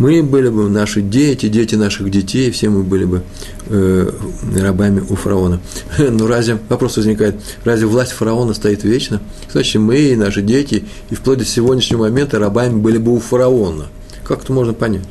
мы 0.00 0.22
были 0.22 0.48
бы 0.48 0.70
наши 0.70 1.02
дети, 1.02 1.46
дети 1.46 1.74
наших 1.74 2.10
детей, 2.10 2.50
все 2.50 2.70
мы 2.70 2.82
были 2.82 3.04
бы 3.04 3.22
э, 3.66 4.10
рабами 4.56 5.04
у 5.06 5.14
фараона. 5.14 5.60
Но 5.98 6.26
разве, 6.26 6.58
вопрос 6.70 6.96
возникает, 6.96 7.36
разве 7.64 7.86
власть 7.86 8.12
фараона 8.12 8.54
стоит 8.54 8.82
вечно? 8.82 9.20
Значит, 9.52 9.82
мы 9.82 9.98
и 9.98 10.16
наши 10.16 10.40
дети, 10.40 10.86
и 11.10 11.14
вплоть 11.14 11.38
до 11.38 11.44
сегодняшнего 11.44 12.04
момента 12.04 12.38
рабами 12.38 12.76
были 12.76 12.96
бы 12.96 13.14
у 13.14 13.20
фараона. 13.20 13.88
Как 14.24 14.42
это 14.42 14.54
можно 14.54 14.72
понять? 14.72 15.04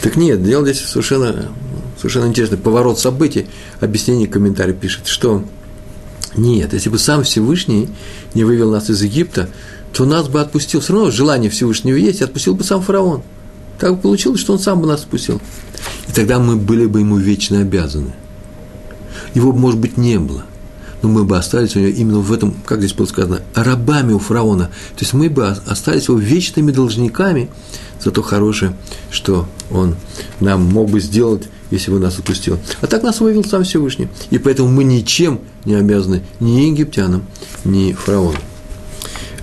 Так 0.00 0.16
нет, 0.16 0.42
дело 0.42 0.64
здесь 0.64 0.80
совершенно, 0.80 1.50
совершенно 1.98 2.28
интересный 2.28 2.56
поворот 2.56 2.98
событий. 2.98 3.46
Объяснение 3.78 4.26
комментарий 4.26 4.72
пишет, 4.72 5.06
что 5.06 5.44
нет, 6.34 6.72
если 6.72 6.88
бы 6.88 6.98
сам 6.98 7.24
Всевышний 7.24 7.90
не 8.32 8.44
вывел 8.44 8.70
нас 8.70 8.88
из 8.88 9.02
Египта, 9.02 9.50
то 9.92 10.06
нас 10.06 10.28
бы 10.28 10.40
отпустил. 10.40 10.80
Все 10.80 10.94
равно 10.94 11.10
желание 11.10 11.50
Всевышнего 11.50 11.96
есть, 11.96 12.22
отпустил 12.22 12.54
бы 12.54 12.64
сам 12.64 12.80
фараон. 12.80 13.22
Так 13.78 14.00
получилось, 14.00 14.40
что 14.40 14.52
он 14.52 14.58
сам 14.58 14.80
бы 14.80 14.86
нас 14.86 15.02
спустил. 15.02 15.40
И 16.08 16.12
тогда 16.12 16.38
мы 16.38 16.56
были 16.56 16.86
бы 16.86 17.00
ему 17.00 17.16
вечно 17.16 17.60
обязаны. 17.60 18.12
его, 19.34 19.52
может 19.52 19.80
быть, 19.80 19.96
не 19.96 20.18
было. 20.18 20.44
Но 21.02 21.10
мы 21.10 21.24
бы 21.24 21.36
остались 21.36 21.76
у 21.76 21.80
него 21.80 21.90
именно 21.90 22.18
в 22.20 22.32
этом, 22.32 22.54
как 22.64 22.78
здесь 22.78 22.94
было 22.94 23.04
сказано, 23.04 23.42
рабами 23.54 24.14
у 24.14 24.18
фараона. 24.18 24.70
То 24.96 25.00
есть 25.00 25.12
мы 25.12 25.28
бы 25.28 25.46
остались 25.46 26.08
его 26.08 26.16
вечными 26.16 26.72
должниками 26.72 27.50
за 28.02 28.10
то 28.10 28.22
хорошее, 28.22 28.74
что 29.10 29.46
он 29.70 29.96
нам 30.40 30.62
мог 30.62 30.90
бы 30.90 31.00
сделать, 31.00 31.42
если 31.70 31.90
бы 31.90 31.98
нас 31.98 32.18
отпустил. 32.18 32.58
А 32.80 32.86
так 32.86 33.02
нас 33.02 33.20
вывел 33.20 33.44
сам 33.44 33.64
Всевышний. 33.64 34.08
И 34.30 34.38
поэтому 34.38 34.70
мы 34.70 34.84
ничем 34.84 35.40
не 35.66 35.74
обязаны 35.74 36.22
ни 36.40 36.62
египтянам, 36.70 37.24
ни 37.64 37.92
фараону. 37.92 38.38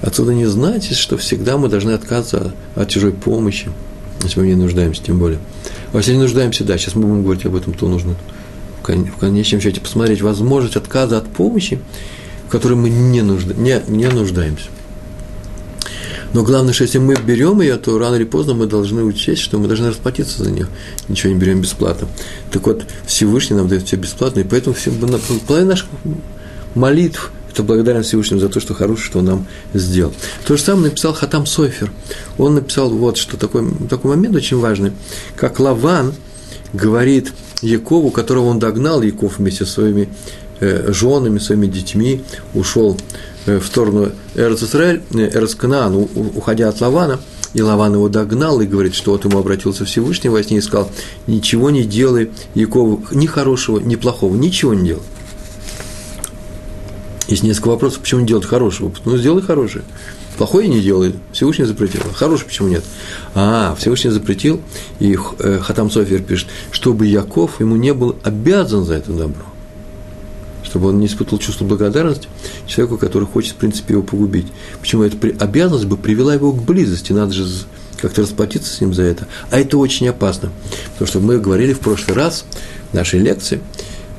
Отсюда 0.02 0.34
не 0.34 0.46
значит, 0.46 0.98
что 0.98 1.16
всегда 1.18 1.58
мы 1.58 1.68
должны 1.68 1.92
отказываться 1.92 2.56
от 2.76 2.90
чужой 2.90 3.12
помощи, 3.12 3.70
если 4.24 4.40
мы 4.40 4.48
не 4.48 4.56
нуждаемся, 4.56 5.02
тем 5.04 5.20
более. 5.20 5.40
А 5.94 5.98
если 5.98 6.14
не 6.14 6.20
нуждаемся, 6.20 6.64
да, 6.64 6.78
сейчас 6.78 6.96
мы 6.96 7.04
будем 7.04 7.24
говорить 7.24 7.46
об 7.46 7.56
этом, 7.56 7.74
то 7.74 7.88
нужно 7.88 8.16
в 8.82 9.18
конечном 9.20 9.62
счете 9.62 9.80
посмотреть 9.80 10.22
возможность 10.22 10.76
отказа 10.76 11.18
от 11.18 11.28
помощи, 11.28 11.80
в 12.48 12.52
которой 12.52 12.74
мы 12.74 12.90
не, 12.90 13.22
нужда, 13.22 13.54
не, 13.54 13.82
не 13.88 14.08
нуждаемся. 14.08 14.68
Но 16.34 16.44
главное, 16.44 16.74
что 16.74 16.84
если 16.84 16.98
мы 16.98 17.16
берем 17.16 17.62
ее, 17.62 17.76
то 17.76 17.98
рано 18.00 18.16
или 18.16 18.24
поздно 18.24 18.54
мы 18.54 18.66
должны 18.66 19.04
учесть, 19.04 19.42
что 19.42 19.60
мы 19.60 19.68
должны 19.68 19.90
расплатиться 19.90 20.44
за 20.44 20.50
нее. 20.50 20.68
Ничего 21.10 21.34
не 21.34 21.40
берем 21.40 21.62
бесплатно. 21.62 22.08
Так 22.52 22.66
вот, 22.66 22.86
Всевышний 23.06 23.56
нам 23.56 23.68
дает 23.68 23.84
все 23.84 23.98
бесплатно, 23.98 24.40
и 24.40 24.44
поэтому 24.44 24.74
все, 24.74 24.92
половина 25.46 25.72
наших 25.72 25.88
молитв– 26.74 27.32
это 27.52 27.64
благодарность 27.64 28.10
Всевышнему 28.10 28.42
за 28.42 28.50
то, 28.50 28.60
что 28.60 28.74
хорошее, 28.74 29.06
что 29.06 29.20
он 29.20 29.26
нам 29.26 29.48
сделал. 29.74 30.14
То 30.46 30.58
же 30.58 30.64
самое 30.64 30.90
написал 30.90 31.14
Хатам 31.14 31.46
Сойфер. 31.46 31.92
Он 32.38 32.56
написал 32.56 32.90
вот 32.90 33.18
что, 33.18 33.38
такой, 33.38 33.70
такой 33.90 34.16
момент 34.16 34.36
очень 34.36 34.58
важный, 34.58 34.92
как 35.36 35.60
Лаван 35.60 36.14
говорит 36.74 37.34
Якову, 37.62 38.12
которого 38.12 38.46
он 38.46 38.60
догнал, 38.60 39.02
Яков 39.02 39.38
вместе 39.38 39.66
со 39.66 39.74
своими 39.74 40.10
э, 40.60 40.92
женами, 40.94 41.40
своими 41.40 41.68
детьми, 41.68 42.24
ушел 42.54 42.98
Э, 43.46 43.58
в 43.58 43.66
сторону 43.66 44.12
Эрцисраэль, 44.36 45.02
Эрцканаан, 45.14 45.96
уходя 46.36 46.70
от 46.70 46.80
Лавана, 46.80 47.20
и 47.54 47.62
Лаван 47.62 47.94
его 47.94 48.08
догнал 48.08 48.62
и 48.62 48.68
говорит, 48.68 48.94
что 48.94 49.12
вот 49.12 49.26
ему 49.26 49.40
обратился 49.40 49.84
Всевышний 49.84 50.30
во 50.30 50.44
сне 50.44 50.58
и 50.58 50.62
сказал, 50.62 50.92
ничего 51.28 51.70
не 51.70 51.84
делай 51.84 52.30
Якову, 52.54 53.04
ни 53.12 53.26
хорошего, 53.26 53.80
ни 53.80 53.96
плохого, 53.96 54.36
ничего 54.36 54.74
не 54.74 54.90
делай. 54.90 55.02
Есть 57.28 57.44
несколько 57.44 57.70
вопросов, 57.70 58.02
почему 58.02 58.22
не 58.22 58.28
делать 58.28 58.46
хорошего. 58.46 58.92
Ну, 59.06 59.18
сделай 59.18 59.42
хорошее. 59.42 59.84
Плохое 60.38 60.68
не 60.68 60.82
делай, 60.82 61.14
Всевышний 61.34 61.66
запретил. 61.66 62.02
А 62.10 62.14
хорошее 62.14 62.48
почему 62.48 62.68
нет? 62.68 62.84
А, 63.36 63.76
Всевышний 63.78 64.10
запретил, 64.10 64.62
и 65.00 65.18
э, 65.40 65.60
Хатам 65.60 65.92
Софер 65.92 66.22
пишет, 66.22 66.48
чтобы 66.72 67.06
Яков 67.06 67.60
ему 67.60 67.76
не 67.76 67.94
был 67.94 68.16
обязан 68.24 68.86
за 68.86 68.96
это 68.96 69.12
добро 69.12 69.44
чтобы 70.72 70.88
он 70.88 71.02
не 71.02 71.08
испытывал 71.08 71.38
чувство 71.38 71.66
благодарности 71.66 72.30
человеку, 72.66 72.98
который 72.98 73.28
хочет, 73.28 73.52
в 73.52 73.56
принципе, 73.56 73.94
его 73.96 74.04
погубить. 74.04 74.48
Почему 74.80 75.04
эта 75.04 75.18
обязанность 75.44 75.84
бы 75.84 75.98
привела 75.98 76.34
его 76.34 76.54
к 76.54 76.64
близости, 76.64 77.12
надо 77.12 77.34
же 77.34 77.46
как-то 77.98 78.22
расплатиться 78.22 78.74
с 78.74 78.80
ним 78.80 78.94
за 78.94 79.04
это. 79.04 79.28
А 79.50 79.60
это 79.60 79.78
очень 79.78 80.08
опасно, 80.08 80.50
потому 80.94 81.08
что 81.08 81.20
мы 81.20 81.40
говорили 81.40 81.74
в 81.74 81.80
прошлый 81.80 82.16
раз 82.16 82.46
в 82.92 82.94
нашей 82.94 83.20
лекции, 83.20 83.60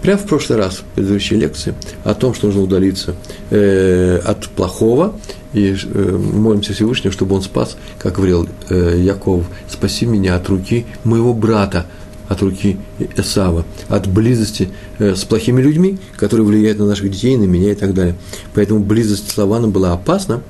прямо 0.02 0.18
в 0.18 0.26
прошлый 0.26 0.58
раз, 0.58 0.78
в 0.78 0.84
предыдущей 0.94 1.36
лекции, 1.36 1.74
о 2.04 2.14
том, 2.14 2.34
что 2.34 2.48
нужно 2.48 2.62
удалиться 2.62 3.14
э, 3.50 4.18
от 4.24 4.48
плохого, 4.48 5.14
и 5.54 5.74
э, 5.74 6.16
молимся 6.16 6.72
Всевышнему, 6.72 7.12
чтобы 7.12 7.36
он 7.36 7.42
спас, 7.42 7.76
как 7.98 8.16
говорил 8.16 8.48
э, 8.68 9.00
Яков, 9.00 9.44
спаси 9.68 10.06
меня 10.06 10.36
от 10.36 10.48
руки 10.48 10.86
моего 11.04 11.32
брата, 11.32 11.86
от 12.28 12.42
руки 12.42 12.78
Эсава, 13.16 13.64
от 13.88 14.08
близости 14.08 14.70
э, 14.98 15.14
с 15.14 15.24
плохими 15.24 15.60
людьми, 15.60 15.98
которые 16.16 16.46
влияют 16.46 16.78
на 16.78 16.86
наших 16.86 17.10
детей, 17.10 17.36
на 17.36 17.44
меня 17.44 17.72
и 17.72 17.74
так 17.74 17.94
далее. 17.94 18.16
Поэтому 18.54 18.80
близость 18.80 19.30
с 19.30 19.36
Лаваном 19.36 19.70
была 19.70 19.92
опасна, 19.92 20.42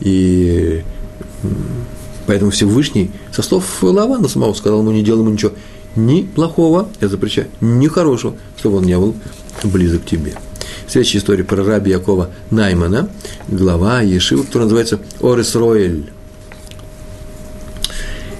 и 0.00 0.82
поэтому 2.26 2.50
Всевышний 2.50 3.10
со 3.32 3.42
слов 3.42 3.64
Лавана 3.82 4.28
самого 4.28 4.52
сказал 4.54 4.80
ему, 4.80 4.90
не 4.90 5.02
делай 5.02 5.20
ему 5.20 5.30
ничего 5.30 5.52
ни 5.98 6.22
плохого, 6.22 6.88
я 7.00 7.08
запрещаю, 7.08 7.48
ни 7.60 7.88
хорошего, 7.88 8.36
чтобы 8.56 8.78
он 8.78 8.84
не 8.84 8.96
был 8.96 9.14
близок 9.64 10.02
к 10.02 10.06
тебе. 10.06 10.34
Следующая 10.86 11.18
история 11.18 11.44
про 11.44 11.62
раби 11.64 11.90
Якова 11.90 12.30
Наймана, 12.50 13.10
глава 13.48 14.00
Ешива, 14.00 14.42
которая 14.42 14.64
называется 14.64 15.00
Орес 15.20 15.54
Роэль. 15.54 16.10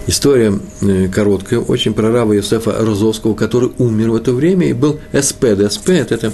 История 0.07 0.59
э, 0.81 1.09
короткая, 1.09 1.61
очень 1.61 1.93
про 1.93 2.11
раба 2.11 2.35
Иосифа 2.35 2.73
Розовского, 2.79 3.35
который 3.35 3.73
умер 3.77 4.13
в 4.13 4.17
это 4.17 4.33
время 4.33 4.69
и 4.69 4.73
был 4.73 4.99
эспед. 5.13 5.61
Эспед– 5.61 6.13
это 6.13 6.33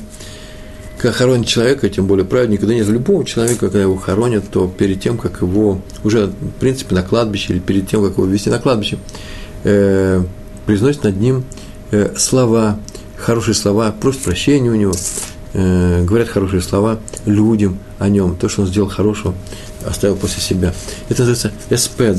когда 0.96 1.12
хоронят 1.12 1.48
человека, 1.48 1.88
тем 1.90 2.06
более 2.06 2.24
праведника, 2.24 2.66
да 2.66 2.74
нет, 2.74 2.87
любого 2.87 3.24
человека, 3.24 3.66
когда 3.66 3.82
его 3.82 3.96
хоронят, 3.96 4.44
то 4.50 4.68
перед 4.68 5.00
тем, 5.00 5.18
как 5.18 5.42
его, 5.42 5.80
уже, 6.04 6.28
в 6.28 6.60
принципе, 6.60 6.94
на 6.94 7.02
кладбище, 7.02 7.54
или 7.54 7.58
перед 7.58 7.88
тем, 7.88 8.02
как 8.04 8.16
его 8.16 8.26
вести 8.26 8.48
на 8.48 8.60
кладбище, 8.60 8.98
э, 9.64 10.22
произносят 10.66 11.05
над 11.05 11.16
ним 11.16 11.44
э, 11.90 12.14
слова, 12.16 12.79
хорошие 13.16 13.55
слова, 13.55 13.92
просят 13.92 14.22
прощения 14.22 14.70
у 14.70 14.74
него, 14.74 14.94
э, 15.53 16.05
говорят 16.05 16.29
хорошие 16.29 16.62
слова 16.62 17.00
людям 17.27 17.79
о 17.98 18.09
нем, 18.09 18.37
то, 18.37 18.48
что 18.48 18.62
он 18.62 18.68
сделал 18.68 18.88
хорошего, 18.88 19.35
оставил 19.87 20.16
после 20.16 20.42
себя. 20.42 20.74
Это 21.09 21.24
называется 21.24 21.53
эспед. 21.70 22.18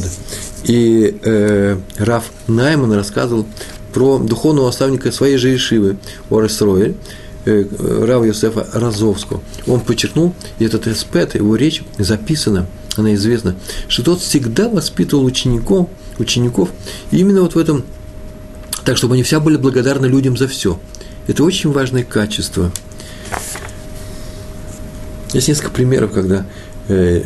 И 0.64 1.18
э, 1.24 1.78
Раф 1.98 2.32
Найман 2.48 2.94
рассказывал 2.94 3.46
про 3.94 4.20
духовного 4.20 4.68
наставника 4.68 5.12
своей 5.12 5.38
же 5.38 5.56
Ишивы, 5.56 5.98
Орес 6.30 6.62
Роэль, 6.62 6.96
э, 7.46 7.66
Рава 8.06 8.26
Йосефа 8.26 8.68
Розовского. 8.74 9.42
Он 9.68 9.80
подчеркнул, 9.80 10.34
и 10.60 10.66
этот 10.66 10.88
эспед, 10.88 11.36
его 11.36 11.56
речь 11.56 11.84
записана, 11.98 12.68
она 12.98 13.14
известна, 13.16 13.56
что 13.88 14.04
тот 14.04 14.22
всегда 14.22 14.70
воспитывал 14.70 15.26
учеников, 15.26 15.90
учеников 16.18 16.70
именно 17.12 17.42
вот 17.42 17.56
в 17.56 17.58
этом, 17.58 17.84
так, 18.86 18.98
чтобы 18.98 19.15
они 19.15 19.24
вся 19.24 19.39
были 19.39 19.58
благодарны 19.58 20.06
людям 20.06 20.38
за 20.38 20.48
все. 20.48 20.80
Это 21.28 21.43
очень 21.43 21.71
важное 21.71 22.04
качество. 22.04 22.71
Есть 25.34 25.48
несколько 25.48 25.71
примеров, 25.71 26.12
когда 26.12 26.45
э, 26.88 27.24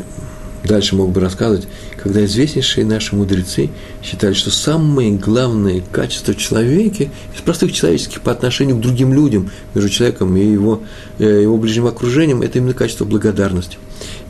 дальше 0.63 0.95
мог 0.95 1.11
бы 1.11 1.19
рассказывать, 1.19 1.67
когда 2.01 2.23
известнейшие 2.23 2.85
наши 2.85 3.15
мудрецы 3.15 3.69
считали, 4.01 4.33
что 4.33 4.51
самые 4.51 5.11
главные 5.11 5.83
качества 5.91 6.33
человека, 6.33 7.03
из 7.03 7.41
простых 7.43 7.73
человеческих 7.73 8.21
по 8.21 8.31
отношению 8.31 8.77
к 8.77 8.81
другим 8.81 9.13
людям, 9.13 9.51
между 9.75 9.89
человеком 9.89 10.35
и 10.37 10.45
его, 10.45 10.81
э, 11.19 11.41
его 11.41 11.57
ближним 11.57 11.87
окружением, 11.87 12.41
это 12.41 12.59
именно 12.59 12.73
качество 12.73 13.03
благодарности. 13.03 13.77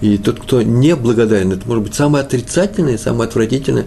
И 0.02 0.18
тот, 0.18 0.40
кто 0.40 0.64
не 0.64 0.96
благодарен, 0.96 1.52
это 1.52 1.68
может 1.68 1.84
быть 1.84 1.94
самое 1.94 2.24
отрицательное, 2.24 2.98
самое 2.98 3.28
отвратительное, 3.28 3.86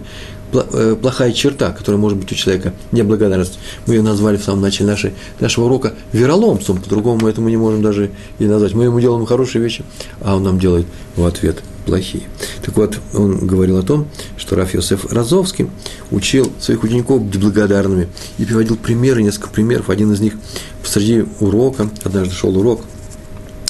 плохая 0.53 1.31
черта, 1.33 1.71
которая 1.71 1.99
может 1.99 2.17
быть 2.17 2.31
у 2.31 2.35
человека, 2.35 2.73
неблагодарность. 2.91 3.59
Мы 3.87 3.95
ее 3.95 4.01
назвали 4.01 4.37
в 4.37 4.43
самом 4.43 4.61
начале 4.61 4.89
нашей, 4.89 5.13
нашего 5.39 5.65
урока 5.65 5.93
вероломством, 6.11 6.77
по-другому 6.77 7.19
мы 7.23 7.29
этому 7.29 7.49
не 7.49 7.57
можем 7.57 7.81
даже 7.81 8.11
и 8.39 8.45
назвать. 8.45 8.73
Мы 8.73 8.85
ему 8.85 8.99
делаем 8.99 9.25
хорошие 9.25 9.61
вещи, 9.61 9.83
а 10.21 10.35
он 10.35 10.43
нам 10.43 10.59
делает 10.59 10.85
в 11.15 11.25
ответ 11.25 11.63
плохие. 11.85 12.23
Так 12.63 12.77
вот, 12.77 12.97
он 13.13 13.45
говорил 13.45 13.77
о 13.77 13.83
том, 13.83 14.07
что 14.37 14.55
Раф 14.55 14.73
Йосеф 14.73 15.11
Розовский 15.11 15.67
учил 16.11 16.51
своих 16.59 16.83
учеников 16.83 17.21
быть 17.21 17.39
благодарными 17.39 18.07
и 18.37 18.45
приводил 18.45 18.77
примеры, 18.77 19.21
несколько 19.21 19.49
примеров. 19.49 19.89
Один 19.89 20.11
из 20.13 20.21
них 20.21 20.35
посреди 20.81 21.25
урока, 21.39 21.89
однажды 22.03 22.33
шел 22.33 22.57
урок, 22.57 22.81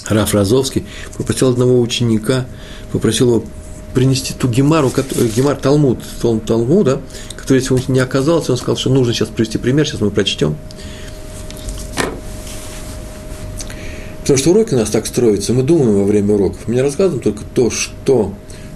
Раф 0.07 0.33
Розовский 0.33 0.85
попросил 1.17 1.49
одного 1.49 1.79
ученика, 1.79 2.45
попросил 2.91 3.29
его 3.29 3.43
принести 3.93 4.33
ту 4.33 4.47
гемару, 4.47 4.91
гемар 5.35 5.55
Талмуд, 5.55 5.99
Талмуда, 6.45 7.01
который, 7.35 7.59
если 7.59 7.73
он 7.73 7.81
не 7.87 7.99
оказался, 7.99 8.51
он 8.51 8.57
сказал, 8.57 8.77
что 8.77 8.89
нужно 8.89 9.13
сейчас 9.13 9.29
привести 9.29 9.57
пример, 9.57 9.87
сейчас 9.87 10.01
мы 10.01 10.11
прочтем. 10.11 10.55
Потому 14.21 14.37
что 14.37 14.51
уроки 14.51 14.73
у 14.73 14.77
нас 14.77 14.89
так 14.89 15.05
строятся, 15.05 15.53
мы 15.53 15.63
думаем 15.63 15.95
во 15.95 16.05
время 16.05 16.35
уроков. 16.35 16.61
Мы 16.67 16.75
не 16.75 16.81
рассказываем 16.81 17.21
только 17.21 17.43
то, 17.53 17.69
что 17.69 18.33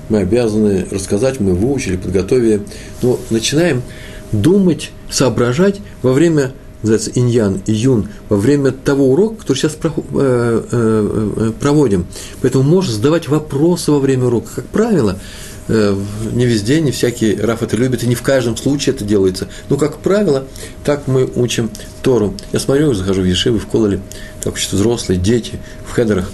мы 0.10 0.20
обязаны 0.20 0.86
рассказать, 0.92 1.40
мы 1.40 1.54
выучили, 1.54 1.96
подготовили. 1.96 2.62
Но 3.02 3.18
начинаем 3.30 3.82
думать, 4.34 4.92
соображать 5.10 5.80
во 6.02 6.12
время, 6.12 6.52
называется, 6.92 7.12
иньян, 7.20 7.62
июн, 7.66 8.10
во 8.30 8.38
время 8.38 8.72
того 8.72 9.12
урока, 9.12 9.38
который 9.38 9.58
сейчас 9.58 9.78
э, 9.84 9.90
э, 9.92 10.62
э, 10.72 11.52
проводим. 11.60 12.06
Поэтому 12.42 12.64
можно 12.64 12.94
задавать 12.94 13.28
вопросы 13.28 13.92
во 13.92 14.00
время 14.00 14.26
урока. 14.26 14.50
Как 14.56 14.66
правило, 14.66 15.20
не 15.68 16.46
везде, 16.46 16.80
не 16.80 16.92
всякий 16.92 17.36
Раф 17.36 17.62
это 17.62 17.76
любит, 17.76 18.02
и 18.02 18.08
не 18.08 18.16
в 18.16 18.22
каждом 18.22 18.56
случае 18.56 18.96
это 18.96 19.04
делается. 19.04 19.50
Но, 19.68 19.76
как 19.76 19.98
правило, 19.98 20.46
так 20.86 21.08
мы 21.08 21.30
учим 21.36 21.70
Тору. 22.02 22.34
Я 22.54 22.60
смотрю, 22.60 22.94
захожу 22.94 23.22
в 23.22 23.26
Ешивы, 23.26 23.60
в 23.60 23.68
Кололе, 23.68 24.00
так 24.42 24.54
учат 24.54 24.72
взрослые, 24.72 25.20
дети, 25.20 25.60
в 25.86 25.92
хедерах. 25.92 26.30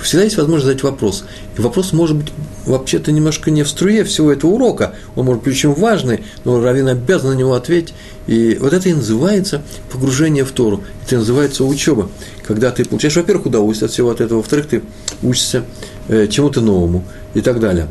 Всегда 0.00 0.24
есть 0.24 0.36
возможность 0.36 0.66
задать 0.66 0.82
вопрос. 0.84 1.24
И 1.56 1.60
вопрос 1.60 1.92
может 1.92 2.16
быть 2.16 2.32
вообще-то 2.68 3.10
немножко 3.12 3.50
не 3.50 3.62
в 3.62 3.68
струе 3.68 4.04
всего 4.04 4.32
этого 4.32 4.52
урока. 4.52 4.94
Он 5.16 5.26
может 5.26 5.42
быть 5.42 5.54
очень 5.54 5.72
важный, 5.72 6.22
но 6.44 6.62
раввин 6.62 6.88
обязан 6.88 7.30
на 7.30 7.34
него 7.34 7.54
ответить. 7.54 7.94
И 8.26 8.56
вот 8.60 8.72
это 8.72 8.88
и 8.88 8.94
называется 8.94 9.62
погружение 9.90 10.44
в 10.44 10.52
Тору. 10.52 10.82
Это 11.04 11.16
и 11.16 11.18
называется 11.18 11.64
учеба. 11.64 12.10
Когда 12.46 12.70
ты 12.70 12.84
получаешь, 12.84 13.16
во-первых, 13.16 13.46
удовольствие 13.46 13.86
от 13.86 13.92
всего 13.92 14.10
от 14.10 14.20
этого, 14.20 14.38
во-вторых, 14.38 14.68
ты 14.68 14.82
учишься 15.22 15.64
э, 16.08 16.26
чему-то 16.28 16.60
новому 16.60 17.04
и 17.34 17.40
так 17.40 17.58
далее. 17.58 17.88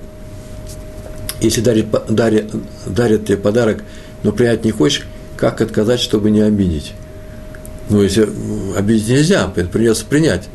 Если 1.42 1.62
дарит, 1.62 1.88
дарит, 2.10 2.52
дарят 2.86 3.26
тебе 3.26 3.38
подарок, 3.38 3.84
но 4.24 4.32
принять 4.32 4.66
не 4.66 4.72
хочешь, 4.72 5.06
как 5.36 5.62
отказать, 5.62 6.00
чтобы 6.00 6.32
не 6.32 6.42
обидеть? 6.42 6.94
Ну, 7.90 8.02
если 8.02 8.28
обидеть 8.76 9.08
нельзя, 9.08 9.48
придется 9.48 10.06
принять. 10.06 10.50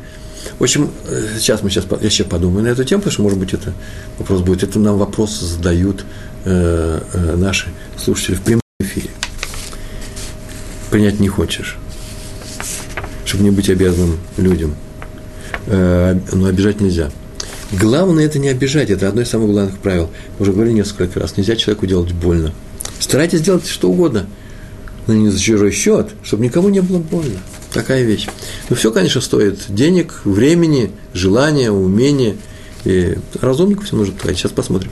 В 0.59 0.63
общем, 0.63 0.91
э, 1.07 1.35
сейчас 1.37 1.63
мы 1.63 1.69
сейчас 1.69 1.85
еще 2.01 2.23
подумаем 2.23 2.65
на 2.65 2.69
эту 2.69 2.83
тему, 2.83 3.01
потому 3.01 3.13
что, 3.13 3.21
может 3.23 3.39
быть, 3.39 3.53
это 3.53 3.73
вопрос 4.19 4.41
будет. 4.41 4.63
Это 4.63 4.79
нам 4.79 4.97
вопрос 4.97 5.39
задают 5.39 6.05
э, 6.45 6.99
э, 7.13 7.35
наши 7.35 7.67
слушатели 7.97 8.35
в 8.35 8.41
прямом 8.41 8.61
эфире. 8.81 9.09
Принять 10.91 11.19
не 11.19 11.27
хочешь, 11.27 11.77
чтобы 13.25 13.43
не 13.43 13.51
быть 13.51 13.69
обязанным 13.69 14.19
людям. 14.37 14.75
Э, 15.67 16.17
но 16.31 16.47
обижать 16.47 16.81
нельзя. 16.81 17.09
Главное 17.71 18.25
это 18.25 18.37
не 18.37 18.49
обижать, 18.49 18.89
это 18.89 19.07
одно 19.07 19.21
из 19.21 19.29
самых 19.29 19.49
главных 19.49 19.77
правил. 19.79 20.09
Мы 20.37 20.43
уже 20.43 20.51
говорили 20.51 20.75
несколько 20.75 21.19
раз, 21.19 21.37
нельзя 21.37 21.55
человеку 21.55 21.87
делать 21.87 22.11
больно. 22.11 22.53
Старайтесь 22.99 23.41
делать 23.41 23.67
что 23.67 23.89
угодно, 23.89 24.27
но 25.07 25.13
не 25.13 25.29
за 25.29 25.39
чужой 25.39 25.71
счет, 25.71 26.11
чтобы 26.23 26.43
никому 26.43 26.69
не 26.69 26.81
было 26.81 26.99
больно. 26.99 27.39
Такая 27.73 28.03
вещь. 28.03 28.27
Ну, 28.69 28.75
все, 28.75 28.91
конечно, 28.91 29.19
стоит 29.19 29.65
денег, 29.67 30.21
времени, 30.25 30.91
желания, 31.13 31.71
умения. 31.71 32.35
И 32.85 33.17
разумнику 33.41 33.83
все 33.83 33.95
нужно 33.95 34.13
тратить. 34.15 34.39
Сейчас 34.39 34.51
посмотрим. 34.51 34.91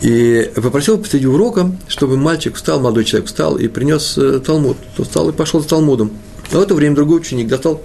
И 0.00 0.50
попросил 0.54 0.98
посреди 0.98 1.26
урока, 1.26 1.72
чтобы 1.88 2.16
мальчик 2.16 2.54
встал, 2.54 2.80
молодой 2.80 3.04
человек 3.04 3.28
встал 3.28 3.56
и 3.56 3.66
принес 3.68 4.16
э, 4.16 4.40
Талмуд. 4.40 4.76
Тот 4.96 5.06
встал 5.06 5.28
и 5.28 5.32
пошел 5.32 5.60
за 5.60 5.68
Талмудом. 5.68 6.12
А 6.52 6.58
в 6.58 6.62
это 6.62 6.74
время 6.74 6.94
другой 6.94 7.18
ученик 7.18 7.48
достал 7.48 7.82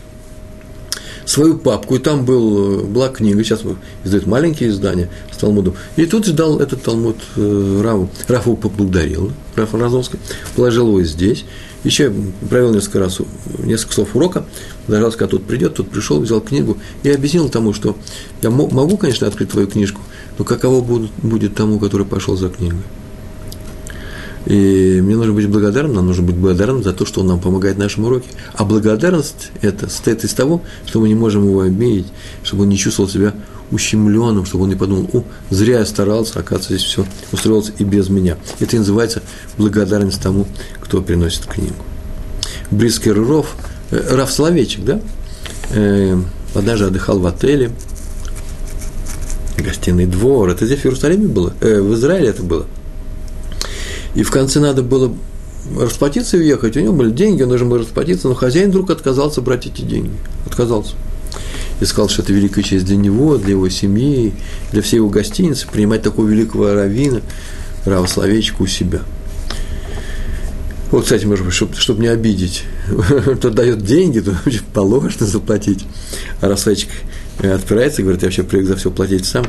свою 1.26 1.58
папку, 1.58 1.96
и 1.96 2.00
там 2.00 2.24
был, 2.24 2.82
э, 2.82 2.84
была 2.84 3.10
книга, 3.10 3.44
сейчас 3.44 3.64
издают 4.04 4.28
маленькие 4.28 4.70
издания 4.70 5.10
с 5.34 5.38
Талмудом. 5.38 5.76
И 5.98 6.06
тут 6.06 6.26
ждал 6.26 6.60
этот 6.60 6.84
Талмуд 6.84 7.18
э, 7.36 7.82
Раву. 7.84 8.10
Раф 8.28 8.46
его 8.46 8.56
поблагодарил, 8.56 9.32
Раф 9.56 9.74
Разовский, 9.74 10.20
положил 10.56 10.88
его 10.88 11.04
здесь, 11.04 11.46
еще 11.86 12.12
провел 12.50 12.74
несколько 12.74 13.00
раз, 13.00 13.20
несколько 13.60 13.94
слов 13.94 14.16
урока, 14.16 14.46
дождался, 14.88 15.18
когда 15.18 15.32
тут 15.32 15.46
придет, 15.46 15.76
тут 15.76 15.90
пришел, 15.90 16.20
взял 16.20 16.42
книгу 16.42 16.78
и 17.04 17.10
объяснил 17.10 17.48
тому, 17.48 17.74
что 17.74 17.96
я 18.42 18.50
могу, 18.50 18.98
конечно, 18.98 19.28
открыть 19.28 19.52
твою 19.52 19.68
книжку, 19.68 20.02
но 20.38 20.44
каково 20.44 20.82
будет, 20.82 21.12
будет 21.22 21.56
тому, 21.56 21.80
который 21.80 22.06
пошел 22.06 22.36
за 22.36 22.50
книгой. 22.50 22.82
И 24.46 25.00
мне 25.02 25.16
нужно 25.16 25.34
быть 25.34 25.48
благодарным, 25.48 25.96
нам 25.96 26.08
нужно 26.08 26.24
быть 26.24 26.36
благодарным 26.36 26.84
за 26.84 26.94
то, 26.94 27.06
что 27.06 27.22
он 27.22 27.28
нам 27.28 27.40
помогает 27.40 27.78
в 27.78 27.80
нашем 27.80 28.06
уроке. 28.06 28.28
А 28.54 28.64
благодарность 28.64 29.52
это 29.62 29.90
состоит 29.90 30.24
из 30.24 30.34
того, 30.34 30.62
что 30.86 31.00
мы 31.00 31.08
не 31.08 31.16
можем 31.16 31.46
его 31.46 31.62
обидеть, 31.62 32.08
чтобы 32.44 32.64
он 32.64 32.70
не 32.70 32.78
чувствовал 32.78 33.10
себя 33.10 33.34
ущемленным, 33.72 34.46
чтобы 34.46 34.66
он 34.66 34.70
не 34.70 34.76
подумал, 34.76 35.10
о, 35.14 35.24
зря 35.50 35.80
я 35.80 35.86
старался, 35.86 36.40
оказывается, 36.40 36.76
здесь 36.76 36.84
все 36.84 37.06
устроилось 37.32 37.72
и 37.78 37.84
без 37.84 38.10
меня. 38.10 38.38
Это 38.60 38.76
и 38.76 38.80
называется 38.80 39.22
благодарность 39.58 40.22
тому, 40.22 40.48
кто 40.82 41.02
приносит 41.02 41.46
книгу. 41.46 41.76
Брискер 42.72 43.16
Ров, 43.16 43.56
э, 43.92 44.16
Раф 44.16 44.32
Соловейчик, 44.32 44.84
да, 44.84 45.00
э, 45.72 46.18
даже 46.54 46.88
отдыхал 46.88 47.20
в 47.20 47.28
отеле, 47.28 47.72
гостиный 49.58 50.06
двор, 50.06 50.50
это 50.50 50.66
здесь 50.66 50.80
в 50.80 50.86
Иерусалиме 50.86 51.28
было, 51.28 51.54
э, 51.62 51.82
в 51.82 51.94
Израиле 51.94 52.30
это 52.30 52.44
было– 52.44 52.66
и 54.16 54.24
в 54.24 54.32
конце 54.32 54.60
надо 54.60 54.82
было 54.82 55.14
расплатиться 55.78 56.38
и 56.38 56.40
уехать. 56.40 56.78
У 56.78 56.80
него 56.80 56.94
были 56.94 57.12
деньги, 57.12 57.44
он 57.44 57.50
должен 57.50 57.70
был 57.70 57.78
расплатиться, 57.78 58.30
но 58.30 58.34
хозяин 58.34 58.70
вдруг 58.70 58.90
отказался 58.90 59.42
брать 59.42 59.68
эти 59.68 59.82
деньги. 59.82 60.12
Отказался. 60.46 60.96
И 61.82 61.86
сказал, 61.86 62.10
что 62.10 62.22
это 62.22 62.32
великая 62.34 62.64
честь 62.64 62.86
для 62.86 62.96
него, 62.96 63.38
для 63.38 63.52
его 63.52 63.68
семьи, 63.70 64.34
для 64.72 64.82
всей 64.82 64.98
его 64.98 65.10
гостиницы, 65.10 65.68
принимать 65.68 66.04
такого 66.04 66.28
великого 66.28 66.74
равина, 66.74 67.22
Рава 67.86 68.08
Словечка 68.08 68.62
у 68.62 68.68
себя. 68.68 69.02
Вот, 70.92 71.04
кстати, 71.04 71.26
может 71.26 71.46
быть, 71.46 71.54
чтобы, 71.54 71.76
чтобы 71.76 72.02
не 72.02 72.08
обидеть, 72.08 72.64
кто 73.38 73.50
дает 73.50 73.84
деньги, 73.84 74.20
то 74.20 74.34
положено 74.74 75.26
заплатить. 75.26 75.86
А 76.42 76.48
Равславечек 76.48 76.90
отправляется 77.40 78.02
и 78.02 78.04
говорит, 78.04 78.22
я 78.22 78.28
вообще 78.28 78.44
привык 78.44 78.68
за 78.68 78.76
все 78.76 78.92
платить 78.92 79.26
сам. 79.26 79.46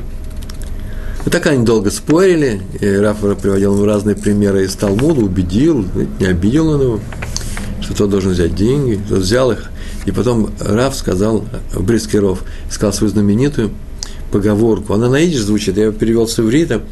И 1.24 1.30
так 1.30 1.46
они 1.46 1.64
долго 1.64 1.90
спорили, 1.90 2.62
и 2.80 2.88
Рафа 2.88 3.34
приводил 3.34 3.74
ему 3.74 3.84
разные 3.84 4.16
примеры 4.16 4.64
из 4.64 4.74
Талмуда, 4.74 5.20
убедил, 5.20 5.84
не 6.20 6.26
обидел 6.26 6.68
он 6.68 6.82
его, 6.82 7.00
что 7.80 7.94
тот 7.94 8.10
должен 8.10 8.32
взять 8.32 8.54
деньги, 8.54 9.00
тот 9.08 9.18
взял 9.18 9.50
их. 9.50 9.70
И 10.06 10.12
потом 10.12 10.50
Раф 10.60 10.94
сказал, 10.94 11.44
Брискиров, 11.74 12.44
сказал 12.70 12.92
свою 12.92 13.12
знаменитую 13.12 13.72
поговорку. 14.30 14.94
Она 14.94 15.08
на 15.08 15.20
идиш 15.20 15.40
звучит, 15.40 15.76
я 15.76 15.92
перевел 15.92 16.28
с 16.28 16.38
иврита, 16.38 16.82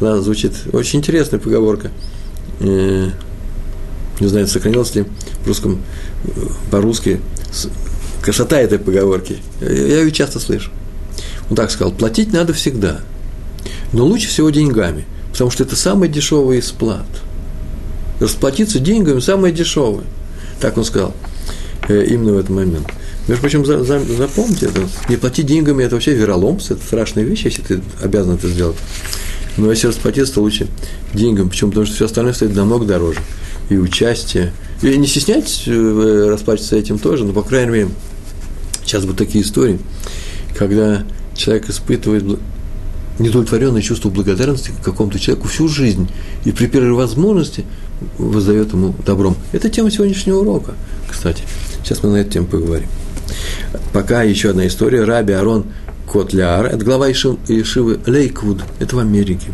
она 0.00 0.20
звучит, 0.20 0.52
очень 0.72 0.98
интересная 0.98 1.38
поговорка. 1.38 1.90
Не 2.60 3.12
знаю, 4.20 4.46
сохранилась 4.48 4.94
ли 4.94 5.04
в 5.44 5.46
русском, 5.46 5.80
по-русски 6.70 7.20
красота 8.22 8.58
этой 8.60 8.78
поговорки. 8.78 9.38
Я 9.60 10.00
ее 10.00 10.12
часто 10.12 10.40
слышу. 10.40 10.70
Он 11.50 11.56
так 11.56 11.70
сказал, 11.70 11.92
платить 11.92 12.32
надо 12.32 12.52
всегда– 12.52 13.00
но 13.92 14.06
лучше 14.06 14.28
всего 14.28 14.50
деньгами, 14.50 15.04
потому 15.30 15.50
что 15.50 15.64
это 15.64 15.76
самый 15.76 16.08
дешевый 16.08 16.58
из 16.58 16.70
плат. 16.70 17.06
Расплатиться 18.20 18.78
деньгами 18.78 19.20
самое 19.20 19.52
дешевое. 19.52 20.04
Так 20.60 20.78
он 20.78 20.84
сказал 20.84 21.10
э, 21.10 21.31
именно 21.88 22.32
в 22.32 22.38
этот 22.38 22.50
момент. 22.50 22.86
Между 23.28 23.40
прочим, 23.40 23.64
за, 23.64 23.84
за, 23.84 24.00
запомните 24.00 24.66
это. 24.66 24.88
Не 25.08 25.16
платить 25.16 25.46
деньгами– 25.46 25.84
это 25.84 25.94
вообще 25.94 26.14
вероломство, 26.14 26.74
это 26.74 26.84
страшная 26.84 27.24
вещь, 27.24 27.44
если 27.44 27.62
ты 27.62 27.80
обязан 28.02 28.34
это 28.34 28.48
сделать. 28.48 28.76
Но 29.56 29.70
если 29.70 29.88
расплатиться, 29.88 30.34
то 30.34 30.40
лучше 30.40 30.66
деньгами. 31.12 31.48
Почему? 31.48 31.70
Потому 31.70 31.86
что 31.86 31.94
все 31.94 32.04
остальное 32.06 32.32
стоит 32.32 32.54
намного 32.56 32.84
дороже. 32.84 33.20
И 33.68 33.76
участие. 33.76 34.52
И 34.82 34.96
не 34.96 35.06
стесняйтесь 35.06 35.64
э, 35.66 36.28
расплачиваться 36.28 36.76
этим 36.76 36.98
тоже, 36.98 37.24
но, 37.24 37.32
по 37.32 37.42
крайней 37.42 37.70
мере, 37.70 37.88
сейчас 38.84 39.02
будут 39.04 39.18
такие 39.18 39.44
истории, 39.44 39.78
когда 40.56 41.04
человек 41.34 41.68
испытывает 41.68 42.24
недовлетворенное 43.18 43.82
чувство 43.82 44.08
благодарности 44.08 44.70
к 44.70 44.84
какому-то 44.84 45.18
человеку 45.18 45.48
всю 45.48 45.68
жизнь 45.68 46.08
и 46.44 46.52
при 46.52 46.66
первой 46.66 46.92
возможности 46.92 47.64
воздает 48.18 48.72
ему 48.72 48.94
добром. 49.04 49.36
Это 49.52 49.68
тема 49.68 49.90
сегодняшнего 49.90 50.38
урока, 50.38 50.74
кстати. 51.08 51.44
Сейчас 51.82 52.02
мы 52.02 52.10
на 52.10 52.16
эту 52.16 52.30
тему 52.30 52.46
поговорим. 52.46 52.88
Пока 53.92 54.22
еще 54.22 54.50
одна 54.50 54.66
история. 54.66 55.04
Раби 55.04 55.32
Арон 55.32 55.66
Котляр, 56.10 56.66
это 56.66 56.84
глава 56.84 57.10
Ишивы 57.10 58.00
Лейквуд, 58.06 58.62
это 58.78 58.96
в 58.96 58.98
Америке. 58.98 59.48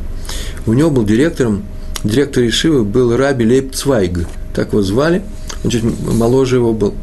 У 0.66 0.72
него 0.72 0.90
был 0.90 1.04
директором, 1.04 1.64
директор 2.02 2.44
Ишивы 2.44 2.84
был 2.84 3.16
Раби 3.16 3.46
Лейб 3.46 3.74
Цвайг, 3.74 4.26
так 4.54 4.72
его 4.72 4.82
звали, 4.82 5.22
он 5.62 5.70
чуть 5.70 5.84
моложе 5.84 6.56
его 6.56 6.72
был. 6.72 6.94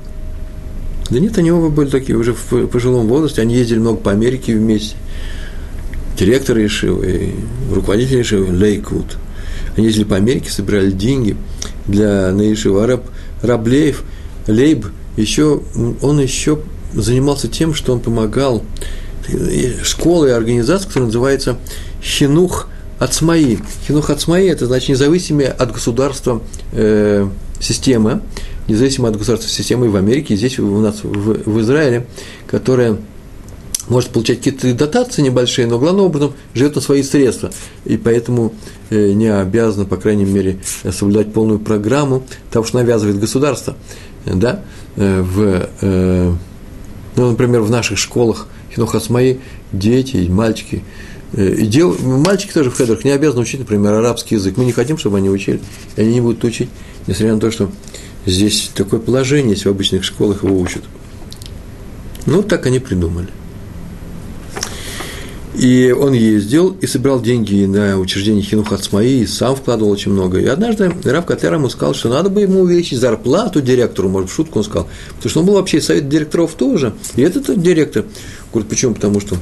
Да 1.09 1.19
нет, 1.19 1.37
они 1.37 1.51
оба 1.51 1.69
были 1.69 1.89
такие 1.89 2.17
уже 2.17 2.33
в 2.33 2.67
пожилом 2.67 3.07
возрасте, 3.07 3.41
они 3.41 3.55
ездили 3.55 3.79
много 3.79 3.97
по 3.97 4.11
Америке 4.11 4.55
вместе 4.55 4.95
директор 6.17 6.57
Ешивы, 6.57 7.33
руководитель 7.73 8.17
Ешивы, 8.19 8.53
Лейквуд. 8.53 9.17
Они 9.75 9.87
ездили 9.87 10.05
по 10.05 10.15
Америке, 10.15 10.49
собирали 10.49 10.91
деньги 10.91 11.35
для 11.87 12.31
на 12.31 12.41
Ешиву. 12.41 12.79
А 12.79 12.87
раб, 12.87 13.03
раб 13.41 13.67
Лейб, 13.67 13.97
Лейб 14.47 14.85
еще, 15.17 15.61
он 16.01 16.19
еще 16.19 16.59
занимался 16.93 17.47
тем, 17.47 17.73
что 17.73 17.93
он 17.93 17.99
помогал 17.99 18.63
школе 19.83 20.31
и 20.31 20.33
организации, 20.33 20.87
которая 20.87 21.07
называется 21.07 21.57
Хинух 22.01 22.67
Ацмаи. 22.99 23.59
Хинух 23.87 24.09
Ацмаи– 24.09 24.47
это 24.49 24.65
значит 24.65 24.89
независимая 24.89 25.51
от 25.51 25.71
государства 25.71 26.41
э, 26.71 27.27
система, 27.59 28.21
независимая 28.67 29.11
от 29.11 29.17
государства 29.17 29.49
системы 29.49 29.89
в 29.89 29.95
Америке, 29.95 30.35
здесь 30.35 30.59
у 30.59 30.79
нас 30.79 31.03
в, 31.03 31.49
в 31.49 31.61
Израиле, 31.61 32.07
которая 32.47 32.97
может 33.87 34.09
получать 34.09 34.37
какие-то 34.37 34.73
дотации 34.73 35.21
небольшие, 35.21 35.67
но 35.67 35.77
главным 35.77 36.05
образом 36.05 36.33
живет 36.53 36.75
на 36.75 36.81
свои 36.81 37.03
средства, 37.03 37.51
и 37.85 37.97
поэтому 37.97 38.53
э, 38.89 39.11
не 39.11 39.27
обязана, 39.27 39.85
по 39.85 39.97
крайней 39.97 40.25
мере, 40.25 40.59
соблюдать 40.91 41.33
полную 41.33 41.59
программу 41.59 42.23
того, 42.51 42.65
что 42.65 42.77
навязывает 42.77 43.19
государство. 43.19 43.75
Да? 44.25 44.61
Э, 44.95 45.21
в, 45.21 45.69
э, 45.81 46.33
ну, 47.15 47.29
например, 47.29 47.61
в 47.61 47.69
наших 47.69 47.97
школах 47.97 48.47
Хинохасмаи 48.73 49.39
дети 49.71 50.27
мальчики, 50.29 50.83
и 51.33 51.65
дев, 51.65 52.01
мальчики 52.01 52.53
тоже 52.53 52.71
в 52.71 52.77
хедрах 52.77 53.03
не 53.03 53.11
обязаны 53.11 53.41
учить, 53.41 53.59
например, 53.59 53.93
арабский 53.93 54.35
язык. 54.35 54.55
Мы 54.57 54.65
не 54.65 54.71
хотим, 54.71 54.97
чтобы 54.97 55.17
они 55.17 55.29
учили, 55.29 55.59
и 55.95 56.01
они 56.01 56.13
не 56.13 56.21
будут 56.21 56.43
учить, 56.43 56.69
несмотря 57.07 57.33
на 57.33 57.41
то, 57.41 57.51
что 57.51 57.69
здесь 58.25 58.71
такое 58.73 58.99
положение, 58.99 59.51
если 59.51 59.67
в 59.67 59.71
обычных 59.71 60.03
школах 60.03 60.43
его 60.43 60.57
учат. 60.57 60.83
Ну, 62.25 62.41
так 62.41 62.65
они 62.65 62.79
придумали. 62.79 63.27
И 65.57 65.91
он 65.97 66.13
ездил 66.13 66.75
и 66.81 66.87
собирал 66.87 67.21
деньги 67.21 67.65
на 67.65 67.97
учреждение 67.97 68.43
Хинух 68.43 68.73
Ацмаи, 68.73 69.21
и 69.21 69.25
сам 69.25 69.55
вкладывал 69.55 69.91
очень 69.91 70.11
много. 70.11 70.39
И 70.39 70.45
однажды 70.45 70.91
Рав 71.03 71.25
Котлер 71.25 71.53
ему 71.53 71.69
сказал, 71.69 71.93
что 71.93 72.09
надо 72.09 72.29
бы 72.29 72.41
ему 72.41 72.61
увеличить 72.61 72.99
зарплату 72.99 73.61
директору, 73.61 74.09
может, 74.09 74.29
в 74.29 74.33
шутку 74.33 74.59
он 74.59 74.65
сказал, 74.65 74.89
потому 75.15 75.29
что 75.29 75.39
он 75.39 75.45
был 75.45 75.53
вообще 75.53 75.79
совет 75.79 76.09
директоров 76.09 76.55
тоже. 76.55 76.93
И 77.15 77.21
этот 77.21 77.61
директор, 77.61 78.03
говорит, 78.51 78.69
почему? 78.69 78.95
Потому 78.95 79.21
что 79.21 79.37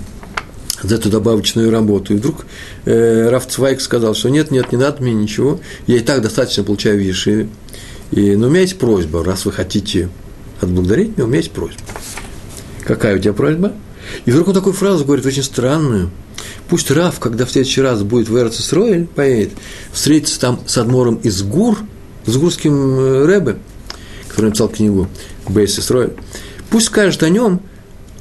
за 0.84 0.96
эту 0.96 1.10
добавочную 1.10 1.72
работу. 1.72 2.14
И 2.14 2.18
вдруг 2.18 2.46
э, 2.86 3.30
Раф 3.30 3.48
Цвайк 3.48 3.82
сказал, 3.82 4.14
что 4.14 4.30
нет, 4.30 4.52
нет, 4.52 4.72
не 4.72 4.78
надо 4.78 5.02
мне 5.02 5.14
ничего, 5.14 5.60
я 5.88 5.98
и 5.98 6.02
так 6.02 6.22
достаточно 6.22 6.64
получаю 6.64 7.00
в. 7.00 7.50
И, 8.12 8.36
но 8.36 8.48
у 8.48 8.50
меня 8.50 8.62
есть 8.62 8.78
просьба, 8.78 9.24
раз 9.24 9.46
вы 9.46 9.52
хотите 9.52 10.10
отблагодарить 10.62 11.18
меня, 11.18 11.26
у 11.26 11.28
меня 11.28 11.38
есть 11.38 11.52
просьба. 11.52 11.82
Какая 12.84 13.16
у 13.16 13.20
тебя 13.20 13.34
просьба? 13.34 13.74
И 14.26 14.32
вдруг 14.32 14.50
он 14.50 14.54
такую 14.54 14.74
фразу 14.74 15.06
говорит, 15.06 15.26
очень 15.26 15.44
странную. 15.44 16.10
Пусть 16.70 16.90
Раф, 16.92 17.20
когда 17.20 17.46
в 17.46 17.52
следующий 17.52 17.82
раз 17.82 18.04
будет 18.04 18.30
в 18.30 18.38
Эрцисроэль, 18.38 19.06
поедет, 19.06 19.52
встретится 19.92 20.40
там 20.40 20.60
с 20.66 20.78
Адмором 20.78 21.16
из 21.16 21.44
Гур, 21.44 21.78
с 22.26 22.36
гурским 22.38 22.74
э, 22.74 23.26
Рэбе, 23.26 23.58
который 24.30 24.48
написал 24.48 24.70
книгу 24.70 25.08
Бейс 25.48 25.78
Исроэль, 25.78 26.14
пусть 26.70 26.88
скажет 26.88 27.22
о 27.24 27.30
нем, 27.30 27.62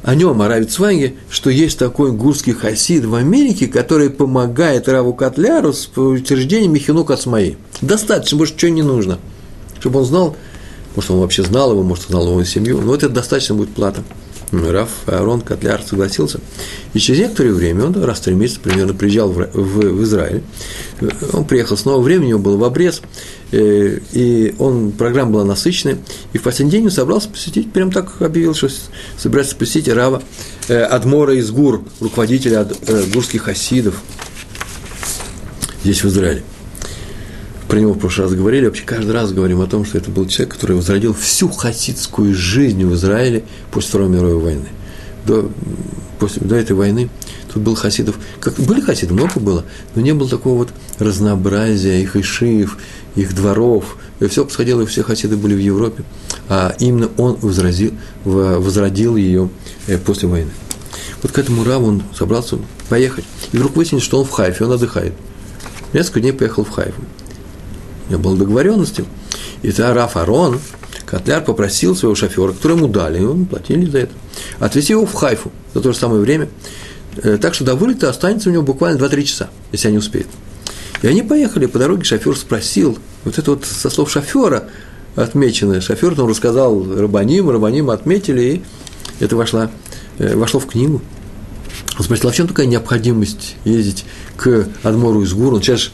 о 0.03 0.15
нем, 0.15 0.43
о 0.43 0.49
Раве 0.49 0.65
Цвайге, 0.65 1.15
что 1.31 1.51
есть 1.51 1.79
такой 1.79 2.13
гурский 2.13 2.53
хасид 2.53 3.05
в 3.05 3.15
Америке, 3.15 3.69
который 3.69 4.11
помогает 4.11 4.89
Раву 4.89 5.15
Котляру 5.15 5.73
с 5.73 5.89
утверждением 5.97 6.73
Михину 6.73 7.05
Кацмаи. 7.05 7.57
Достаточно, 7.81 8.39
больше 8.39 8.55
чего 8.57 8.73
не 8.73 8.83
нужно. 8.83 9.19
Чтобы 9.79 10.01
он 10.01 10.05
знал, 10.05 10.37
может, 10.97 11.11
он 11.11 11.21
вообще 11.21 11.43
знал 11.45 11.71
его, 11.73 11.83
может, 11.83 12.07
знал 12.07 12.27
его 12.29 12.45
семью, 12.45 12.81
но 12.81 12.95
это 12.95 13.09
достаточно 13.09 13.55
будет 13.55 13.71
плата. 13.71 14.03
Раф 14.53 14.91
Аарон 15.07 15.41
Котляр 15.41 15.83
согласился. 15.83 16.41
И 16.93 16.99
через 16.99 17.21
некоторое 17.21 17.53
время, 17.53 17.87
он 17.87 18.05
раз 18.05 18.19
в 18.19 18.23
три 18.23 18.35
месяца 18.35 18.61
примерно 18.61 18.93
приезжал 18.93 19.31
в, 19.31 19.39
в, 19.53 19.81
в 19.81 20.03
Израиль, 20.05 20.43
он 21.33 21.45
приехал 21.47 21.77
снова, 21.77 22.03
время 22.03 22.27
у 22.27 22.29
него 22.29 22.39
было 22.39 22.57
в 22.57 22.65
обрез, 22.65 23.01
э, 23.51 23.99
и 24.13 24.55
он, 24.59 24.93
программа 24.93 25.33
была 25.33 25.45
насыщенная, 25.45 25.99
и 26.33 26.39
в 26.39 26.43
последний 26.43 26.73
день 26.73 26.85
он 26.85 26.91
собрался 26.91 27.31
посетить, 27.31 27.73
прям 27.73 27.91
так 27.91 28.21
объявил, 28.21 28.55
что 28.55 28.69
собирается 29.17 29.57
посетить 29.57 29.89
Рава 29.89 30.23
э, 30.69 30.83
Адмора 30.83 31.35
из 31.35 31.51
Гур, 31.51 31.83
руководителя 32.01 32.69
э, 32.87 33.05
гурских 33.13 33.45
хасидов 33.45 34.03
здесь 35.83 36.05
в 36.05 36.09
Израиле 36.09 36.43
про 37.73 37.81
него 37.81 37.95
в 37.95 37.99
прошлый 37.99 38.27
раз 38.27 38.37
говорили, 38.37 38.67
вообще 38.67 38.83
каждый 38.85 39.13
раз 39.13 39.33
говорим 39.33 39.63
о 39.63 39.67
том, 39.67 39.87
что 39.87 39.97
это 39.97 40.11
был 40.11 40.27
человек, 40.27 40.53
который 40.53 40.77
возродил 40.77 41.15
всю 41.15 41.49
хасидскую 41.49 42.35
жизнь 42.35 42.85
в 42.85 42.93
Израиле 42.93 43.45
после 43.71 43.89
Второй 43.89 44.09
мировой 44.11 44.37
войны. 44.37 44.69
До, 45.25 45.51
после, 46.19 46.43
до 46.43 46.57
этой 46.57 46.77
войны 46.77 47.09
тут 47.51 47.63
был 47.63 47.75
хасидов, 47.75 48.19
как, 48.41 48.57
были 48.57 48.83
хасиды, 48.83 49.15
много 49.15 49.41
было, 49.41 49.65
но 49.95 50.03
не 50.03 50.13
было 50.13 50.29
такого 50.29 50.59
вот 50.59 50.69
разнообразия 50.99 52.03
их 52.03 52.15
ишиев, 52.15 52.77
их 53.15 53.35
дворов, 53.35 53.97
и 54.21 54.27
все 54.27 54.45
происходило, 54.45 54.83
и 54.83 54.85
все 54.85 55.03
хасиды 55.03 55.39
были 55.39 55.55
в 55.55 55.61
Европе, 55.61 56.05
а 56.51 56.77
именно 56.79 57.09
он 57.17 57.39
возразил, 57.41 57.93
возродил 58.25 59.17
ее 59.17 59.49
э, 59.87 59.97
после 59.97 60.29
войны. 60.29 60.51
Вот 61.23 61.33
к 61.33 61.39
этому 61.39 61.65
Раву 61.65 61.87
он 61.87 62.03
собрался 62.15 62.59
поехать, 62.91 63.25
и 63.53 63.57
вдруг 63.57 63.77
выяснилось, 63.77 64.05
что 64.05 64.19
он 64.19 64.27
в 64.27 64.31
Хайфе, 64.31 64.67
он 64.67 64.73
отдыхает. 64.73 65.15
Несколько 65.95 66.21
дней 66.21 66.33
поехал 66.33 66.65
в 66.65 66.71
Хайфу 66.71 67.01
него 68.13 68.23
была 68.23 68.37
договоренность. 68.37 69.01
И 69.63 69.71
тогда 69.71 69.95
Раф 69.95 70.17
Арон, 70.17 70.61
Котляр 71.07 71.45
попросил 71.45 71.95
своего 71.95 72.15
шофера, 72.15 72.53
который 72.53 72.77
ему 72.77 72.89
дали, 72.89 73.19
и 73.19 73.23
ему 73.23 73.45
платили 73.45 73.85
за 73.85 73.99
это, 73.99 74.13
отвезти 74.59 74.93
его 74.93 75.07
в 75.07 75.13
Хайфу 75.13 75.53
за 75.75 75.81
то 75.81 75.93
же 75.93 75.99
самое 75.99 76.21
время, 76.21 76.49
э, 77.17 77.39
так 77.41 77.55
что 77.55 77.65
до 77.65 77.75
вылета 77.75 78.09
останется 78.09 78.49
у 78.49 78.53
него 78.53 78.63
буквально 78.63 78.99
2-3 78.99 79.23
часа, 79.25 79.51
если 79.73 79.89
они 79.89 79.99
успеют. 79.99 80.29
И 81.03 81.07
они 81.07 81.23
поехали, 81.23 81.67
по 81.67 81.79
дороге 81.79 82.05
шофер 82.05 82.37
спросил, 82.37 82.99
вот 83.25 83.39
это 83.39 83.51
вот 83.51 83.65
со 83.65 83.91
слов 83.91 84.11
шофера 84.11 84.69
отмечено, 85.17 85.81
шофер 85.81 86.15
там 86.15 86.29
рассказал 86.29 86.83
Рабаним, 86.97 87.51
Рабаним 87.51 87.91
отметили, 87.91 88.43
и 88.43 88.63
это 89.25 89.37
вошло, 89.37 89.69
э, 90.19 90.35
вошло 90.37 90.61
в 90.61 90.67
книгу. 90.67 91.03
Он 91.99 92.05
спросил, 92.05 92.29
а 92.29 92.33
в 92.33 92.37
чем 92.37 92.49
такая 92.49 92.67
необходимость 92.67 93.57
ездить 93.65 94.05
к 94.37 94.69
Адмору 94.83 95.23
из 95.23 95.35
Гур? 95.35 95.55
Он 95.55 95.63
сейчас 95.63 95.91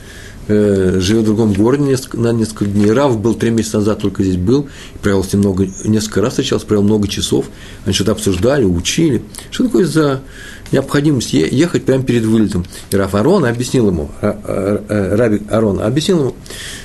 живет 0.48 1.22
в 1.22 1.26
другом 1.26 1.52
городе 1.52 1.96
на 2.14 2.32
несколько 2.32 2.64
дней. 2.64 2.90
Рав 2.90 3.20
был 3.20 3.34
три 3.34 3.50
месяца 3.50 3.78
назад, 3.78 4.00
только 4.00 4.22
здесь 4.22 4.38
был, 4.38 4.68
провел 5.02 5.22
с 5.22 5.32
ним 5.32 5.42
много, 5.42 5.68
несколько 5.84 6.22
раз 6.22 6.32
встречался, 6.32 6.66
провел 6.66 6.82
много 6.82 7.06
часов, 7.06 7.46
они 7.84 7.94
что-то 7.94 8.12
обсуждали, 8.12 8.64
учили. 8.64 9.22
Что 9.50 9.64
такое 9.64 9.84
за 9.84 10.22
необходимость 10.72 11.34
ехать 11.34 11.84
прямо 11.84 12.02
перед 12.02 12.24
вылетом? 12.24 12.64
И 12.90 12.96
Раф 12.96 13.14
Арон 13.14 13.44
объяснил 13.44 13.88
ему, 13.88 14.10
Раби 14.20 15.42
Арон 15.50 15.80
объяснил 15.80 16.20
ему, 16.20 16.34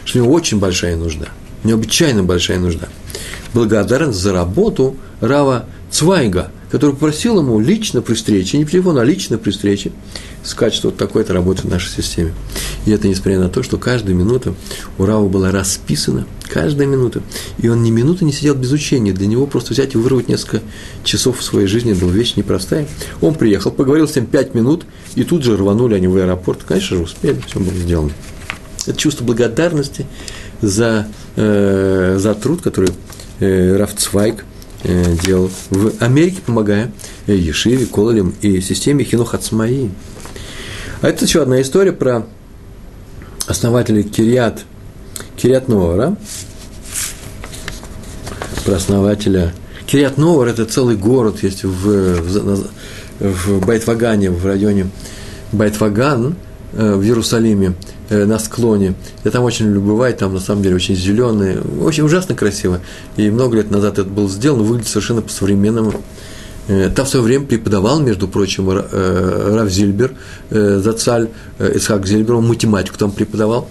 что 0.03 0.19
у 0.19 0.23
него 0.23 0.33
очень 0.33 0.59
большая 0.59 0.97
нужда, 0.97 1.29
необычайно 1.63 2.23
большая 2.23 2.59
нужда. 2.59 2.89
Благодарен 3.53 4.11
за 4.11 4.33
работу 4.33 4.97
Рава 5.21 5.65
Цвайга, 5.89 6.51
который 6.71 6.91
попросил 6.91 7.39
ему 7.39 7.59
лично 7.59 8.01
при 8.01 8.15
встрече, 8.15 8.57
не 8.57 8.65
по 8.65 8.71
телефону, 8.71 8.99
а 8.99 9.05
лично 9.05 9.37
при 9.37 9.51
встрече, 9.51 9.91
что 10.43 10.89
вот 10.89 10.97
такое-то 10.97 11.33
работает 11.33 11.67
в 11.67 11.69
нашей 11.69 11.89
системе. 11.89 12.33
И 12.85 12.91
это 12.91 13.07
несмотря 13.07 13.39
на 13.39 13.49
то, 13.49 13.63
что 13.63 13.77
каждая 13.77 14.15
минута 14.15 14.53
у 14.97 15.05
Рава 15.05 15.27
была 15.27 15.51
расписана, 15.51 16.27
каждая 16.49 16.87
минута. 16.87 17.21
И 17.59 17.69
он 17.69 17.81
ни 17.83 17.91
минуты 17.91 18.25
не 18.25 18.31
сидел 18.31 18.55
без 18.55 18.71
учения. 18.71 19.13
Для 19.13 19.27
него 19.27 19.47
просто 19.47 19.73
взять 19.73 19.95
и 19.95 19.97
вырвать 19.97 20.27
несколько 20.27 20.61
часов 21.03 21.39
в 21.39 21.43
своей 21.43 21.67
жизни 21.67 21.93
была 21.93 22.11
вещь 22.11 22.35
непростая. 22.35 22.87
Он 23.21 23.35
приехал, 23.35 23.71
поговорил 23.71 24.07
с 24.07 24.15
ним 24.15 24.25
пять 24.25 24.53
минут, 24.53 24.85
и 25.15 25.23
тут 25.23 25.43
же 25.43 25.55
рванули 25.55 25.95
они 25.95 26.07
в 26.07 26.15
аэропорт. 26.17 26.63
Конечно 26.67 26.97
же, 26.97 27.03
успели, 27.03 27.41
все 27.47 27.59
было 27.59 27.73
сделано. 27.73 28.11
Это 28.85 28.97
чувство 28.97 29.23
благодарности 29.23 30.05
за, 30.61 31.07
э, 31.35 32.17
за 32.19 32.35
труд, 32.35 32.61
который 32.61 32.89
э, 33.39 33.77
Раф 33.77 33.95
Цвайк 33.95 34.45
э, 34.83 35.15
делал 35.23 35.49
в 35.69 35.93
Америке, 35.99 36.41
помогая 36.45 36.91
э, 37.27 37.35
Ешиве, 37.35 37.85
Кололем 37.85 38.33
и 38.41 38.59
системе 38.61 39.03
Хинух 39.05 39.33
Ацмаи. 39.33 39.89
А 41.03 41.09
это 41.09 41.25
еще 41.25 41.41
одна 41.41 41.61
история 41.61 41.91
про 41.91 42.23
основателей 43.45 44.03
Кириат, 44.03 44.63
Кириат 45.35 45.67
Новара, 45.67 46.15
про 48.63 48.75
основателя 48.75 49.53
Кириат 49.85 50.17
Новар– 50.17 50.47
это 50.49 50.63
целый 50.63 50.95
город, 50.95 51.43
есть 51.43 51.65
в, 51.65 52.21
в, 52.21 52.67
в 53.19 53.65
Байтвагане, 53.65 54.29
в 54.29 54.45
районе 54.45 54.91
Байтваган, 55.51 56.37
э, 56.71 56.93
в 56.95 57.03
Иерусалиме, 57.03 57.73
э, 58.07 58.23
на 58.23 58.39
склоне. 58.39 58.93
Я 59.25 59.31
там 59.31 59.43
очень 59.43 59.65
люблю 59.65 59.81
бывать, 59.81 60.19
там 60.19 60.33
на 60.33 60.39
самом 60.39 60.63
деле 60.63 60.75
очень 60.75 60.95
зеленый, 60.95 61.57
очень 61.81 62.03
ужасно 62.03 62.33
красиво. 62.33 62.79
И 63.17 63.29
много 63.29 63.57
лет 63.57 63.69
назад 63.71 63.99
это 63.99 64.07
было 64.07 64.29
сделано, 64.29 64.63
выглядит 64.63 64.87
совершенно 64.87 65.21
по-современному. 65.21 65.95
Э, 66.67 66.89
там 66.89 67.05
в 67.05 67.09
свое 67.09 67.25
время 67.25 67.45
преподавал, 67.45 67.99
между 67.99 68.27
прочим, 68.27 68.69
э, 68.69 69.55
Раф 69.55 69.69
Зильбер, 69.69 70.13
э, 70.49 70.79
Зацаль, 70.83 71.29
Исхак 71.59 72.07
Зильбер, 72.07 72.35
он 72.35 72.47
математику 72.47 72.97
там 72.97 73.11
преподавал. 73.11 73.67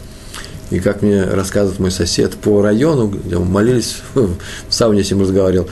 И 0.70 0.80
как 0.80 1.03
мне 1.03 1.24
рассказывает 1.24 1.80
мой 1.80 1.90
сосед 1.90 2.34
по 2.34 2.62
району, 2.62 3.09
где 3.09 3.38
мы 3.38 3.45
молились, 3.45 3.99
в 4.14 4.36
сауне 4.70 5.05
с 5.05 5.11
ним 5.11 5.20
разговаривал, 5.20 5.68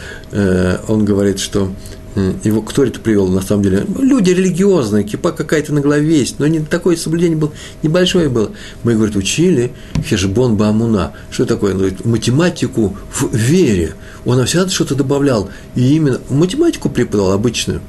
он 0.88 1.06
говорит, 1.06 1.38
что 1.38 1.70
его 2.16 2.62
кто 2.62 2.84
это 2.84 3.00
привел, 3.00 3.28
на 3.28 3.40
самом 3.40 3.62
деле? 3.62 3.86
Люди 3.98 4.30
религиозные, 4.30 5.04
кипа 5.04 5.32
какая-то 5.32 5.72
на 5.72 5.80
голове 5.80 6.18
есть, 6.18 6.38
но 6.38 6.46
не 6.46 6.60
такое 6.60 6.96
соблюдение 6.96 7.36
было, 7.36 7.52
небольшое 7.82 8.28
было. 8.28 8.50
Мы, 8.82 8.94
говорит, 8.94 9.16
учили 9.16 9.72
хешбон 10.04 10.56
бамуна. 10.56 11.12
Что 11.30 11.46
такое? 11.46 11.72
Он 11.72 11.78
говорит, 11.78 12.04
математику 12.04 12.96
в 13.12 13.34
вере. 13.34 13.94
Он 14.24 14.44
всегда 14.44 14.68
что-то 14.68 14.94
добавлял. 14.94 15.50
И 15.76 15.94
именно 15.94 16.20
математику 16.28 16.90
преподавал 16.90 17.32
обычную 17.32 17.80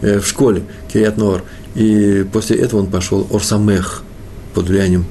э, 0.00 0.20
в 0.20 0.26
школе 0.26 0.62
Кириат 0.92 1.16
Нор. 1.16 1.42
И 1.74 2.24
после 2.32 2.56
этого 2.58 2.80
он 2.80 2.86
пошел 2.86 3.26
Орсамех 3.32 4.04
под 4.54 4.68
влиянием, 4.68 5.04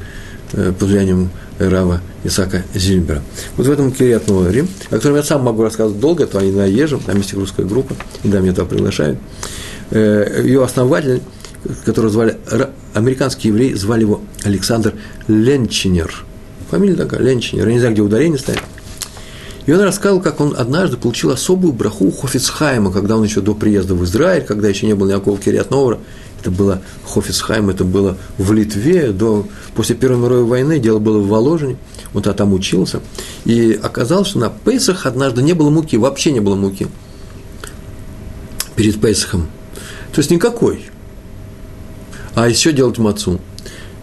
э, 0.54 0.72
под 0.72 0.88
влиянием 0.88 1.30
Рава 1.60 2.02
Исака 2.24 2.64
Зильбера. 2.74 3.22
Вот 3.58 3.68
в 3.68 3.72
этом 3.72 3.92
Кириат 3.92 4.28
Рим, 4.28 4.68
о 4.90 4.96
котором 4.96 5.16
я 5.18 5.24
сам 5.24 5.44
могу 5.44 5.64
рассказывать 5.64 6.00
долго, 6.00 6.26
то 6.26 6.40
они 6.40 6.52
наезжим, 6.52 7.00
там 7.00 7.18
есть 7.18 7.34
русская 7.34 7.66
группа, 7.66 7.96
и 8.24 8.28
да, 8.28 8.40
меня 8.40 8.54
туда 8.54 8.66
приглашают. 8.66 9.20
Э, 9.92 10.42
Ее 10.44 10.64
основатель, 10.64 11.22
которого 11.86 12.12
звали, 12.12 12.38
американский 12.94 13.50
еврей, 13.50 13.74
звали 13.74 14.02
его 14.02 14.22
Александр 14.44 14.94
Ленчинер. 15.28 16.26
Фамилия 16.72 16.96
такая, 16.96 17.22
Ленчинер, 17.22 17.68
я 17.68 17.74
не 17.74 17.80
знаю, 17.80 17.94
где 17.94 18.02
ударение 18.02 18.40
стоит. 18.40 18.60
И 19.66 19.72
он 19.72 19.80
рассказал, 19.82 20.20
как 20.20 20.42
он 20.42 20.56
однажды 20.58 20.98
получил 20.98 21.32
особую 21.32 21.72
браху 21.72 22.12
Хофицхайма, 22.12 22.92
когда 22.92 23.16
он 23.16 23.24
еще 23.24 23.40
до 23.40 23.54
приезда 23.54 23.96
в 23.96 24.04
Израиль, 24.04 24.44
когда 24.44 24.68
еще 24.68 24.86
не 24.88 24.94
было 24.94 25.10
никакого 25.10 25.38
Кириат 25.38 25.72
Новара, 25.72 26.00
это 26.44 26.52
было 26.52 26.82
Хофисхайм, 27.06 27.70
это 27.70 27.86
было 27.86 28.18
в 28.38 28.52
Литве, 28.52 29.14
до, 29.14 29.48
после 29.76 29.96
Первой 29.96 30.18
мировой 30.18 30.44
войны, 30.44 30.78
дело 30.78 31.00
было 31.00 31.20
в 31.20 31.28
Воложине, 31.30 31.78
он 32.14 32.22
тогда 32.22 32.38
там 32.40 32.54
учился, 32.54 33.00
и 33.46 33.80
оказалось, 33.82 34.28
что 34.28 34.40
на 34.40 34.50
Пейсах 34.50 35.06
однажды 35.06 35.42
не 35.42 35.54
было 35.54 35.70
муки, 35.70 35.96
вообще 35.96 36.34
не 36.34 36.42
было 36.42 36.56
муки 36.56 36.88
перед 38.76 39.00
Пейсахом, 39.00 39.48
то 40.12 40.20
есть 40.20 40.32
никакой. 40.32 40.86
а 42.36 42.50
еще 42.50 42.74
делать 42.74 42.98
мацу. 42.98 43.40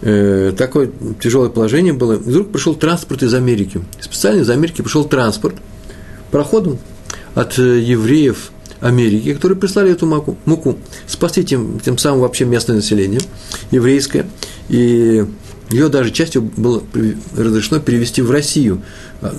Э, 0.01 0.51
такое 0.57 0.89
тяжелое 1.21 1.49
положение 1.49 1.93
было. 1.93 2.13
И 2.13 2.17
вдруг 2.17 2.51
пришел 2.51 2.73
транспорт 2.73 3.21
из 3.21 3.35
Америки. 3.35 3.81
Специально 3.99 4.41
из 4.41 4.49
Америки 4.49 4.81
пришел 4.81 5.05
транспорт 5.05 5.55
проходом 6.31 6.79
от 7.35 7.59
э, 7.59 7.79
евреев 7.81 8.51
Америки, 8.81 9.33
которые 9.33 9.57
прислали 9.57 9.91
эту 9.91 10.05
муку, 10.05 10.37
муку 10.45 10.77
спасти 11.07 11.43
тем, 11.43 11.79
тем 11.79 11.97
самым 11.97 12.21
вообще 12.21 12.45
местное 12.45 12.75
население, 12.75 13.21
еврейское. 13.69 14.25
И 14.69 15.25
ее 15.69 15.87
даже 15.87 16.11
частью 16.11 16.41
было 16.41 16.83
разрешено 17.37 17.79
перевести 17.79 18.21
в 18.21 18.31
Россию. 18.31 18.81
А, 19.21 19.33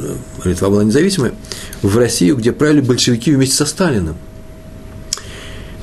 Литва 0.44 0.70
была 0.70 0.84
независимая. 0.84 1.34
В 1.82 1.98
Россию, 1.98 2.36
где 2.36 2.52
правили 2.52 2.80
большевики 2.80 3.32
вместе 3.32 3.56
со 3.56 3.66
Сталиным– 3.66 4.16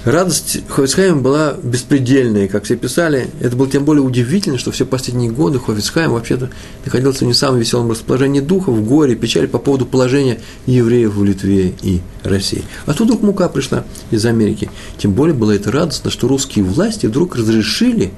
Радость 0.09 0.61
Хофицхайма 0.67 1.21
была 1.21 1.55
беспредельная, 1.61 2.47
как 2.47 2.63
все 2.63 2.75
писали. 2.75 3.27
Это 3.41 3.55
было 3.55 3.69
тем 3.69 3.85
более 3.85 4.01
удивительно, 4.01 4.57
что 4.57 4.71
все 4.71 4.83
последние 4.83 5.29
годы 5.29 5.59
Хофицхайм 5.59 6.13
вообще-то 6.13 6.49
находился 6.83 7.25
в 7.25 7.27
не 7.27 7.35
самом 7.35 7.59
веселом 7.59 7.91
расположении 7.91 8.39
духа, 8.39 8.71
в 8.71 8.83
горе, 8.83 9.13
печали 9.13 9.45
по 9.45 9.59
поводу 9.59 9.85
положения 9.85 10.39
евреев 10.65 11.13
в 11.13 11.23
Литве 11.23 11.75
и 11.83 12.01
России. 12.23 12.63
А 12.87 12.93
тут 12.93 13.05
вдруг 13.05 13.21
мука 13.21 13.49
пришла 13.49 13.83
из 14.09 14.25
Америки. 14.25 14.71
Тем 14.97 15.11
более 15.11 15.35
было 15.35 15.51
это 15.51 15.71
радостно, 15.71 16.09
что 16.09 16.27
русские 16.27 16.65
власти 16.65 17.05
вдруг 17.05 17.35
разрешили 17.35 18.11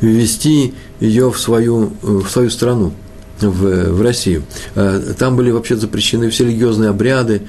ввести 0.00 0.74
ее 1.00 1.32
в 1.32 1.40
свою, 1.40 1.92
в 2.02 2.28
свою 2.28 2.50
страну, 2.50 2.92
в, 3.40 3.94
в 3.94 4.00
Россию. 4.00 4.44
А, 4.76 5.12
там 5.18 5.34
были 5.34 5.50
вообще 5.50 5.74
запрещены 5.74 6.30
все 6.30 6.44
религиозные 6.44 6.90
обряды, 6.90 7.42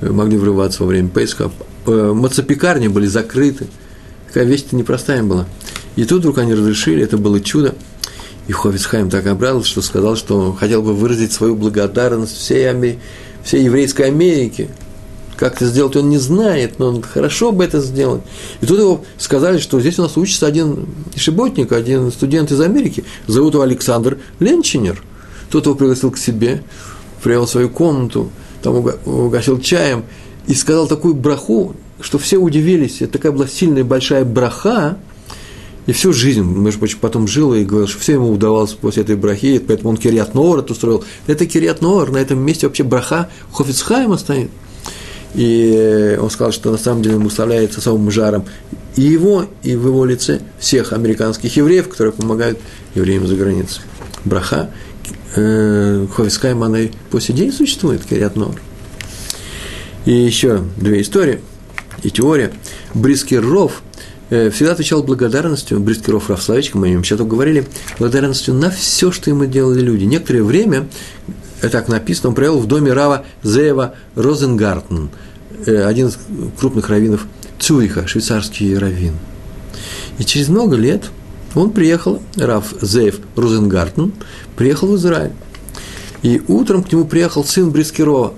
могли 0.00 0.38
врываться 0.38 0.82
во 0.82 0.88
время 0.88 1.08
Пейсха, 1.08 1.52
Э, 1.84 2.12
мацапекарни 2.14 2.88
были 2.88 3.06
закрыты. 3.06 3.66
Такая 4.28 4.44
вещь-то 4.44 4.76
непростая 4.76 5.22
была. 5.22 5.46
И 5.96 6.04
тут 6.04 6.20
вдруг 6.20 6.38
они 6.38 6.54
разрешили, 6.54 7.02
это 7.02 7.18
было 7.18 7.40
чудо. 7.40 7.74
И 8.48 8.52
Ховицхайм 8.52 9.10
так 9.10 9.26
обрадовался, 9.26 9.70
что 9.70 9.82
сказал, 9.82 10.16
что 10.16 10.52
хотел 10.52 10.82
бы 10.82 10.94
выразить 10.94 11.32
свою 11.32 11.54
благодарность 11.56 12.36
всей, 12.36 12.68
Амери... 12.68 12.98
всей 13.44 13.64
еврейской 13.64 14.02
Америке. 14.02 14.68
Как 15.36 15.56
это 15.56 15.66
сделать, 15.66 15.96
он 15.96 16.08
не 16.08 16.18
знает, 16.18 16.78
но 16.78 16.88
он 16.88 17.02
хорошо 17.02 17.50
бы 17.50 17.64
это 17.64 17.80
сделать. 17.80 18.22
И 18.60 18.66
тут 18.66 18.78
его 18.78 19.04
сказали, 19.18 19.58
что 19.58 19.80
здесь 19.80 19.98
у 19.98 20.02
нас 20.02 20.16
учится 20.16 20.46
один 20.46 20.86
шиботник, 21.16 21.72
один 21.72 22.12
студент 22.12 22.52
из 22.52 22.60
Америки. 22.60 23.04
Зовут 23.26 23.54
его 23.54 23.62
Александр 23.64 24.18
Ленчинер. 24.38 25.02
Тот 25.50 25.66
его 25.66 25.74
пригласил 25.74 26.12
к 26.12 26.18
себе, 26.18 26.62
привел 27.22 27.46
в 27.46 27.50
свою 27.50 27.70
комнату, 27.70 28.30
там 28.62 28.76
угостил 29.04 29.60
чаем– 29.60 30.04
и 30.46 30.54
сказал 30.54 30.86
такую 30.86 31.14
браху, 31.14 31.74
что 32.00 32.18
все 32.18 32.36
удивились. 32.38 33.00
Это 33.00 33.14
такая 33.14 33.32
была 33.32 33.46
сильная 33.46 33.84
большая 33.84 34.24
браха, 34.24 34.98
и 35.86 35.92
всю 35.92 36.12
жизнь, 36.12 36.42
между 36.42 36.78
прочим, 36.78 36.98
потом 37.00 37.26
жил 37.26 37.54
и 37.54 37.64
говорил, 37.64 37.88
что 37.88 37.98
все 37.98 38.12
ему 38.12 38.30
удавалось 38.30 38.72
после 38.72 39.02
этой 39.02 39.16
брахи, 39.16 39.58
поэтому 39.58 39.90
он 39.90 39.96
Кириат 39.96 40.32
Ноор 40.32 40.64
устроил. 40.68 41.04
Это 41.26 41.44
Кириат 41.44 41.80
Ноор, 41.80 42.12
на 42.12 42.18
этом 42.18 42.38
месте 42.38 42.68
вообще 42.68 42.84
браха 42.84 43.28
Хофицхайма 43.52 44.16
стоит. 44.16 44.50
И 45.34 46.16
он 46.20 46.30
сказал, 46.30 46.52
что 46.52 46.70
на 46.70 46.78
самом 46.78 47.02
деле 47.02 47.16
ему 47.16 47.26
уставляется 47.26 47.80
самым 47.80 48.10
жаром 48.10 48.44
и 48.96 49.02
его, 49.02 49.46
и 49.62 49.74
в 49.74 49.86
его 49.86 50.04
лице 50.04 50.40
всех 50.58 50.92
американских 50.92 51.56
евреев, 51.56 51.88
которые 51.88 52.12
помогают 52.12 52.58
евреям 52.94 53.26
за 53.26 53.34
границей. 53.34 53.82
Браха 54.24 54.70
э, 55.34 56.06
Хофицхайма, 56.14 56.66
она 56.66 56.80
и 56.80 56.90
по 57.10 57.20
сей 57.20 57.32
день 57.32 57.52
существует, 57.52 58.04
Кириат 58.04 58.36
Ноор. 58.36 58.60
И 60.04 60.12
еще 60.12 60.62
две 60.76 61.02
истории 61.02 61.40
и 62.02 62.10
теория. 62.10 62.52
Брискиров 62.94 63.82
э, 64.30 64.50
всегда 64.50 64.72
отвечал 64.72 65.02
благодарностью, 65.02 65.78
Брискиров 65.78 66.28
Равславич, 66.28 66.74
мы 66.74 66.88
о 66.88 66.90
нем 66.90 67.04
сейчас 67.04 67.20
говорили, 67.20 67.66
благодарностью 67.98 68.54
на 68.54 68.70
все, 68.70 69.12
что 69.12 69.30
ему 69.30 69.46
делали 69.46 69.80
люди. 69.80 70.04
Некоторое 70.04 70.42
время, 70.42 70.88
э, 71.60 71.68
так 71.68 71.88
написано, 71.88 72.30
он 72.30 72.34
провел 72.34 72.58
в 72.58 72.66
доме 72.66 72.92
Рава 72.92 73.24
Зеева 73.44 73.94
Розенгартен, 74.16 75.10
э, 75.66 75.84
один 75.84 76.08
из 76.08 76.18
крупных 76.58 76.88
раввинов 76.88 77.26
Цюриха, 77.60 78.08
швейцарский 78.08 78.76
раввин. 78.76 79.14
И 80.18 80.24
через 80.24 80.48
много 80.48 80.76
лет 80.76 81.04
он 81.54 81.70
приехал, 81.70 82.20
Рав 82.36 82.74
Зеев 82.80 83.20
Розенгартен, 83.36 84.12
приехал 84.56 84.88
в 84.88 84.96
Израиль. 84.96 85.32
И 86.22 86.40
утром 86.48 86.82
к 86.82 86.92
нему 86.92 87.04
приехал 87.04 87.44
сын 87.44 87.70
Брискирова, 87.70 88.34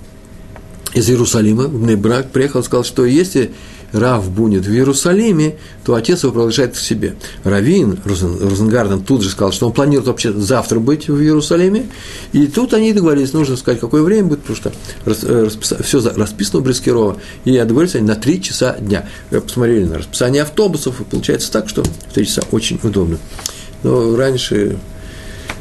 из 0.95 1.09
Иерусалима, 1.09 1.65
в 1.65 1.83
Небрак, 1.83 2.31
приехал 2.31 2.61
и 2.61 2.63
сказал, 2.63 2.83
что 2.83 3.05
если 3.05 3.51
Рав 3.91 4.29
будет 4.29 4.65
в 4.65 4.71
Иерусалиме, 4.71 5.55
то 5.85 5.93
отец 5.93 6.23
его 6.23 6.33
приглашает 6.33 6.73
к 6.73 6.77
себе. 6.77 7.15
Равин 7.43 7.99
Розен, 8.03 8.39
Розенгарден 8.41 9.03
тут 9.03 9.21
же 9.21 9.29
сказал, 9.29 9.51
что 9.51 9.67
он 9.67 9.73
планирует 9.73 10.07
вообще 10.07 10.33
завтра 10.33 10.79
быть 10.79 11.07
в 11.07 11.21
Иерусалиме. 11.21 11.87
И 12.33 12.47
тут 12.47 12.73
они 12.73 12.93
договорились, 12.93 13.33
нужно 13.33 13.55
сказать, 13.57 13.79
какое 13.79 14.01
время 14.01 14.29
будет, 14.29 14.41
потому 14.41 14.57
что 14.57 14.71
распис, 15.05 15.73
все 15.83 16.01
расписано 16.15 16.59
у 16.59 16.61
Брискирова. 16.63 17.17
И 17.45 17.57
договорились 17.57 17.95
они 17.95 18.07
на 18.07 18.15
3 18.15 18.41
часа 18.41 18.77
дня. 18.79 19.07
Посмотрели 19.29 19.85
на 19.85 19.99
расписание 19.99 20.43
автобусов, 20.43 20.99
и 20.99 21.03
получается 21.03 21.51
так, 21.51 21.69
что 21.69 21.83
в 21.83 22.13
3 22.13 22.25
часа 22.25 22.41
очень 22.51 22.79
удобно. 22.83 23.17
Но 23.83 24.15
раньше 24.15 24.77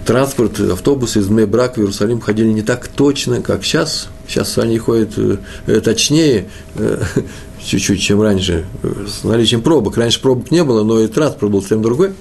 транспорт, 0.04 0.60
автобусы 0.60 1.20
из 1.20 1.28
Мебрак 1.28 1.76
в 1.76 1.78
Иерусалим 1.78 2.20
ходили 2.20 2.48
не 2.48 2.62
так 2.62 2.88
точно, 2.88 3.42
как 3.42 3.64
сейчас. 3.64 4.08
Сейчас 4.28 4.56
они 4.58 4.78
ходят 4.78 5.12
э, 5.16 5.80
точнее, 5.80 6.48
э, 6.76 7.02
чуть-чуть, 7.64 8.00
чем 8.00 8.22
раньше, 8.22 8.64
с 8.82 9.24
наличием 9.24 9.62
пробок. 9.62 9.96
Раньше 9.96 10.20
пробок 10.20 10.50
не 10.50 10.62
было, 10.62 10.84
но 10.84 11.00
и 11.00 11.08
транспорт 11.08 11.52
был 11.52 11.60
совсем 11.60 11.82
другой. 11.82 12.12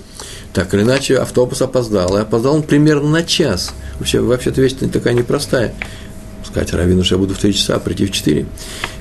Так 0.53 0.73
или 0.73 0.83
иначе, 0.83 1.17
автобус 1.17 1.61
опоздал. 1.61 2.17
И 2.17 2.21
опоздал 2.21 2.55
он 2.55 2.63
примерно 2.63 3.09
на 3.09 3.23
час. 3.23 3.73
Вообще, 3.99 4.21
вообще-то 4.21 4.61
вещь 4.61 4.73
такая 4.91 5.13
непростая. 5.13 5.73
Сказать 6.45 6.73
Равину, 6.73 7.03
что 7.03 7.15
я 7.15 7.19
буду 7.19 7.33
в 7.33 7.37
3 7.37 7.53
часа, 7.53 7.75
а 7.75 7.79
прийти 7.79 8.05
в 8.05 8.11
4. 8.11 8.45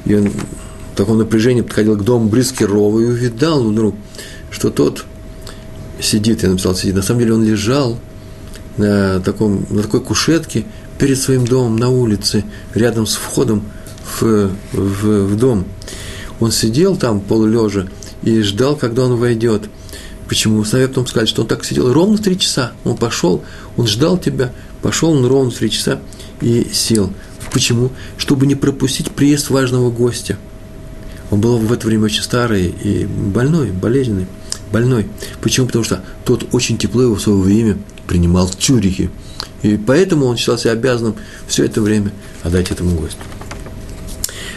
И 0.06 0.14
он 0.14 0.30
в 0.30 0.96
таком 0.96 1.18
напряжении 1.18 1.62
подходил 1.62 1.96
к 1.96 2.04
дому 2.04 2.28
Брискирова 2.28 3.00
и 3.00 3.04
увидал 3.04 3.64
вдруг, 3.64 3.94
что 4.50 4.70
тот 4.70 5.04
сидит, 6.00 6.42
я 6.42 6.50
написал 6.50 6.74
сидит, 6.74 6.96
на 6.96 7.02
самом 7.02 7.20
деле 7.20 7.34
он 7.34 7.44
лежал– 7.44 7.98
на, 8.76 9.20
таком, 9.20 9.66
на 9.70 9.82
такой 9.82 10.00
кушетке 10.00 10.64
перед 10.98 11.18
своим 11.18 11.46
домом 11.46 11.76
на 11.76 11.88
улице, 11.88 12.44
рядом 12.74 13.06
с 13.06 13.14
входом 13.14 13.64
в, 14.20 14.50
в, 14.72 15.26
в 15.26 15.36
дом. 15.36 15.64
Он 16.40 16.50
сидел 16.50 16.96
там 16.96 17.20
полулежа 17.20 17.86
и 18.22 18.40
ждал, 18.42 18.76
когда 18.76 19.04
он 19.04 19.16
войдет. 19.16 19.68
Почему? 20.28 20.64
Сыновья 20.64 20.88
потом 20.88 21.06
сказали, 21.06 21.28
что 21.28 21.42
он 21.42 21.48
так 21.48 21.64
сидел 21.64 21.92
ровно 21.92 22.18
три 22.18 22.38
часа. 22.38 22.72
Он 22.84 22.96
пошел, 22.96 23.44
он 23.76 23.86
ждал 23.86 24.18
тебя, 24.18 24.52
пошел 24.80 25.10
он 25.10 25.26
ровно 25.26 25.50
три 25.50 25.70
часа 25.70 26.00
и 26.40 26.68
сел. 26.72 27.12
Почему? 27.52 27.90
Чтобы 28.16 28.46
не 28.46 28.54
пропустить 28.54 29.10
приезд 29.10 29.50
важного 29.50 29.90
гостя. 29.90 30.38
Он 31.30 31.40
был 31.40 31.58
в 31.58 31.72
это 31.72 31.86
время 31.86 32.04
очень 32.04 32.22
старый 32.22 32.74
и 32.82 33.04
больной, 33.04 33.70
болезненный, 33.70 34.26
больной. 34.70 35.06
Почему? 35.40 35.66
Потому 35.66 35.84
что 35.84 36.02
тот 36.24 36.46
очень 36.52 36.78
тепло 36.78 37.02
его 37.02 37.14
в 37.14 37.20
свое 37.20 37.38
время 37.38 37.78
принимал 38.12 38.46
в 38.46 38.54
Цюрихе. 38.56 39.08
И 39.62 39.78
поэтому 39.78 40.26
он 40.26 40.36
считался 40.36 40.70
обязанным 40.70 41.14
все 41.46 41.64
это 41.64 41.80
время 41.80 42.12
отдать 42.42 42.70
этому 42.70 42.94
гостю. 42.94 43.16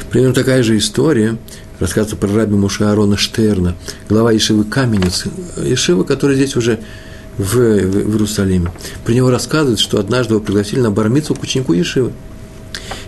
Примерно 0.10 0.36
такая 0.36 0.62
же 0.62 0.78
история 0.78 1.38
рассказывается 1.80 2.18
про 2.18 2.36
раби 2.36 2.54
Муше 2.54 2.84
Арона 2.84 3.16
Штерна, 3.16 3.78
глава 4.10 4.34
Ешивы 4.34 4.66
Каменец, 4.66 5.24
Ешива, 5.56 6.04
который 6.04 6.36
здесь 6.36 6.58
уже 6.58 6.82
в, 7.38 7.56
в, 7.56 7.56
в 7.56 8.12
Иерусалиме. 8.12 8.74
Про 9.06 9.14
него 9.14 9.30
рассказывают, 9.30 9.80
что 9.80 10.02
однажды 10.02 10.34
его 10.34 10.44
пригласили 10.44 10.82
на 10.82 10.92
бармицу 10.92 11.34
к 11.34 11.42
ученику 11.42 11.72
Ешивы. 11.72 12.12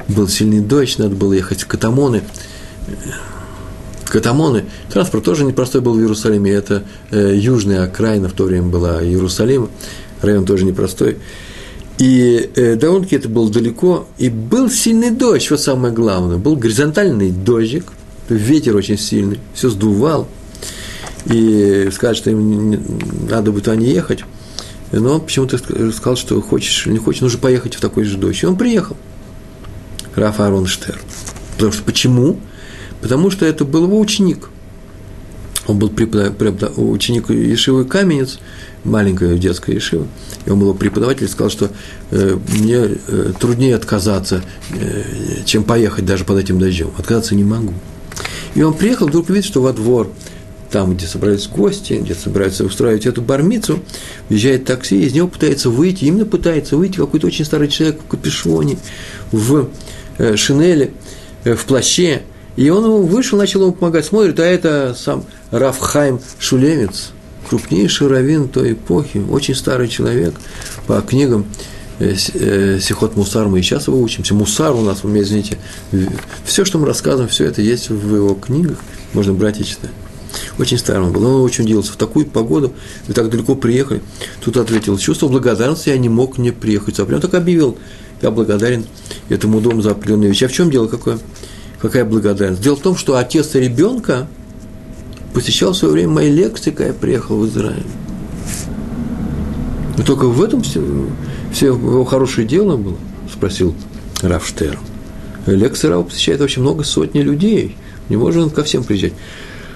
Был 0.07 0.29
сильный 0.29 0.61
дождь, 0.61 0.97
надо 0.97 1.13
было 1.13 1.33
ехать 1.33 1.63
в 1.63 1.67
Катамоны. 1.67 2.23
Катамоны. 4.05 4.63
Транспорт 4.89 5.25
тоже 5.25 5.43
непростой 5.43 5.81
был 5.81 5.95
в 5.95 5.99
Иерусалиме. 5.99 6.49
Это 6.51 6.83
э, 7.11 7.33
южная 7.35 7.83
окраина 7.83 8.29
в 8.29 8.31
то 8.31 8.45
время 8.45 8.67
была 8.67 9.03
Иерусалима 9.03 9.67
район 10.21 10.45
тоже 10.45 10.65
непростой. 10.65 11.17
И 11.97 12.51
э, 12.55 12.75
довольно-таки 12.75 13.15
это 13.15 13.29
было 13.29 13.49
далеко, 13.49 14.07
и 14.17 14.29
был 14.29 14.69
сильный 14.69 15.09
дождь, 15.09 15.49
вот 15.49 15.59
самое 15.59 15.93
главное, 15.93 16.37
был 16.37 16.55
горизонтальный 16.55 17.31
дождик, 17.31 17.91
ветер 18.29 18.75
очень 18.75 18.99
сильный, 18.99 19.39
все 19.53 19.69
сдувал, 19.69 20.27
и 21.25 21.89
сказать, 21.91 22.17
что 22.17 22.29
им 22.29 22.79
надо 23.29 23.51
бы 23.51 23.61
туда 23.61 23.75
не 23.75 23.87
ехать, 23.87 24.23
но 24.91 25.19
почему-то 25.19 25.57
сказал, 25.91 26.15
что 26.15 26.39
хочешь 26.41 26.85
или 26.85 26.93
не 26.93 26.99
хочешь, 26.99 27.21
нужно 27.21 27.39
поехать 27.39 27.75
в 27.75 27.81
такой 27.81 28.03
же 28.03 28.17
дождь. 28.17 28.43
И 28.43 28.45
он 28.45 28.57
приехал, 28.57 28.95
Раф 30.15 30.39
Арон 30.39 30.65
Штерн. 30.65 30.99
Потому 31.55 31.71
что 31.71 31.83
почему? 31.83 32.39
Потому 33.01 33.31
что 33.31 33.45
это 33.45 33.65
был 33.65 33.85
его 33.85 33.99
ученик. 33.99 34.49
Он 35.67 35.77
был 35.77 35.89
преподав... 35.89 36.77
Ученик 36.77 37.29
Ешивы 37.29 37.85
Каменец, 37.85 38.39
маленькая 38.83 39.37
детская 39.37 39.75
ешива, 39.75 40.07
и 40.45 40.49
он 40.49 40.59
был 40.59 40.73
преподаватель, 40.73 41.27
сказал, 41.27 41.49
что 41.49 41.69
э, 42.11 42.37
мне 42.57 42.75
э, 42.75 43.33
труднее 43.39 43.75
отказаться, 43.75 44.43
э, 44.71 45.03
чем 45.45 45.63
поехать 45.63 46.05
даже 46.05 46.23
под 46.23 46.39
этим 46.39 46.57
дождем. 46.57 46.91
Отказаться 46.97 47.35
не 47.35 47.43
могу. 47.43 47.73
И 48.55 48.61
он 48.61 48.73
приехал, 48.73 49.07
вдруг 49.07 49.29
видит, 49.29 49.45
что 49.45 49.61
во 49.61 49.73
двор 49.73 50.11
там, 50.71 50.95
где 50.95 51.05
собрались 51.05 51.47
гости, 51.47 51.93
где 51.93 52.15
собираются 52.15 52.65
устраивать 52.65 53.05
эту 53.05 53.21
бармицу, 53.21 53.79
въезжает 54.29 54.65
такси, 54.65 55.03
из 55.03 55.13
него 55.13 55.27
пытается 55.27 55.69
выйти, 55.69 56.05
именно 56.05 56.25
пытается 56.25 56.77
выйти 56.77 56.97
какой-то 56.97 57.27
очень 57.27 57.45
старый 57.45 57.67
человек 57.67 58.01
в 58.01 58.07
капюшоне, 58.07 58.77
в 59.31 59.69
э, 60.17 60.35
шинели, 60.35 60.93
э, 61.43 61.55
в 61.55 61.65
плаще, 61.65 62.23
и 62.57 62.69
он 62.69 63.05
вышел, 63.05 63.37
начал 63.37 63.61
ему 63.61 63.71
помогать, 63.71 64.05
смотрит, 64.05 64.39
а 64.39 64.43
это 64.43 64.95
сам 64.97 65.23
Рафхайм 65.51 66.19
Шулемец, 66.39 67.11
крупнейший 67.47 68.07
раввин 68.07 68.49
той 68.49 68.73
эпохи, 68.73 69.23
очень 69.29 69.55
старый 69.55 69.87
человек, 69.87 70.33
по 70.87 70.99
книгам 71.01 71.45
э, 71.99 72.15
э, 72.33 72.79
Сихот 72.81 73.15
Мусар 73.15 73.47
мы 73.47 73.59
и 73.59 73.61
сейчас 73.61 73.87
его 73.87 74.01
учимся. 74.01 74.33
Мусар 74.33 74.73
у 74.73 74.81
нас, 74.81 75.03
вы 75.03 75.11
меня 75.11 75.23
извините, 75.23 75.59
все, 76.43 76.65
что 76.65 76.79
мы 76.79 76.87
рассказываем, 76.87 77.29
все 77.29 77.45
это 77.45 77.61
есть 77.61 77.89
в 77.89 78.15
его 78.15 78.33
книгах, 78.33 78.79
можно 79.13 79.33
брать 79.33 79.61
и 79.61 79.65
читать. 79.65 79.91
Очень 80.59 80.77
старый 80.77 81.03
он 81.03 81.11
был, 81.11 81.25
он 81.25 81.41
очень 81.41 81.63
удивился. 81.63 81.93
В 81.93 81.95
такую 81.95 82.25
погоду 82.25 82.73
вы 83.07 83.13
так 83.13 83.29
далеко 83.29 83.55
приехали. 83.55 84.01
Тут 84.43 84.57
ответил, 84.57 84.97
чувство 84.97 85.27
благодарности 85.27 85.89
я 85.89 85.97
не 85.97 86.09
мог 86.09 86.37
не 86.37 86.51
приехать. 86.51 86.95
Прям 87.05 87.21
так 87.21 87.33
объявил, 87.33 87.77
я 88.21 88.31
благодарен 88.31 88.85
этому 89.29 89.61
дому 89.61 89.81
за 89.81 89.91
определенные 89.91 90.29
вещи. 90.29 90.43
А 90.43 90.47
в 90.47 90.51
чем 90.51 90.69
дело 90.69 90.87
какое? 90.87 91.19
Какая 91.79 92.05
благодарность? 92.05 92.61
Дело 92.61 92.75
в 92.75 92.81
том, 92.81 92.97
что 92.97 93.17
отец 93.17 93.53
ребенка 93.55 94.27
посещал 95.33 95.73
в 95.73 95.77
свое 95.77 95.93
время 95.93 96.09
мои 96.09 96.31
лекции, 96.31 96.71
когда 96.71 96.87
я 96.87 96.93
приехал 96.93 97.37
в 97.37 97.47
Израиль. 97.47 97.85
Но 99.97 100.03
только 100.03 100.25
в 100.25 100.41
этом 100.43 100.61
все, 100.61 100.83
все 101.51 101.67
его 101.67 102.05
хорошее 102.05 102.47
дело 102.47 102.77
было, 102.77 102.97
спросил 103.31 103.75
Рафштер. 104.21 104.79
Лекции 105.45 105.87
Рава 105.87 106.03
посещает 106.03 106.41
очень 106.41 106.61
много 106.61 106.83
сотни 106.83 107.21
людей. 107.21 107.77
Не 108.09 108.17
может 108.17 108.43
он 108.43 108.49
ко 108.49 108.63
всем 108.63 108.83
приезжать. 108.83 109.13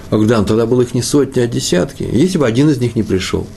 А 0.10 0.18
да, 0.18 0.40
ну 0.40 0.46
тогда 0.46 0.66
было 0.66 0.82
их 0.82 0.94
не 0.94 1.02
сотни, 1.02 1.40
а 1.40 1.48
десятки. 1.48 2.04
Если 2.04 2.38
бы 2.38 2.46
один 2.46 2.70
из 2.70 2.80
них 2.80 2.96
не 2.96 3.04
пришел, 3.04 3.48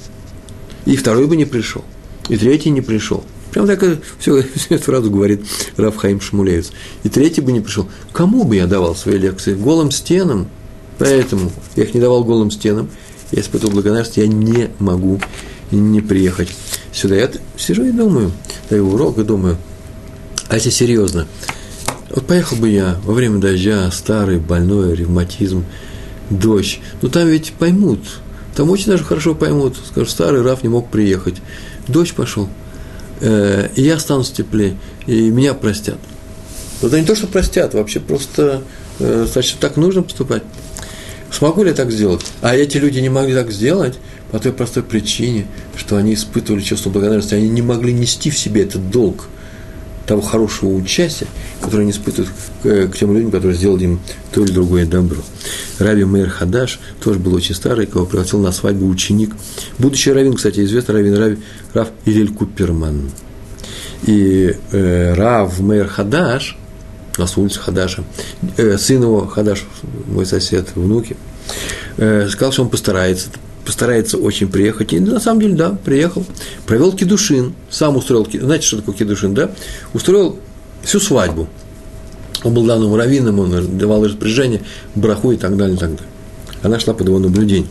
и 0.84 0.96
второй 0.96 1.26
бы 1.26 1.36
не 1.36 1.44
пришел, 1.44 1.84
и 2.28 2.36
третий 2.36 2.70
не 2.70 2.80
пришел. 2.80 3.24
Прям 3.54 3.68
так 3.68 3.84
все, 4.18 4.42
всю 4.42 4.74
эту 4.74 4.82
фразу 4.82 5.12
говорит 5.12 5.46
Рафхаим 5.76 6.20
Шмулевец. 6.20 6.72
И 7.04 7.08
третий 7.08 7.40
бы 7.40 7.52
не 7.52 7.60
пришел. 7.60 7.88
Кому 8.12 8.42
бы 8.42 8.56
я 8.56 8.66
давал 8.66 8.96
свои 8.96 9.16
лекции? 9.16 9.54
Голым 9.54 9.92
стенам? 9.92 10.48
Поэтому 10.98 11.52
я 11.76 11.84
их 11.84 11.94
не 11.94 12.00
давал 12.00 12.24
голым 12.24 12.50
стенам. 12.50 12.90
Я 13.30 13.42
испытывал 13.42 13.74
благодарность, 13.74 14.16
я 14.16 14.26
не 14.26 14.70
могу 14.80 15.20
не 15.70 16.00
приехать 16.00 16.48
сюда. 16.92 17.14
Я 17.14 17.30
сижу 17.56 17.84
и 17.84 17.92
думаю, 17.92 18.32
даю 18.70 18.92
урок 18.92 19.18
и 19.18 19.22
думаю, 19.22 19.56
а 20.48 20.56
если 20.56 20.70
серьезно, 20.70 21.28
вот 22.10 22.26
поехал 22.26 22.56
бы 22.56 22.68
я 22.68 22.98
во 23.04 23.14
время 23.14 23.38
дождя, 23.38 23.88
старый, 23.92 24.38
больной, 24.38 24.96
ревматизм, 24.96 25.64
дождь. 26.28 26.80
Но 27.02 27.08
там 27.08 27.28
ведь 27.28 27.52
поймут, 27.52 28.00
там 28.56 28.70
очень 28.70 28.86
даже 28.86 29.04
хорошо 29.04 29.36
поймут. 29.36 29.76
Скажут, 29.76 30.10
старый 30.10 30.42
Раф 30.42 30.64
не 30.64 30.68
мог 30.68 30.90
приехать. 30.90 31.36
Дождь 31.86 32.14
пошел, 32.14 32.48
э, 33.20 33.68
и 33.76 33.82
я 33.82 33.96
останусь 33.96 34.30
теплее, 34.30 34.76
и 35.06 35.30
меня 35.30 35.54
простят. 35.54 35.98
Это 36.82 37.00
не 37.00 37.06
то, 37.06 37.14
что 37.14 37.26
простят, 37.26 37.74
вообще 37.74 38.00
просто, 38.00 38.62
э, 38.98 39.26
значит, 39.30 39.58
так 39.58 39.76
нужно 39.76 40.02
поступать. 40.02 40.42
Смогу 41.30 41.64
ли 41.64 41.70
я 41.70 41.74
так 41.74 41.90
сделать? 41.90 42.24
А 42.42 42.54
эти 42.54 42.76
люди 42.76 43.00
не 43.00 43.08
могли 43.08 43.34
так 43.34 43.50
сделать 43.50 43.98
по 44.30 44.38
той 44.38 44.52
простой 44.52 44.82
причине, 44.82 45.46
что 45.76 45.96
они 45.96 46.14
испытывали 46.14 46.62
чувство 46.62 46.90
благодарности, 46.90 47.34
они 47.34 47.48
не 47.48 47.62
могли 47.62 47.92
нести 47.92 48.30
в 48.30 48.38
себе 48.38 48.62
этот 48.62 48.90
долг– 48.90 49.28
того 50.06 50.20
хорошего 50.20 50.74
участия, 50.74 51.26
которое 51.60 51.82
они 51.82 51.90
испытывают 51.92 52.30
к, 52.62 52.88
к 52.88 52.96
тем 52.96 53.14
людям, 53.14 53.30
которые 53.30 53.56
сделали 53.56 53.84
им 53.84 54.00
то 54.32 54.42
или 54.42 54.52
другое 54.52 54.86
добро. 54.86 55.18
Раби 55.78 56.04
Мейр 56.04 56.28
Хадаш 56.28 56.80
тоже 57.02 57.18
был 57.18 57.34
очень 57.34 57.54
старый, 57.54 57.86
кого 57.86 58.06
пригласил 58.06 58.40
на 58.40 58.52
свадьбу 58.52 58.86
ученик. 58.88 59.34
Будущий 59.78 60.12
раввин, 60.12 60.34
кстати, 60.34 60.64
известный 60.64 60.96
раввин 60.96 61.16
Рави, 61.16 61.38
Рав 61.72 61.88
Илель 62.04 62.32
Куперман. 62.32 63.10
И 64.06 64.54
э, 64.72 65.14
Рав 65.14 65.58
Мейр 65.60 65.88
Хадаш, 65.88 66.56
у 67.16 67.20
нас 67.20 67.36
улица 67.36 67.60
Хадаша, 67.60 68.04
э, 68.56 68.76
сын 68.76 69.02
его 69.02 69.26
Хадаш, 69.26 69.64
мой 70.06 70.26
сосед, 70.26 70.68
внуки, 70.74 71.16
э, 71.96 72.28
сказал, 72.28 72.52
что 72.52 72.62
он 72.62 72.68
постарается 72.68 73.28
постарается 73.64 74.18
очень 74.18 74.48
приехать. 74.48 74.92
И 74.92 75.00
на 75.00 75.20
самом 75.20 75.40
деле, 75.40 75.54
да, 75.54 75.70
приехал, 75.70 76.24
провел 76.66 76.92
кедушин, 76.92 77.54
сам 77.70 77.96
устроил, 77.96 78.26
знаете, 78.32 78.66
что 78.66 78.78
такое 78.78 78.94
кедушин, 78.94 79.34
да? 79.34 79.50
Устроил 79.92 80.38
всю 80.82 81.00
свадьбу. 81.00 81.48
Он 82.42 82.52
был 82.52 82.64
главным 82.64 82.94
раввином, 82.94 83.38
он 83.40 83.78
давал 83.78 84.04
распоряжение, 84.04 84.62
браху 84.94 85.32
и 85.32 85.36
так 85.36 85.56
далее, 85.56 85.76
и 85.76 85.78
так 85.78 85.90
далее. 85.90 86.08
Она 86.62 86.78
шла 86.78 86.94
под 86.94 87.08
его 87.08 87.18
наблюдение. 87.18 87.68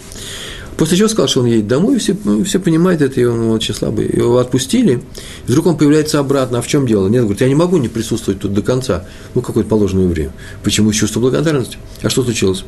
После 0.77 0.97
чего 0.97 1.07
сказал, 1.07 1.27
что 1.27 1.41
он 1.41 1.45
едет 1.45 1.67
домой, 1.67 1.95
и 1.95 1.99
все, 1.99 2.17
ну, 2.23 2.43
все 2.43 2.59
понимают 2.59 3.01
это, 3.01 3.21
и 3.21 3.25
он 3.25 3.51
очень 3.51 3.75
слабый. 3.75 4.07
Его 4.07 4.39
отпустили, 4.39 5.03
и 5.47 5.51
вдруг 5.51 5.67
он 5.67 5.77
появляется 5.77 6.19
обратно. 6.19 6.59
А 6.59 6.61
в 6.61 6.67
чем 6.67 6.87
дело? 6.87 7.07
Нет, 7.07 7.21
говорит, 7.21 7.41
я 7.41 7.47
не 7.47 7.55
могу 7.55 7.77
не 7.77 7.89
присутствовать 7.89 8.41
тут 8.41 8.53
до 8.53 8.63
конца. 8.63 9.05
Ну, 9.35 9.41
какое-то 9.41 9.69
положенное 9.69 10.07
время. 10.07 10.31
Почему? 10.63 10.91
Чувство 10.91 11.19
благодарности. 11.19 11.77
А 12.01 12.09
что 12.09 12.23
случилось? 12.23 12.65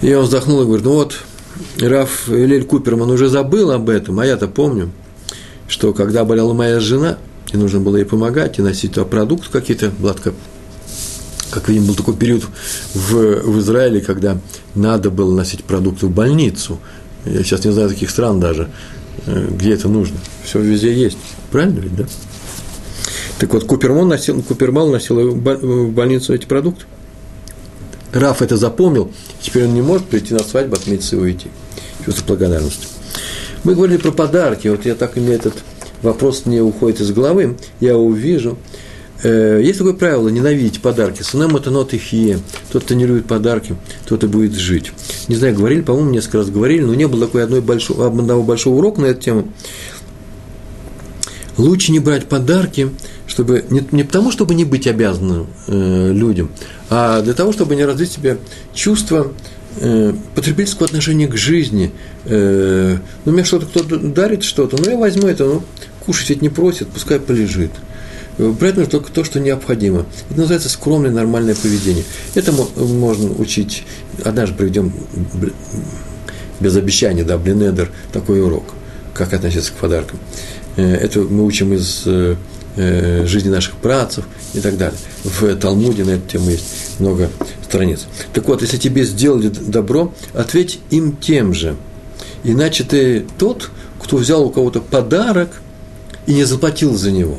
И 0.00 0.12
он 0.14 0.24
вздохнул 0.24 0.62
и 0.62 0.64
говорит, 0.64 0.84
ну 0.84 0.94
вот, 0.94 1.18
Раф 1.80 2.28
Элель 2.28 2.64
Куперман 2.64 3.10
уже 3.10 3.28
забыл 3.28 3.70
об 3.70 3.88
этом, 3.88 4.20
а 4.20 4.26
я-то 4.26 4.48
помню, 4.48 4.90
что 5.68 5.92
когда 5.92 6.24
болела 6.24 6.52
моя 6.52 6.80
жена, 6.80 7.18
и 7.52 7.56
нужно 7.56 7.80
было 7.80 7.96
ей 7.96 8.04
помогать, 8.04 8.58
и 8.58 8.62
носить 8.62 8.94
туда 8.94 9.06
продукты 9.06 9.48
какие-то, 9.50 9.90
такая, 9.90 10.34
как 11.50 11.68
видим, 11.68 11.86
был 11.86 11.94
такой 11.94 12.14
период 12.14 12.44
в, 12.94 13.14
в 13.14 13.58
Израиле, 13.60 14.00
когда 14.00 14.38
надо 14.74 15.10
было 15.10 15.34
носить 15.34 15.64
продукты 15.64 16.06
в 16.06 16.10
больницу. 16.10 16.78
Я 17.24 17.42
сейчас 17.42 17.64
не 17.64 17.72
знаю 17.72 17.88
таких 17.88 18.10
стран 18.10 18.40
даже, 18.40 18.68
э, 19.26 19.48
где 19.50 19.74
это 19.74 19.88
нужно. 19.88 20.16
Все 20.44 20.60
везде 20.60 20.92
есть. 20.92 21.18
Правильно 21.50 21.80
ведь, 21.80 21.94
да? 21.94 22.06
Так 23.38 23.52
вот, 23.52 23.64
Куперман 23.64 24.08
носил, 24.08 24.42
Купермал 24.42 24.90
носил 24.90 25.30
в 25.30 25.92
больницу 25.92 26.34
эти 26.34 26.46
продукты. 26.46 26.84
Раф 28.12 28.42
это 28.42 28.56
запомнил, 28.56 29.10
теперь 29.40 29.64
он 29.64 29.74
не 29.74 29.82
может 29.82 30.06
прийти 30.06 30.34
на 30.34 30.40
свадьбу, 30.40 30.76
отметиться 30.76 31.16
и 31.16 31.18
уйти. 31.18 31.48
Чувство 32.04 32.24
благодарности. 32.26 32.86
Мы 33.64 33.74
говорили 33.74 33.98
про 33.98 34.10
подарки, 34.10 34.68
вот 34.68 34.84
я 34.84 34.94
так 34.94 35.16
и 35.16 35.20
мне 35.20 35.34
этот 35.34 35.54
вопрос 36.02 36.46
не 36.46 36.60
уходит 36.60 37.00
из 37.00 37.12
головы, 37.12 37.56
я 37.80 37.96
увижу. 37.96 38.58
Э, 39.22 39.60
есть 39.62 39.78
такое 39.78 39.94
правило– 39.94 40.28
ненавидеть 40.30 40.82
подарки. 40.82 41.22
Сынам 41.22 41.56
это 41.56 41.70
нот 41.70 41.94
ихие. 41.94 42.40
Тот, 42.72 42.84
кто 42.84 42.94
не 42.94 43.06
любит 43.06 43.26
подарки, 43.26 43.76
тот 44.06 44.24
и 44.24 44.26
будет 44.26 44.54
жить. 44.54 44.92
Не 45.28 45.36
знаю, 45.36 45.54
говорили, 45.54 45.80
по-моему, 45.80 46.10
несколько 46.10 46.38
раз 46.38 46.50
говорили, 46.50 46.82
но 46.82 46.94
не 46.94 47.06
было 47.06 47.26
такой 47.26 47.44
одной 47.44 47.60
большого, 47.60 48.08
одного 48.08 48.42
большого 48.42 48.74
урока 48.74 49.00
на 49.00 49.06
эту 49.06 49.20
тему. 49.20 49.48
Лучше 51.56 51.92
не 51.92 52.00
брать 52.00 52.26
подарки, 52.26 52.90
чтобы 53.32 53.64
не, 53.70 53.82
не 53.92 54.04
потому, 54.04 54.30
чтобы 54.30 54.54
не 54.54 54.66
быть 54.66 54.86
обязанным 54.86 55.46
э, 55.66 56.12
людям, 56.12 56.50
а 56.90 57.22
для 57.22 57.32
того, 57.32 57.52
чтобы 57.52 57.74
не 57.76 57.84
развить 57.86 58.10
в 58.10 58.12
себе 58.12 58.36
чувство 58.74 59.32
э, 59.80 60.12
потребительского 60.34 60.84
отношения 60.84 61.26
к 61.26 61.34
жизни. 61.34 61.92
Э, 62.26 62.98
ну, 63.24 63.32
мне 63.32 63.42
что-то 63.44 63.64
кто-то 63.64 63.98
дарит 63.98 64.42
что-то, 64.44 64.76
ну, 64.76 64.90
я 64.90 64.98
возьму 64.98 65.28
это, 65.28 65.46
ну, 65.46 65.62
кушать 66.04 66.28
ведь 66.28 66.42
не 66.42 66.50
просит, 66.50 66.88
пускай 66.88 67.18
полежит. 67.18 67.70
Брать 68.36 68.76
нужно 68.76 68.90
только 68.90 69.10
то, 69.10 69.24
что 69.24 69.40
необходимо. 69.40 70.04
Это 70.28 70.40
называется 70.40 70.68
скромное 70.68 71.10
нормальное 71.10 71.54
поведение. 71.54 72.04
Это 72.34 72.52
можно 72.52 73.30
учить. 73.30 73.84
Однажды 74.24 74.56
проведем 74.56 74.92
без 76.60 76.76
обещания, 76.76 77.24
да, 77.24 77.38
Блинедер, 77.38 77.90
такой 78.12 78.42
урок, 78.42 78.64
как 79.14 79.32
относиться 79.32 79.72
к 79.72 79.76
подаркам. 79.76 80.18
Э, 80.76 80.82
это 80.96 81.20
мы 81.20 81.46
учим 81.46 81.72
из 81.72 82.06
э, 82.76 83.26
жизни 83.26 83.48
наших 83.48 83.74
працев 83.76 84.24
и 84.54 84.60
так 84.60 84.76
далее. 84.76 84.98
В 85.24 85.54
Талмуде 85.56 86.04
на 86.04 86.10
эту 86.10 86.28
тему 86.28 86.50
есть 86.50 86.64
много 86.98 87.30
страниц. 87.62 88.06
Так 88.32 88.48
вот, 88.48 88.62
если 88.62 88.76
тебе 88.76 89.04
сделали 89.04 89.48
добро, 89.48 90.12
ответь 90.34 90.80
им 90.90 91.16
тем 91.16 91.54
же. 91.54 91.76
Иначе 92.44 92.84
ты 92.84 93.26
тот, 93.38 93.70
кто 94.02 94.16
взял 94.16 94.44
у 94.44 94.50
кого-то 94.50 94.80
подарок 94.80 95.60
и 96.26 96.34
не 96.34 96.44
заплатил 96.44 96.94
за 96.96 97.10
него. 97.10 97.38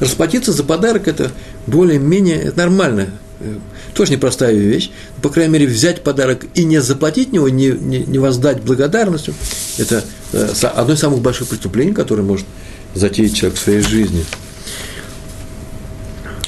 Расплатиться 0.00 0.52
за 0.52 0.64
подарок– 0.64 1.06
это 1.08 1.30
более-менее 1.66 2.36
это 2.36 2.58
нормально. 2.58 3.10
Э, 3.40 3.56
тоже 3.94 4.12
непростая 4.12 4.54
вещь. 4.54 4.90
По 5.20 5.28
крайней 5.28 5.52
мере, 5.52 5.66
взять 5.66 6.02
подарок 6.02 6.46
и 6.54 6.64
не 6.64 6.80
заплатить 6.80 7.32
него, 7.32 7.48
не, 7.48 7.68
не, 7.68 7.98
не 8.00 8.18
воздать 8.18 8.62
благодарностью– 8.62 9.34
это 9.78 10.04
э, 10.32 10.52
одно 10.74 10.94
из 10.94 11.00
самых 11.00 11.20
больших 11.20 11.48
преступлений, 11.48 11.92
которое 11.92 12.22
может 12.22 12.46
затеять 12.94 13.34
человек 13.34 13.58
в 13.58 13.62
своей 13.62 13.80
жизни– 13.80 14.24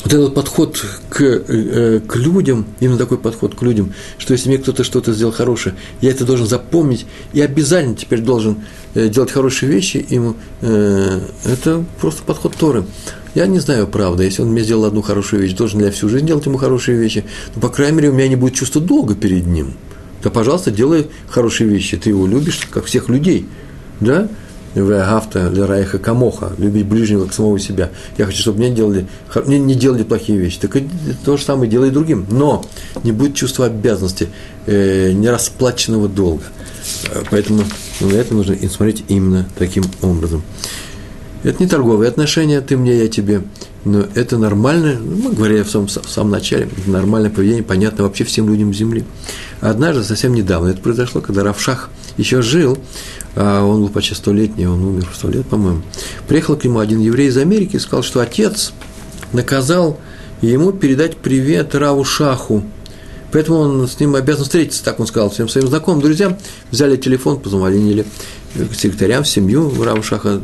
вот 0.05 0.13
этот 0.13 0.35
подход 0.35 0.85
к, 1.09 1.21
э, 1.23 2.01
к 2.07 2.17
людям, 2.17 2.67
именно 2.81 2.99
такой 2.99 3.19
подход 3.19 3.55
к 3.55 3.63
людям, 3.63 3.95
что 4.19 4.35
если 4.35 4.49
мне 4.49 4.59
кто-то 4.59 4.85
что-то 4.85 5.13
сделал 5.13 5.33
хорошее, 5.33 5.75
я 6.03 6.11
это 6.11 6.25
должен 6.25 6.47
запомнить 6.47 7.07
и 7.33 7.41
обязательно 7.41 7.97
теперь 7.97 8.21
должен 8.21 8.59
э, 8.95 9.09
делать 9.09 9.31
хорошие 9.31 9.73
вещи 9.73 10.05
ему, 10.09 10.37
э, 10.61 11.21
это 11.45 11.85
просто 12.01 12.23
подход 12.23 12.55
Торы. 12.55 12.85
Я 13.35 13.47
не 13.47 13.59
знаю, 13.59 13.89
правда, 13.89 14.23
если 14.23 14.43
он 14.43 14.49
мне 14.53 14.63
сделал 14.63 14.85
одну 14.85 15.03
хорошую 15.03 15.43
вещь, 15.43 15.55
должен 15.55 15.81
ли 15.81 15.87
я 15.87 15.93
всю 15.93 16.09
жизнь 16.09 16.27
делать 16.27 16.47
ему 16.47 16.59
хорошие 16.59 16.99
вещи, 16.99 17.25
но, 17.55 17.63
по 17.63 17.69
крайней 17.69 17.97
мере, 17.97 18.11
у 18.11 18.13
меня 18.13 18.29
не 18.29 18.37
будет 18.37 18.55
чувства 18.55 18.81
долга 18.81 19.15
перед 19.15 19.47
ним. 19.47 19.75
Да, 20.23 20.31
пожалуйста, 20.31 20.71
делай 20.71 21.09
хорошие 21.29 21.69
вещи. 21.69 21.97
Ты 21.97 22.11
его 22.11 22.27
любишь, 22.27 22.61
как 22.71 22.85
всех 22.85 23.09
людей. 23.09 23.47
Да? 24.01 24.29
Вегафта, 24.75 25.49
Лерайха, 25.49 25.99
Камоха, 25.99 26.53
любить 26.59 26.87
ближнего, 26.87 27.25
как 27.25 27.35
самого 27.35 27.59
себя. 27.59 27.91
Я 28.18 28.27
хочу, 28.27 28.41
чтобы 28.41 28.59
мне 28.59 28.70
делали, 28.70 29.07
не, 29.47 29.59
не 29.59 29.75
делали 29.75 30.03
плохие 30.03 30.39
вещи. 30.39 30.59
Так 30.61 30.77
и 30.77 30.89
то 31.25 31.37
же 31.37 31.45
самое 31.45 31.70
делай 31.70 31.91
другим. 31.91 32.27
Но 32.31 32.64
не 33.03 33.12
будет 33.12 33.35
чувства 33.35 33.66
обязанности, 33.66 34.29
э, 34.66 35.12
нерасплаченного 35.12 36.09
долга. 36.09 36.45
Поэтому 37.31 37.64
на 38.01 38.12
это 38.12 38.35
нужно 38.35 38.57
смотреть 38.68 39.05
именно 39.09 39.47
таким 39.59 39.85
образом. 40.03 40.43
Это 41.45 41.63
не 41.63 41.69
торговые 41.69 42.09
отношения, 42.09 42.63
ты 42.63 42.77
мне, 42.79 42.97
я 42.97 43.09
тебе. 43.09 43.43
Но 43.85 44.07
это 44.15 44.39
нормальное, 44.39 44.97
ну, 44.99 45.29
мы 45.29 45.33
говорили 45.35 45.63
в 45.63 45.71
самом, 45.71 45.89
в 45.89 46.11
самом 46.11 46.31
начале, 46.31 46.71
нормальное 46.87 47.31
поведение, 47.31 47.63
понятно 47.63 48.05
вообще 48.05 48.25
всем 48.25 48.49
людям 48.49 48.73
Земли. 48.73 49.05
Однажды, 49.61 50.05
совсем 50.05 50.33
недавно, 50.33 50.69
это 50.69 50.81
произошло, 50.81 51.21
когда 51.21 51.45
Равшах 51.45 51.91
еще 52.17 52.41
жил, 52.41 52.79
а 53.37 53.63
он 53.63 53.83
был 53.83 53.91
почти 53.91 54.15
столетний, 54.15 54.67
он 54.67 54.83
умер 54.83 55.07
в 55.13 55.17
сто 55.17 55.29
лет, 55.29 55.47
по-моему. 55.47 55.83
Приехал 56.27 56.57
к 56.57 56.65
нему 56.65 56.79
один 56.79 57.01
еврей 57.01 57.29
из 57.29 57.37
Америки 57.37 57.77
и 57.77 57.79
сказал, 57.79 58.03
что 58.03 58.21
отец 58.21 58.73
наказал 59.35 60.01
ему 60.41 60.73
передать 60.73 61.19
привет 61.19 61.75
Раву 61.75 62.05
Шаху. 62.05 62.63
Поэтому 63.33 63.59
он 63.59 63.87
с 63.87 64.01
ним 64.01 64.15
обязан 64.15 64.45
встретиться, 64.45 64.83
так 64.83 64.99
он 64.99 65.07
сказал 65.07 65.29
всем 65.29 65.51
своим 65.51 65.67
знакомым, 65.67 66.01
друзьям. 66.01 66.39
Взяли 66.71 66.97
телефон, 66.97 67.39
позвонили 67.39 68.07
секретарям, 68.75 69.25
в 69.25 69.29
семью 69.29 69.75
Рава 69.83 70.03
Шаха, 70.03 70.29
Э, 70.39 70.41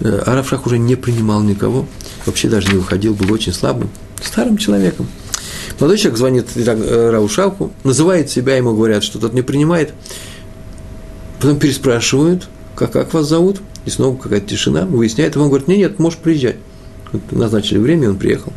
Аравшах 0.00 0.66
уже 0.66 0.78
не 0.78 0.96
принимал 0.96 1.42
никого, 1.42 1.86
вообще 2.24 2.48
даже 2.48 2.68
не 2.68 2.78
выходил, 2.78 3.14
был 3.14 3.32
очень 3.32 3.52
слабым, 3.52 3.90
старым 4.22 4.56
человеком. 4.56 5.06
Молодой 5.78 5.98
человек 5.98 6.18
звонит 6.18 6.46
э, 6.56 7.10
Раушаку, 7.10 7.70
называет 7.84 8.30
себя, 8.30 8.56
ему 8.56 8.74
говорят, 8.74 9.02
что 9.04 9.18
тот 9.18 9.32
не 9.32 9.42
принимает. 9.42 9.92
Потом 11.40 11.58
переспрашивают, 11.58 12.48
как, 12.74 12.92
как 12.92 13.12
вас 13.14 13.28
зовут, 13.28 13.60
и 13.86 13.90
снова 13.90 14.16
какая-то 14.16 14.46
тишина, 14.46 14.84
выясняет, 14.84 15.36
и 15.36 15.38
он 15.38 15.48
говорит, 15.48 15.68
нет, 15.68 15.78
нет, 15.78 15.98
можешь 15.98 16.18
приезжать. 16.18 16.56
Вот 17.12 17.32
назначили 17.32 17.78
время, 17.78 18.10
он 18.10 18.16
приехал. 18.16 18.52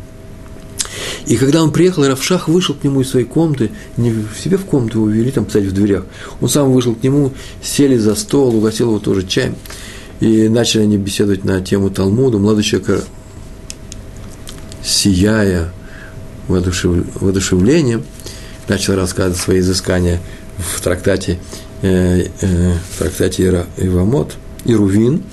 И 1.26 1.36
когда 1.36 1.62
он 1.62 1.72
приехал, 1.72 2.06
Равшах 2.06 2.48
вышел 2.48 2.74
к 2.74 2.84
нему 2.84 3.00
из 3.00 3.10
своей 3.10 3.26
комнаты, 3.26 3.70
не 3.96 4.10
в 4.10 4.38
себе 4.42 4.58
в 4.58 4.64
комнату 4.64 4.98
его 4.98 5.08
вели, 5.08 5.30
там, 5.30 5.46
кстати, 5.46 5.64
в 5.64 5.72
дверях. 5.72 6.04
Он 6.40 6.48
сам 6.48 6.70
вышел 6.70 6.94
к 6.94 7.02
нему, 7.02 7.32
сели 7.62 7.96
за 7.96 8.14
стол, 8.14 8.54
угостил 8.54 8.88
его 8.88 8.98
тоже 8.98 9.26
чаем. 9.26 9.54
И 10.24 10.48
начали 10.48 10.84
они 10.84 10.96
беседовать 10.96 11.44
на 11.44 11.60
тему 11.60 11.90
Талмуда. 11.90 12.38
Молодой 12.38 12.62
человек, 12.62 13.04
сияя 14.82 15.70
воодушев... 16.48 17.04
воодушевлением, 17.20 18.04
начал 18.66 18.94
рассказывать 18.94 19.36
свои 19.36 19.58
изыскания 19.58 20.22
в 20.56 20.80
трактате, 20.80 21.38
э, 21.82 22.28
э, 22.40 22.72
в 22.72 22.98
трактате 23.00 23.66
Ивамот, 23.76 24.36
Ирувин. 24.64 25.24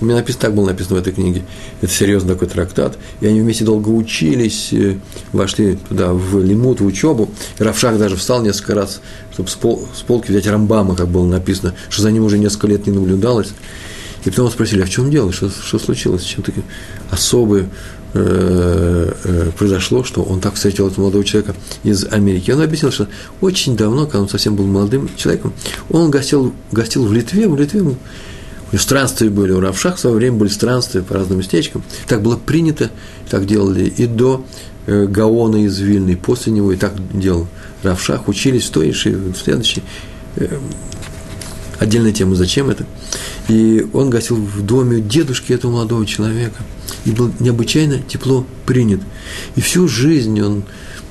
У 0.00 0.04
меня 0.04 0.14
написано, 0.14 0.42
так 0.42 0.54
было 0.54 0.66
написано 0.66 0.94
в 0.94 1.00
этой 1.00 1.12
книге. 1.12 1.42
Это 1.80 1.90
серьезный 1.90 2.34
такой 2.34 2.46
трактат. 2.46 2.96
И 3.20 3.26
они 3.26 3.40
вместе 3.40 3.64
долго 3.64 3.88
учились, 3.88 4.68
э, 4.70 4.94
вошли 5.32 5.76
туда, 5.88 6.12
в 6.12 6.40
лимут, 6.40 6.80
в 6.80 6.86
учебу. 6.86 7.30
И 7.58 7.64
Равшах 7.64 7.98
даже 7.98 8.14
встал 8.14 8.44
несколько 8.44 8.76
раз, 8.76 9.00
чтобы 9.32 9.48
с, 9.48 9.56
пол, 9.56 9.88
с 9.92 10.02
полки 10.02 10.30
взять 10.30 10.46
Рамбама, 10.46 10.94
как 10.94 11.08
было 11.08 11.26
написано, 11.26 11.74
что 11.88 12.02
за 12.02 12.12
ним 12.12 12.24
уже 12.24 12.38
несколько 12.38 12.68
лет 12.68 12.86
не 12.86 12.92
наблюдалось. 12.92 13.48
И 14.26 14.30
потом 14.30 14.50
спросили, 14.50 14.82
а 14.82 14.86
в 14.86 14.90
чем 14.90 15.10
дело, 15.10 15.32
что, 15.32 15.48
что 15.48 15.78
случилось, 15.78 16.24
чем 16.24 16.42
такое 16.42 16.64
особое 17.10 17.68
э, 18.12 19.12
э, 19.24 19.50
произошло, 19.56 20.02
что 20.02 20.22
он 20.22 20.40
так 20.40 20.54
встретил 20.54 20.88
этого 20.88 21.02
молодого 21.02 21.24
человека 21.24 21.54
из 21.84 22.04
Америки. 22.04 22.50
Он 22.50 22.60
объяснил, 22.60 22.90
что 22.90 23.06
очень 23.40 23.76
давно, 23.76 24.06
когда 24.06 24.22
он 24.22 24.28
совсем 24.28 24.56
был 24.56 24.66
молодым 24.66 25.08
человеком, 25.16 25.52
он 25.90 26.10
гостил, 26.10 26.52
гостил 26.72 27.06
в 27.06 27.12
Литве, 27.12 27.46
в 27.48 27.56
Литве 27.56 27.82
у 27.82 27.84
него 27.84 27.98
странствия 28.78 29.30
были, 29.30 29.52
у 29.52 29.60
Равшах 29.60 29.96
в 29.96 30.00
свое 30.00 30.16
время 30.16 30.38
были 30.38 30.48
странствия 30.48 31.02
по 31.02 31.14
разным 31.14 31.38
местечкам. 31.38 31.84
Так 32.08 32.20
было 32.20 32.36
принято, 32.36 32.90
так 33.30 33.46
делали 33.46 33.84
и 33.84 34.06
до 34.06 34.44
э, 34.86 35.06
Гаона 35.06 35.64
из 35.64 35.78
Вильны, 35.78 36.10
и 36.10 36.16
после 36.16 36.52
него, 36.52 36.72
и 36.72 36.76
так 36.76 36.94
делал 37.16 37.46
Равшах, 37.84 38.26
учились 38.26 38.64
в 38.64 38.70
той, 38.70 38.88
и 38.88 38.92
в 38.92 39.36
следующей. 39.36 39.84
Э, 40.34 40.58
отдельная 41.78 42.12
тема, 42.12 42.34
зачем 42.34 42.70
это. 42.70 42.84
И 43.48 43.86
он 43.92 44.10
гостил 44.10 44.36
в 44.36 44.62
доме 44.62 45.00
дедушки 45.00 45.52
этого 45.52 45.72
молодого 45.72 46.04
человека. 46.06 46.62
И 47.04 47.12
был 47.12 47.30
необычайно 47.38 48.00
тепло 48.00 48.46
принят. 48.64 49.00
И 49.54 49.60
всю 49.60 49.88
жизнь 49.88 50.40
он 50.40 50.64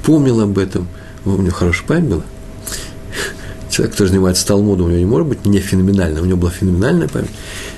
помнил 0.04 0.42
об 0.42 0.58
этом. 0.58 0.88
У 1.24 1.32
него 1.32 1.52
хорошая 1.52 1.88
память 1.88 2.10
была. 2.10 2.24
Человек, 3.76 3.92
который 3.92 4.08
занимается 4.08 4.48
Талмудом, 4.48 4.86
у 4.86 4.90
него 4.90 5.00
не 5.00 5.06
может 5.06 5.28
быть 5.28 5.46
не 5.46 5.60
феноменально, 5.60 6.22
у 6.22 6.26
него 6.26 6.38
была 6.38 6.50
феноменальная 6.50 7.10
память. 7.10 7.32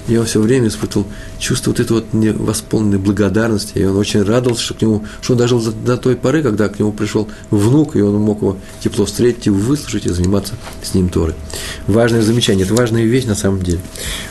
И 0.07 0.15
он 0.15 0.27
все 0.27 0.39
время 0.39 0.67
испытывал 0.67 1.07
чувство 1.39 1.71
вот 1.71 1.79
этой 1.79 1.93
вот 1.93 2.13
невосполненной 2.13 2.99
благодарности, 2.99 3.79
и 3.79 3.83
он 3.83 3.97
очень 3.97 4.21
радовался, 4.21 4.61
что 4.61 4.75
к 4.75 4.81
нему, 4.83 5.03
что 5.23 5.33
он 5.33 5.39
дожил 5.39 5.59
до 5.59 5.97
той 5.97 6.15
поры, 6.15 6.43
когда 6.43 6.69
к 6.69 6.77
нему 6.77 6.91
пришел 6.91 7.27
внук, 7.49 7.95
и 7.95 8.01
он 8.01 8.13
мог 8.21 8.43
его 8.43 8.57
тепло 8.79 9.05
встретить, 9.05 9.47
и 9.47 9.49
выслушать, 9.49 10.05
и 10.05 10.09
заниматься 10.09 10.53
с 10.83 10.93
ним 10.93 11.09
Торой. 11.09 11.33
Важное 11.87 12.21
замечание, 12.21 12.63
это 12.63 12.75
важная 12.75 13.03
вещь 13.03 13.25
на 13.25 13.33
самом 13.33 13.63
деле. 13.63 13.79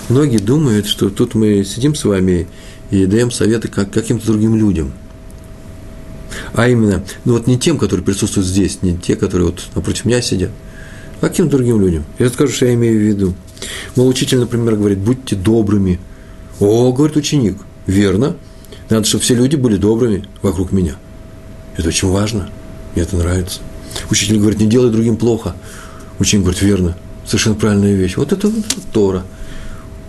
Многие 0.09 0.39
думают, 0.39 0.87
что 0.87 1.11
тут 1.11 1.35
мы 1.35 1.65
сидим 1.65 1.97
с 1.97 2.05
вами 2.05 2.47
и 2.93 3.07
даем 3.07 3.33
советы 3.33 3.67
как 3.67 3.91
каким-то 3.91 4.25
другим 4.29 4.55
людям– 4.55 4.93
а 6.55 6.69
именно, 6.69 7.03
ну 7.25 7.35
вот 7.35 7.47
не 7.47 7.59
тем, 7.59 7.79
которые 7.79 8.05
присутствуют 8.05 8.47
здесь, 8.47 8.83
не 8.83 8.97
те, 8.97 9.17
которые 9.17 9.49
вот 9.51 9.63
напротив 9.75 10.05
меня 10.05 10.23
сидят, 10.23 10.51
а 11.27 11.29
каким 11.29 11.49
другим 11.49 11.81
людям? 11.81 12.05
Я 12.21 12.29
скажу, 12.29 12.53
что 12.53 12.67
я 12.67 12.75
имею 12.75 12.99
в 12.99 13.03
виду. 13.03 13.35
Мол, 13.97 14.07
учитель, 14.07 14.39
например, 14.39 14.77
говорит, 14.77 14.99
будьте 14.99 15.35
добрыми. 15.35 15.99
О, 16.61 16.93
говорит 16.93 17.17
ученик, 17.17 17.59
верно. 17.87 18.37
Надо, 18.89 19.05
чтобы 19.07 19.25
все 19.25 19.35
люди 19.35 19.57
были 19.57 19.77
добрыми 19.77 20.25
вокруг 20.43 20.71
меня. 20.71 20.95
Это 21.77 21.89
очень 21.89 22.09
важно. 22.09 22.49
Мне 22.95 23.03
это 23.03 23.17
нравится. 23.17 23.61
Учитель 24.09 24.39
говорит, 24.39 24.61
не 24.61 24.67
делай 24.67 24.93
другим 24.93 25.17
плохо. 25.17 25.57
Ученик 26.21 26.45
говорит, 26.45 26.63
верно. 26.63 26.97
Совершенно 27.27 27.57
правильная 27.57 27.95
вещь. 27.95 28.17
Вот 28.17 28.33
это, 28.33 28.49
вот 28.49 28.65
Тора. 28.93 29.25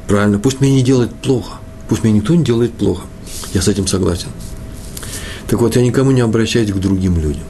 Правильно. 0.08 0.38
Пусть 0.38 0.62
мне 0.62 0.72
не 0.72 0.84
делает 0.84 1.14
плохо. 1.16 1.58
Пусть 1.90 2.04
мне 2.04 2.12
никто 2.12 2.36
не 2.36 2.44
делает 2.44 2.74
плохо. 2.74 3.08
Я 3.56 3.64
с 3.64 3.68
этим 3.68 3.88
согласен. 3.88 4.30
Так 5.48 5.62
вот, 5.62 5.76
я 5.76 5.82
никому 5.82 6.12
не 6.12 6.22
обращаюсь 6.22 6.72
к 6.72 6.76
другим 6.76 7.16
людям. 7.16 7.44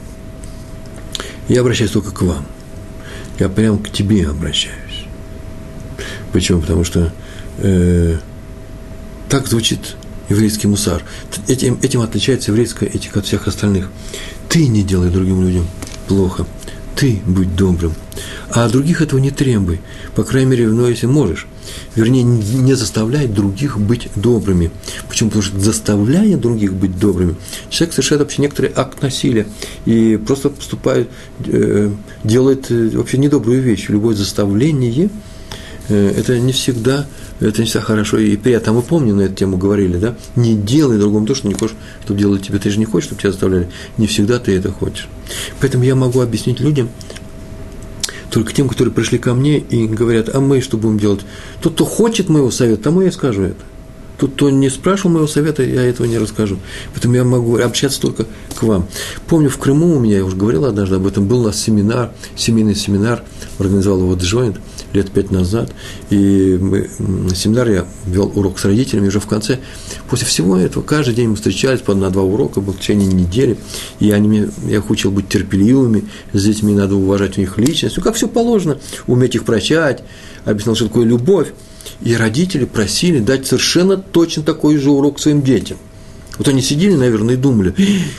Я 1.48 1.60
обращаюсь 1.60 1.90
только 1.90 2.12
к 2.12 2.22
вам– 2.22 2.46
я 3.38 3.48
прям 3.48 3.78
к 3.78 3.90
тебе 3.90 4.28
обращаюсь. 4.28 5.06
Почему? 6.32 6.60
Потому 6.60 6.84
что 6.84 7.12
э, 7.58 8.18
так 9.28 9.46
звучит 9.46 9.96
еврейский 10.28 10.66
мусар. 10.66 11.02
Этим, 11.46 11.78
этим 11.82 12.00
отличается 12.00 12.50
еврейская 12.50 12.86
этика 12.86 13.20
от 13.20 13.26
всех 13.26 13.46
остальных. 13.46 13.90
Ты 14.48 14.66
не 14.68 14.82
делай 14.82 15.10
другим 15.10 15.42
людям 15.42 15.66
плохо. 16.06 16.46
Ты 16.96 17.20
будь 17.26 17.54
добрым. 17.54 17.94
А 18.50 18.68
других 18.68 19.02
этого 19.02 19.20
не 19.20 19.30
требуй. 19.30 19.80
По 20.14 20.24
крайней 20.24 20.50
мере, 20.50 20.68
ну, 20.68 20.88
если 20.88 21.06
можешь 21.06 21.46
вернее, 21.94 22.22
не 22.22 22.74
заставляет 22.74 23.34
других 23.34 23.78
быть 23.78 24.08
добрыми. 24.16 24.70
Почему? 25.08 25.30
Потому 25.30 25.42
что 25.42 25.58
заставляя 25.58 26.36
других 26.36 26.74
быть 26.74 26.98
добрыми, 26.98 27.36
человек 27.70 27.94
совершает 27.94 28.22
вообще 28.22 28.42
некоторый 28.42 28.72
акт 28.74 29.02
насилия 29.02 29.46
и 29.84 30.16
просто 30.16 30.50
поступает, 30.50 31.08
э, 31.46 31.90
делает 32.24 32.70
э, 32.70 32.90
вообще 32.94 33.18
недобрую 33.18 33.60
вещь. 33.62 33.86
Любое 33.88 34.14
заставление 34.14 35.10
э, 35.88 36.14
это 36.16 36.38
не 36.38 36.52
всегда, 36.52 37.06
это 37.40 37.60
не 37.60 37.66
всегда 37.66 37.80
хорошо 37.80 38.18
и 38.18 38.36
приятно. 38.36 38.72
А 38.72 38.74
мы 38.74 38.82
помним, 38.82 39.18
на 39.18 39.22
эту 39.22 39.34
тему 39.34 39.56
говорили, 39.56 39.96
да? 39.96 40.16
Не 40.36 40.54
делай 40.54 40.98
другому 40.98 41.26
то, 41.26 41.34
что 41.34 41.48
не 41.48 41.54
хочешь, 41.54 41.76
чтобы 42.04 42.18
делать 42.18 42.46
тебе. 42.46 42.58
Ты 42.58 42.70
же 42.70 42.78
не 42.78 42.84
хочешь, 42.84 43.06
чтобы 43.06 43.20
тебя 43.20 43.32
заставляли. 43.32 43.68
Не 43.96 44.06
всегда 44.06 44.38
ты 44.38 44.56
это 44.56 44.70
хочешь. 44.70 45.08
Поэтому 45.60 45.84
я 45.84 45.94
могу 45.94 46.20
объяснить 46.20 46.60
людям, 46.60 46.88
только 48.30 48.52
тем, 48.52 48.68
которые 48.68 48.92
пришли 48.92 49.18
ко 49.18 49.34
мне 49.34 49.58
и 49.58 49.86
говорят, 49.86 50.34
а 50.34 50.40
мы 50.40 50.60
что 50.60 50.76
будем 50.76 50.98
делать? 50.98 51.20
Тот, 51.60 51.74
кто 51.74 51.84
хочет 51.84 52.28
моего 52.28 52.50
совета, 52.50 52.84
тому 52.84 53.00
я 53.02 53.12
скажу 53.12 53.42
это. 53.42 53.64
Тот, 54.18 54.32
кто 54.32 54.50
не 54.50 54.68
спрашивал 54.68 55.12
моего 55.12 55.28
совета, 55.28 55.62
я 55.62 55.84
этого 55.84 56.06
не 56.06 56.18
расскажу. 56.18 56.58
Поэтому 56.92 57.14
я 57.14 57.24
могу 57.24 57.56
общаться 57.58 58.00
только 58.00 58.26
к 58.54 58.62
вам. 58.64 58.88
Помню, 59.28 59.48
в 59.48 59.58
Крыму 59.58 59.96
у 59.96 60.00
меня, 60.00 60.16
я 60.16 60.24
уже 60.24 60.36
говорил 60.36 60.64
однажды 60.64 60.96
об 60.96 61.06
этом, 61.06 61.28
был 61.28 61.40
у 61.40 61.44
нас 61.44 61.60
семинар, 61.60 62.10
семейный 62.34 62.74
семинар, 62.74 63.22
организовал 63.58 64.00
его 64.00 64.14
Джойнт 64.14 64.58
лет 64.92 65.10
пять 65.10 65.30
назад. 65.30 65.72
И 66.10 66.58
мы, 66.60 66.88
на 66.98 67.34
семинар 67.34 67.68
я 67.68 67.86
вел 68.06 68.32
урок 68.34 68.58
с 68.58 68.64
родителями 68.64 69.08
уже 69.08 69.20
в 69.20 69.26
конце. 69.26 69.58
После 70.08 70.26
всего 70.26 70.56
этого 70.56 70.82
каждый 70.82 71.14
день 71.14 71.28
мы 71.28 71.36
встречались 71.36 71.80
по 71.80 71.94
на 71.94 72.10
два 72.10 72.22
урока, 72.22 72.60
был 72.60 72.72
в 72.72 72.80
течение 72.80 73.06
недели. 73.06 73.56
И 74.00 74.10
они 74.10 74.46
я 74.66 74.76
их 74.76 74.90
учил 74.90 75.10
быть 75.10 75.28
терпеливыми, 75.28 76.04
с 76.32 76.44
детьми 76.44 76.74
надо 76.74 76.96
уважать 76.96 77.38
у 77.38 77.40
них 77.40 77.58
личность, 77.58 77.96
ну, 77.96 78.02
как 78.02 78.14
все 78.14 78.28
положено, 78.28 78.78
уметь 79.06 79.34
их 79.34 79.44
прощать, 79.44 80.02
объяснял, 80.44 80.74
что 80.74 80.86
такое 80.86 81.04
любовь. 81.04 81.48
И 82.02 82.14
родители 82.14 82.64
просили 82.64 83.18
дать 83.18 83.46
совершенно 83.46 83.96
точно 83.96 84.42
такой 84.42 84.76
же 84.76 84.90
урок 84.90 85.18
своим 85.18 85.42
детям. 85.42 85.78
Вот 86.36 86.46
они 86.46 86.62
сидели, 86.62 86.94
наверное, 86.94 87.34
и 87.34 87.36
думали, 87.36 87.74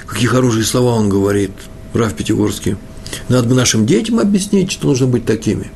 какие 0.05 0.27
хорошие 0.27 0.65
слова 0.65 0.95
он 0.95 1.07
говорит, 1.07 1.51
Раф 1.93 2.13
Пятигорский. 2.13 2.75
Надо 3.29 3.47
бы 3.47 3.55
нашим 3.55 3.85
детям 3.85 4.19
объяснить, 4.19 4.71
что 4.71 4.87
нужно 4.87 5.07
быть 5.07 5.25
такими. 5.25 5.71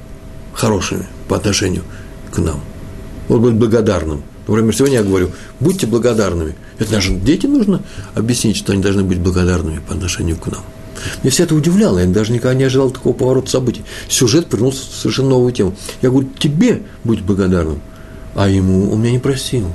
Хорошими 0.53 1.07
по 1.27 1.35
отношению 1.35 1.83
к 2.31 2.37
нам. 2.37 2.61
Вот 3.27 3.41
быть 3.41 3.53
благодарным. 3.53 4.23
Например, 4.47 4.75
сегодня 4.75 4.97
я 4.97 5.03
говорю, 5.03 5.31
будьте 5.59 5.87
благодарными. 5.87 6.55
Это 6.77 6.93
нашим 6.93 7.21
детям 7.21 7.53
нужно 7.53 7.81
объяснить, 8.13 8.57
что 8.57 8.73
они 8.73 8.81
должны 8.81 9.03
быть 9.03 9.19
благодарными 9.19 9.79
по 9.87 9.93
отношению 9.93 10.37
к 10.37 10.47
нам. 10.47 10.61
Мне 11.21 11.31
все 11.31 11.43
это 11.43 11.55
удивляло, 11.55 11.99
я 11.99 12.05
даже 12.05 12.31
никогда 12.31 12.53
не 12.53 12.65
ожидал 12.65 12.91
такого 12.91 13.13
поворота 13.13 13.49
событий. 13.49 13.83
Сюжет 14.09 14.47
вернулся 14.51 14.81
в 14.89 14.95
совершенно 14.95 15.29
новую 15.29 15.51
тему. 15.53 15.75
Я 16.01 16.09
говорю, 16.09 16.29
тебе 16.37 16.83
будь 17.03 17.21
благодарным, 17.21 17.81
а 18.35 18.47
ему 18.47 18.91
он 18.91 19.01
меня 19.01 19.11
не 19.11 19.19
просил. 19.19 19.71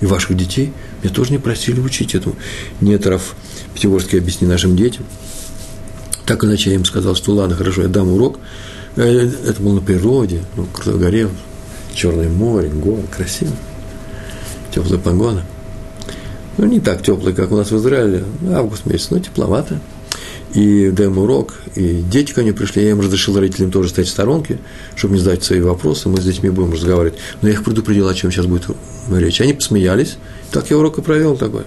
И 0.00 0.06
ваших 0.06 0.36
детей 0.36 0.72
меня 1.02 1.12
тоже 1.12 1.32
не 1.32 1.38
просили 1.38 1.80
учить 1.80 2.14
этому. 2.14 2.36
Нетров 2.80 3.34
Пятигорский 3.74 4.18
объясни 4.18 4.46
нашим 4.46 4.76
детям. 4.76 5.04
Так 6.24 6.44
иначе 6.44 6.70
я 6.70 6.76
им 6.76 6.84
сказал, 6.84 7.14
что 7.14 7.32
ладно, 7.32 7.56
хорошо, 7.56 7.82
я 7.82 7.88
дам 7.88 8.12
урок. 8.12 8.38
Э, 8.98 9.30
это 9.46 9.62
было 9.62 9.74
на 9.74 9.80
природе, 9.80 10.42
ну, 10.56 10.66
в 10.74 10.98
горе, 10.98 11.28
Черное 11.94 12.28
море, 12.28 12.68
горы, 12.68 13.02
красиво. 13.16 13.52
Теплая 14.74 15.00
погода. 15.00 15.42
Ну, 16.58 16.66
не 16.66 16.80
так 16.80 17.02
теплый, 17.02 17.32
как 17.32 17.50
у 17.52 17.56
нас 17.56 17.70
в 17.70 17.76
Израиле, 17.76 18.24
август 18.52 18.86
месяц, 18.86 19.10
но 19.10 19.18
тепловато 19.20 19.80
и 20.54 20.90
даем 20.90 21.18
урок, 21.18 21.54
и 21.74 22.02
дети 22.10 22.32
ко 22.32 22.40
мне 22.42 22.52
пришли, 22.52 22.82
я 22.82 22.90
им 22.90 23.00
разрешил 23.00 23.38
родителям 23.38 23.70
тоже 23.70 23.90
стоять 23.90 24.08
в 24.08 24.12
сторонке, 24.12 24.58
чтобы 24.96 25.14
не 25.14 25.20
задать 25.20 25.44
свои 25.44 25.60
вопросы, 25.60 26.08
мы 26.08 26.20
с 26.20 26.24
детьми 26.24 26.50
будем 26.50 26.72
разговаривать. 26.72 27.18
Но 27.42 27.48
я 27.48 27.54
их 27.54 27.64
предупредил, 27.64 28.08
о 28.08 28.14
чем 28.14 28.32
сейчас 28.32 28.46
будет 28.46 28.64
речь. 29.10 29.40
Они 29.40 29.52
посмеялись, 29.52 30.16
так 30.50 30.70
я 30.70 30.78
урок 30.78 30.98
и 30.98 31.02
провел 31.02 31.36
такой. 31.36 31.64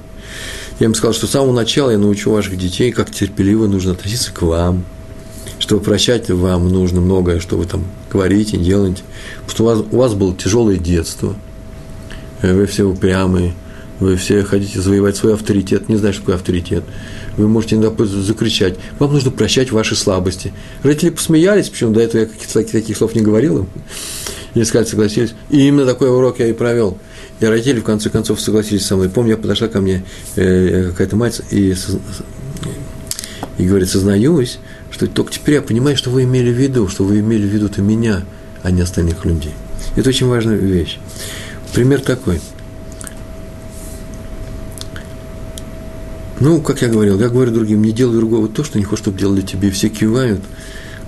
Я 0.79 0.87
им 0.87 0.95
сказал, 0.95 1.13
что 1.13 1.27
с 1.27 1.31
самого 1.31 1.53
начала 1.53 1.91
я 1.91 1.97
научу 1.97 2.31
ваших 2.31 2.57
детей, 2.57 2.91
как 2.91 3.11
терпеливо 3.11 3.67
нужно 3.67 3.91
относиться 3.91 4.33
к 4.33 4.41
вам, 4.41 4.83
что 5.61 5.79
прощать 5.79 6.29
вам 6.29 6.69
нужно 6.69 7.01
многое, 7.01 7.39
что 7.39 7.55
вы 7.55 7.65
там 7.65 7.85
говорите, 8.09 8.57
делаете, 8.57 9.03
потому 9.47 9.69
у 9.69 9.73
вас, 9.73 9.85
у 9.91 9.97
вас 9.97 10.13
было 10.15 10.35
тяжелое 10.35 10.77
детство, 10.77 11.35
вы 12.41 12.65
все 12.65 12.83
упрямые, 12.83 13.53
вы 13.99 14.15
все 14.15 14.43
хотите 14.43 14.81
завоевать 14.81 15.15
свой 15.15 15.35
авторитет, 15.35 15.87
не 15.87 15.97
знаешь, 15.97 16.17
какой 16.17 16.33
авторитет. 16.33 16.83
Вы 17.37 17.47
можете 17.47 17.75
иногда 17.75 18.03
закричать. 18.05 18.75
Вам 18.97 19.13
нужно 19.13 19.29
прощать 19.29 19.71
ваши 19.71 19.95
слабости. 19.95 20.51
Родители 20.81 21.11
посмеялись, 21.11 21.69
почему 21.69 21.93
до 21.93 22.01
этого 22.01 22.21
я 22.21 22.27
каких-то 22.27 22.63
таких 22.63 22.97
слов 22.97 23.13
не 23.13 23.21
говорил 23.21 23.59
им. 23.59 23.67
И 24.55 24.63
сказали, 24.63 24.87
согласились. 24.87 25.33
И 25.51 25.67
именно 25.67 25.85
такой 25.85 26.09
урок 26.09 26.39
я 26.39 26.47
и 26.47 26.53
провел. 26.53 26.97
И 27.39 27.45
родители, 27.45 27.79
в 27.79 27.83
конце 27.83 28.09
концов, 28.09 28.41
согласились 28.41 28.85
со 28.85 28.95
мной. 28.95 29.09
Помню, 29.09 29.31
я 29.31 29.37
подошла 29.37 29.67
ко 29.67 29.79
мне 29.79 30.03
э, 30.35 30.89
какая-то 30.89 31.15
мать 31.15 31.41
и, 31.51 31.75
и 33.59 33.67
говорит, 33.67 33.89
сознаюсь, 33.89 34.57
что 34.91 35.07
только 35.07 35.31
теперь 35.31 35.55
я 35.55 35.61
понимаю, 35.61 35.97
что 35.97 36.11
вы 36.11 36.23
имели 36.23 36.51
в 36.51 36.57
виду, 36.57 36.87
что 36.87 37.03
вы 37.03 37.19
имели 37.19 37.47
в 37.47 37.49
виду-то 37.49 37.81
меня, 37.81 38.23
а 38.61 38.71
не 38.71 38.81
остальных 38.81 39.25
людей. 39.25 39.53
Это 39.95 40.09
очень 40.09 40.27
важная 40.27 40.55
вещь. 40.55 40.99
Пример 41.73 42.01
такой– 42.01 42.39
Ну, 46.41 46.59
как 46.59 46.81
я 46.81 46.87
говорил, 46.87 47.19
я 47.19 47.29
говорю 47.29 47.51
другим, 47.51 47.83
не 47.83 47.91
делай 47.91 48.15
другого 48.15 48.47
то, 48.47 48.63
что 48.63 48.79
не 48.79 48.83
хочешь, 48.83 49.03
чтобы 49.03 49.19
делали 49.19 49.41
тебе, 49.41 49.69
все 49.69 49.89
кивают. 49.89 50.41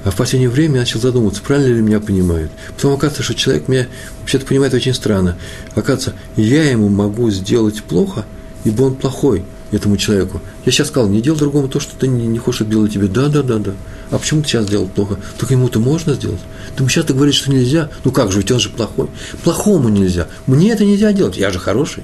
А 0.04 0.12
в 0.12 0.16
последнее 0.16 0.48
время 0.48 0.76
я 0.76 0.82
начал 0.82 1.00
задумываться, 1.00 1.42
правильно 1.42 1.74
ли 1.74 1.82
меня 1.82 2.00
понимают. 2.00 2.52
Потом 2.76 2.94
оказывается, 2.94 3.24
что 3.24 3.34
человек 3.34 3.68
меня 3.68 3.88
вообще-то 4.20 4.46
понимает 4.46 4.76
очень 4.76 4.94
странно. 4.94 5.36
Оказывается, 5.74 6.14
я 6.36 6.70
ему 6.70 6.88
могу 6.88 7.32
сделать 7.32 7.82
плохо, 7.82 8.26
ибо 8.64 8.84
он 8.84 8.94
плохой 8.94 9.44
этому 9.76 9.98
человеку. 9.98 10.42
Я 10.66 10.72
сейчас 10.72 10.88
сказал, 10.88 11.10
не 11.10 11.22
делай 11.22 11.38
другому 11.38 11.68
то, 11.68 11.80
что 11.80 11.96
ты 11.96 12.08
не, 12.08 12.28
не 12.28 12.40
хочешь, 12.40 12.58
чтобы 12.58 12.72
делали 12.72 12.90
тебе. 12.90 13.08
Да, 13.08 13.28
да, 13.28 13.42
да, 13.42 13.58
да. 13.58 13.72
А 14.12 14.18
почему 14.18 14.42
ты 14.42 14.50
сейчас 14.50 14.66
сделал 14.66 14.88
плохо? 14.88 15.18
Только 15.38 15.54
ему-то 15.54 15.80
можно 15.80 16.14
сделать. 16.14 16.40
Ты 16.76 16.84
ему 16.84 16.90
сейчас 16.90 17.06
ты 17.06 17.14
говоришь, 17.14 17.36
что 17.36 17.52
нельзя. 17.52 17.90
Ну 18.04 18.12
как 18.12 18.32
же, 18.32 18.40
ведь 18.40 18.52
он 18.52 18.60
же 18.60 18.70
плохой. 18.70 19.08
Плохому 19.44 19.90
нельзя. 19.90 20.28
Мне 20.48 20.72
это 20.72 20.86
нельзя 20.86 21.12
делать. 21.14 21.38
Я 21.38 21.52
же 21.52 21.60
хороший. 21.60 22.04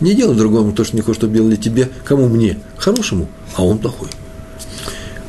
Не 0.00 0.14
делай 0.14 0.36
другому 0.36 0.72
то, 0.72 0.84
что 0.84 0.96
не 0.96 1.02
хочешь, 1.02 1.18
чтобы 1.18 1.34
делали 1.34 1.56
тебе. 1.56 1.90
Кому 2.04 2.28
мне? 2.28 2.58
Хорошему, 2.76 3.28
а 3.54 3.64
он 3.64 3.78
плохой. 3.78 4.08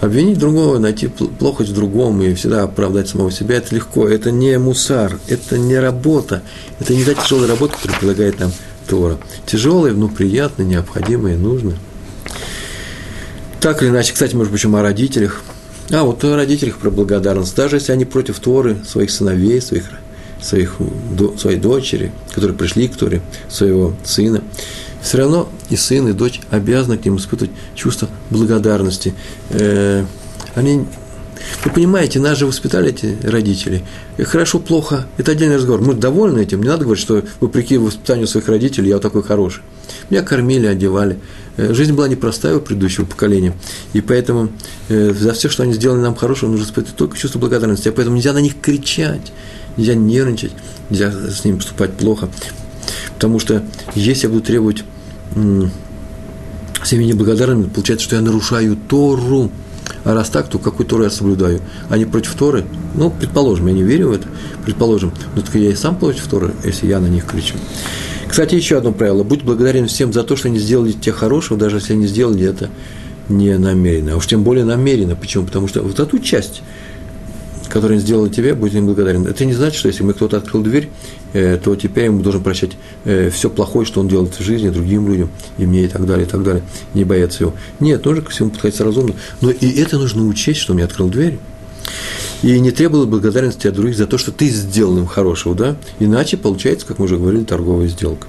Обвинить 0.01 0.39
другого, 0.39 0.77
найти 0.77 1.07
плохость 1.07 1.71
в 1.71 1.75
другом 1.75 2.21
и 2.21 2.33
всегда 2.33 2.63
оправдать 2.63 3.09
самого 3.09 3.31
себя– 3.31 3.55
это 3.57 3.75
легко. 3.75 4.07
Это 4.07 4.31
не 4.31 4.57
мусар, 4.57 5.19
это 5.27 5.57
не 5.57 5.77
работа, 5.77 6.41
это 6.79 6.95
не 6.95 7.03
та 7.03 7.15
тяжелая 7.15 7.49
работа, 7.49 7.75
которую 7.75 7.99
предлагает 7.99 8.39
нам 8.39 8.53
Тора. 8.89 9.17
Тяжелая, 9.45 9.93
но 9.93 10.07
приятная, 10.07 10.65
необходимая, 10.65 11.37
нужная. 11.37 11.77
Так 13.61 13.81
или 13.81 13.89
иначе, 13.89 14.13
кстати, 14.13 14.35
может 14.35 14.51
быть, 14.51 14.65
о 14.65 14.81
родителях. 14.81 15.41
А, 15.91 16.03
вот 16.03 16.23
о 16.23 16.35
родителях 16.35 16.77
про 16.77 16.89
благодарность. 16.89 17.55
Даже 17.55 17.77
если 17.77 17.91
они 17.91 18.05
против 18.05 18.39
Торы, 18.39 18.77
своих 18.85 19.11
сыновей, 19.11 19.61
своих 19.61 19.85
своих, 20.41 20.77
своей 21.37 21.57
дочери, 21.57 22.11
которые 22.33 22.57
пришли 22.57 22.87
к 22.87 22.95
Торе, 22.95 23.21
своего 23.49 23.93
сына, 24.03 24.41
все 25.01 25.17
равно 25.17 25.49
и 25.69 25.75
сын, 25.75 26.07
и 26.07 26.13
дочь 26.13 26.41
обязаны 26.49 26.97
к 26.97 27.05
ним 27.05 27.17
испытывать 27.17 27.51
чувство 27.75 28.09
благодарности. 28.29 29.13
Э, 29.49 30.05
они, 30.55 30.85
вы 31.63 31.71
понимаете, 31.71 32.19
нас 32.19 32.37
же 32.37 32.45
воспитали 32.45 32.89
эти 32.89 33.17
родители. 33.23 33.83
Хорошо, 34.17 34.59
плохо, 34.59 35.07
это 35.17 35.31
отдельный 35.31 35.57
разговор. 35.57 35.81
Мы 35.81 35.93
довольны 35.93 36.41
этим, 36.41 36.61
не 36.61 36.67
надо 36.67 36.83
говорить, 36.83 37.03
что 37.03 37.23
вопреки 37.39 37.77
воспитанию 37.77 38.27
своих 38.27 38.47
родителей 38.47 38.89
я 38.89 38.95
вот 38.95 39.03
такой 39.03 39.23
хороший. 39.23 39.61
Меня 40.09 40.21
кормили, 40.21 40.67
одевали. 40.67 41.19
Э, 41.57 41.73
жизнь 41.73 41.93
была 41.93 42.07
непростая 42.07 42.57
у 42.57 42.61
предыдущего 42.61 43.05
поколения. 43.05 43.53
И 43.93 44.01
поэтому 44.01 44.49
э, 44.89 45.13
за 45.13 45.33
все, 45.33 45.49
что 45.49 45.63
они 45.63 45.73
сделали 45.73 46.01
нам 46.01 46.15
хорошего, 46.15 46.49
нужно 46.49 46.65
испытывать 46.65 46.95
только 46.95 47.17
чувство 47.17 47.39
благодарности. 47.39 47.89
А 47.89 47.91
поэтому 47.91 48.15
нельзя 48.15 48.33
на 48.33 48.39
них 48.39 48.59
кричать 48.61 49.31
нельзя 49.79 49.95
нервничать, 49.95 50.51
нельзя 50.89 51.11
с 51.11 51.43
ним 51.45 51.57
поступать 51.57 51.93
плохо. 51.93 52.29
Потому 53.15 53.39
что 53.39 53.63
если 53.95 54.27
я 54.27 54.29
буду 54.29 54.45
требовать 54.45 54.83
всеми 56.83 57.03
неблагодарными, 57.03 57.69
получается, 57.69 58.05
что 58.05 58.15
я 58.15 58.21
нарушаю 58.21 58.77
Тору. 58.87 59.51
А 60.03 60.13
раз 60.13 60.29
так, 60.29 60.47
то 60.47 60.59
какую 60.59 60.87
Тору 60.87 61.03
я 61.03 61.09
соблюдаю? 61.09 61.61
Они 61.89 62.05
против 62.05 62.35
Торы? 62.35 62.65
Ну, 62.95 63.09
предположим, 63.11 63.67
я 63.67 63.73
не 63.73 63.83
верю 63.83 64.09
в 64.09 64.13
это, 64.13 64.27
предположим. 64.65 65.11
Но 65.35 65.41
только 65.41 65.57
я 65.59 65.71
и 65.71 65.75
сам 65.75 65.97
против 65.97 66.27
Торы, 66.27 66.53
если 66.63 66.87
я 66.87 66.99
на 66.99 67.07
них 67.07 67.25
кричу. 67.25 67.55
Кстати, 68.27 68.55
еще 68.55 68.77
одно 68.77 68.91
правило. 68.91 69.23
Будь 69.23 69.43
благодарен 69.43 69.87
всем 69.87 70.13
за 70.13 70.23
то, 70.23 70.35
что 70.35 70.47
они 70.47 70.59
сделали 70.59 70.91
тебе 70.91 71.13
хорошего, 71.13 71.59
даже 71.59 71.77
если 71.77 71.93
они 71.93 72.07
сделали 72.07 72.47
это 72.47 72.69
не 73.27 73.57
намеренно. 73.57 74.13
А 74.13 74.15
уж 74.17 74.27
тем 74.27 74.43
более 74.43 74.65
намеренно. 74.65 75.15
Почему? 75.15 75.45
Потому 75.45 75.67
что 75.67 75.81
вот 75.81 75.99
эту 75.99 76.19
часть 76.19 76.61
который 77.69 77.97
он 77.97 77.99
сделал 78.01 78.27
тебе, 78.27 78.53
будь 78.53 78.73
им 78.73 78.85
благодарен. 78.85 79.25
Это 79.27 79.45
не 79.45 79.53
значит, 79.53 79.77
что 79.77 79.87
если 79.87 80.03
мы 80.03 80.13
кто-то 80.13 80.37
открыл 80.37 80.61
дверь, 80.61 80.89
э, 81.33 81.59
то 81.63 81.75
теперь 81.75 82.05
ему 82.05 82.21
должен 82.21 82.43
прощать 82.43 82.71
э, 83.05 83.29
все 83.29 83.49
плохое, 83.49 83.85
что 83.85 83.99
он 84.01 84.07
делает 84.07 84.37
в 84.37 84.43
жизни, 84.43 84.69
другим 84.69 85.07
людям, 85.07 85.29
и 85.57 85.65
мне, 85.65 85.85
и 85.85 85.87
так 85.87 86.05
далее, 86.05 86.25
и 86.25 86.29
так 86.29 86.43
далее, 86.43 86.63
не 86.93 87.03
бояться 87.03 87.43
его. 87.43 87.53
Нет, 87.79 88.03
нужно 88.03 88.23
ко 88.23 88.31
всему 88.31 88.49
подходить 88.49 88.81
разумно. 88.81 89.13
Но 89.41 89.51
и 89.51 89.69
это 89.79 89.97
нужно 89.97 90.25
учесть, 90.25 90.59
что 90.59 90.73
он 90.73 90.77
мне 90.77 90.85
открыл 90.85 91.09
дверь. 91.09 91.39
И 92.41 92.59
не 92.59 92.71
требовало 92.71 93.05
благодарности 93.05 93.67
от 93.67 93.73
других 93.73 93.97
за 93.97 94.07
то, 94.07 94.17
что 94.17 94.31
ты 94.31 94.47
сделал 94.49 94.97
им 94.97 95.05
хорошего, 95.05 95.55
да? 95.55 95.75
Иначе 95.99 96.37
получается, 96.37 96.85
как 96.85 96.99
мы 96.99 97.05
уже 97.05 97.17
говорили, 97.17 97.43
торговая 97.43 97.87
сделка. 97.87 98.27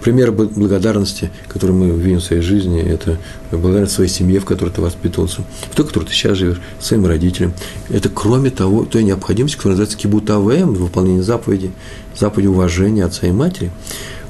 Пример 0.00 0.32
благодарности, 0.32 1.30
который 1.48 1.72
мы 1.72 1.90
видим 1.90 2.18
в 2.18 2.24
своей 2.24 2.42
жизни, 2.42 2.82
это 2.82 3.18
благодарность 3.50 3.94
своей 3.94 4.10
семье, 4.10 4.40
в 4.40 4.44
которой 4.44 4.70
ты 4.70 4.80
воспитывался, 4.80 5.42
в 5.70 5.76
той, 5.76 5.84
в 5.84 5.88
которой 5.88 6.04
ты 6.04 6.12
сейчас 6.12 6.36
живешь, 6.38 6.60
своим 6.80 7.06
родителям. 7.06 7.54
Это 7.88 8.08
кроме 8.08 8.50
того, 8.50 8.84
той 8.84 9.04
необходимости, 9.04 9.56
которая 9.56 9.78
называется 9.78 9.98
кибутавэм, 9.98 10.74
выполнение 10.74 11.22
заповеди, 11.22 11.70
заповеди 12.18 12.48
уважения 12.48 13.04
отца 13.04 13.26
и 13.26 13.32
матери, 13.32 13.70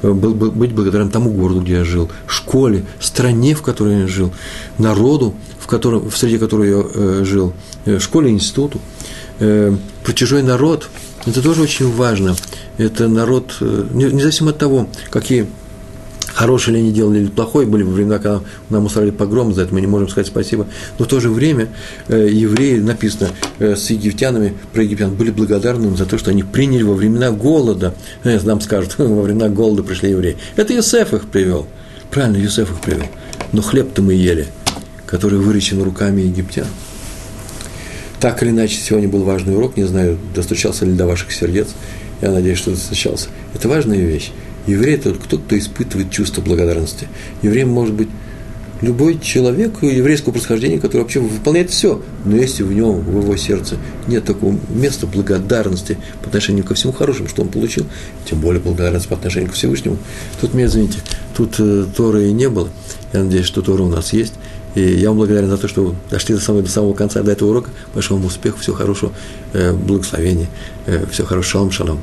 быть 0.03 0.73
благодарным 0.73 1.09
тому 1.09 1.31
городу, 1.31 1.61
где 1.61 1.73
я 1.73 1.83
жил, 1.83 2.09
школе, 2.27 2.85
стране, 2.99 3.55
в 3.55 3.61
которой 3.61 4.01
я 4.01 4.07
жил, 4.07 4.33
народу, 4.77 5.33
в, 5.59 5.67
котором, 5.67 6.09
в 6.09 6.17
среде 6.17 6.39
которой 6.39 6.69
я 6.69 6.83
э, 6.93 7.23
жил, 7.23 7.53
э, 7.85 7.99
школе, 7.99 8.29
институту, 8.29 8.79
э, 9.39 9.75
про 10.03 10.13
чужой 10.13 10.43
народ. 10.43 10.89
Это 11.25 11.41
тоже 11.41 11.61
очень 11.61 11.89
важно. 11.89 12.35
Это 12.77 13.07
народ, 13.07 13.57
э, 13.61 13.85
независимо 13.93 14.51
от 14.51 14.57
того, 14.57 14.87
какие 15.09 15.47
хорошее 16.33 16.77
ли 16.77 16.83
они 16.83 16.91
делали 16.91 17.19
или 17.19 17.27
плохое, 17.27 17.67
были 17.67 17.83
во 17.83 17.91
времена, 17.91 18.17
когда 18.17 18.41
нам 18.69 18.85
устроили 18.85 19.11
погром, 19.11 19.53
за 19.53 19.63
это 19.63 19.73
мы 19.73 19.81
не 19.81 19.87
можем 19.87 20.09
сказать 20.09 20.27
спасибо, 20.27 20.67
но 20.97 21.05
в 21.05 21.07
то 21.07 21.19
же 21.19 21.29
время 21.29 21.69
э, 22.07 22.27
евреи, 22.29 22.79
написано 22.79 23.29
э, 23.59 23.75
с 23.75 23.89
египтянами, 23.89 24.53
про 24.73 24.83
египтян, 24.83 25.13
были 25.13 25.31
благодарны 25.31 25.87
им 25.87 25.97
за 25.97 26.05
то, 26.05 26.17
что 26.17 26.31
они 26.31 26.43
приняли 26.43 26.83
во 26.83 26.95
времена 26.95 27.31
голода, 27.31 27.93
э, 28.23 28.39
нам 28.43 28.61
скажут, 28.61 28.95
во 28.97 29.21
времена 29.21 29.49
голода 29.49 29.83
пришли 29.83 30.09
евреи. 30.11 30.37
Это 30.55 30.73
Юсеф 30.73 31.13
их 31.13 31.27
привел, 31.27 31.67
правильно, 32.09 32.37
Юсеф 32.37 32.71
их 32.71 32.79
привел, 32.79 33.05
но 33.51 33.61
хлеб-то 33.61 34.01
мы 34.01 34.13
ели, 34.13 34.47
который 35.05 35.39
выращен 35.39 35.81
руками 35.81 36.21
египтян. 36.21 36.67
Так 38.19 38.41
или 38.41 38.51
иначе, 38.51 38.77
сегодня 38.77 39.09
был 39.09 39.23
важный 39.23 39.55
урок, 39.55 39.75
не 39.75 39.83
знаю, 39.83 40.17
достучался 40.33 40.85
ли 40.85 40.93
до 40.93 41.05
ваших 41.05 41.33
сердец, 41.33 41.67
я 42.23 42.31
надеюсь, 42.31 42.57
что 42.57 42.71
достучался. 42.71 43.27
Это 43.53 43.67
важная 43.67 43.99
вещь. 43.99 44.31
Еврей– 44.65 44.95
это 44.95 45.13
тот, 45.13 45.41
кто 45.41 45.57
испытывает 45.57 46.09
чувство 46.09 46.41
благодарности. 46.41 47.09
Евреем 47.41 47.67
может 47.67 47.93
быть 47.93 48.07
любой 48.81 49.19
человек 49.19 49.81
еврейского 49.81 50.31
происхождения, 50.31 50.79
который 50.79 51.01
вообще 51.01 51.19
выполняет 51.19 51.69
все, 51.69 52.01
но 52.23 52.37
если 52.37 52.63
в 52.63 52.71
нем, 52.71 53.01
в 53.01 53.21
его 53.21 53.35
сердце 53.35 53.75
нет 54.07 54.23
такого 54.23 54.57
места 54.69 55.05
благодарности 55.05 55.97
по 56.21 56.27
отношению 56.27 56.63
ко 56.63 56.75
всему 56.75 56.93
хорошему, 56.93 57.27
что 57.27 57.41
он 57.41 57.49
получил, 57.49 57.85
тем 58.25 58.39
более 58.39 58.61
благодарность 58.61 59.09
по 59.09 59.15
отношению 59.15 59.49
к 59.49 59.53
Всевышнему, 59.53 59.97
тут 60.39 60.53
меня, 60.53 60.67
извините, 60.67 60.99
тут 61.35 61.55
э, 61.59 61.85
Торы 61.95 62.29
и 62.29 62.31
не 62.31 62.47
было. 62.47 62.69
Я 63.11 63.23
надеюсь, 63.23 63.45
что 63.45 63.61
Тора 63.61 63.83
у 63.83 63.89
нас 63.89 64.13
есть. 64.13 64.33
И 64.75 64.81
я 64.81 65.09
вам 65.09 65.17
благодарен 65.17 65.49
за 65.49 65.57
то, 65.57 65.67
что 65.67 65.83
вы 65.83 65.95
дошли 66.09 66.35
до 66.35 66.41
самого, 66.41 66.63
до 66.63 66.69
самого 66.69 66.93
конца, 66.93 67.21
до 67.21 67.31
этого 67.31 67.49
урока. 67.49 67.69
Большого 67.93 68.17
вам 68.17 68.27
успеха, 68.27 68.57
всего 68.57 68.75
хорошего, 68.75 69.11
э, 69.53 69.71
благословения, 69.71 70.47
э, 70.85 71.05
всего 71.11 71.27
хорошего. 71.27 71.43
Шалом, 71.51 71.71
шалом. 71.71 71.99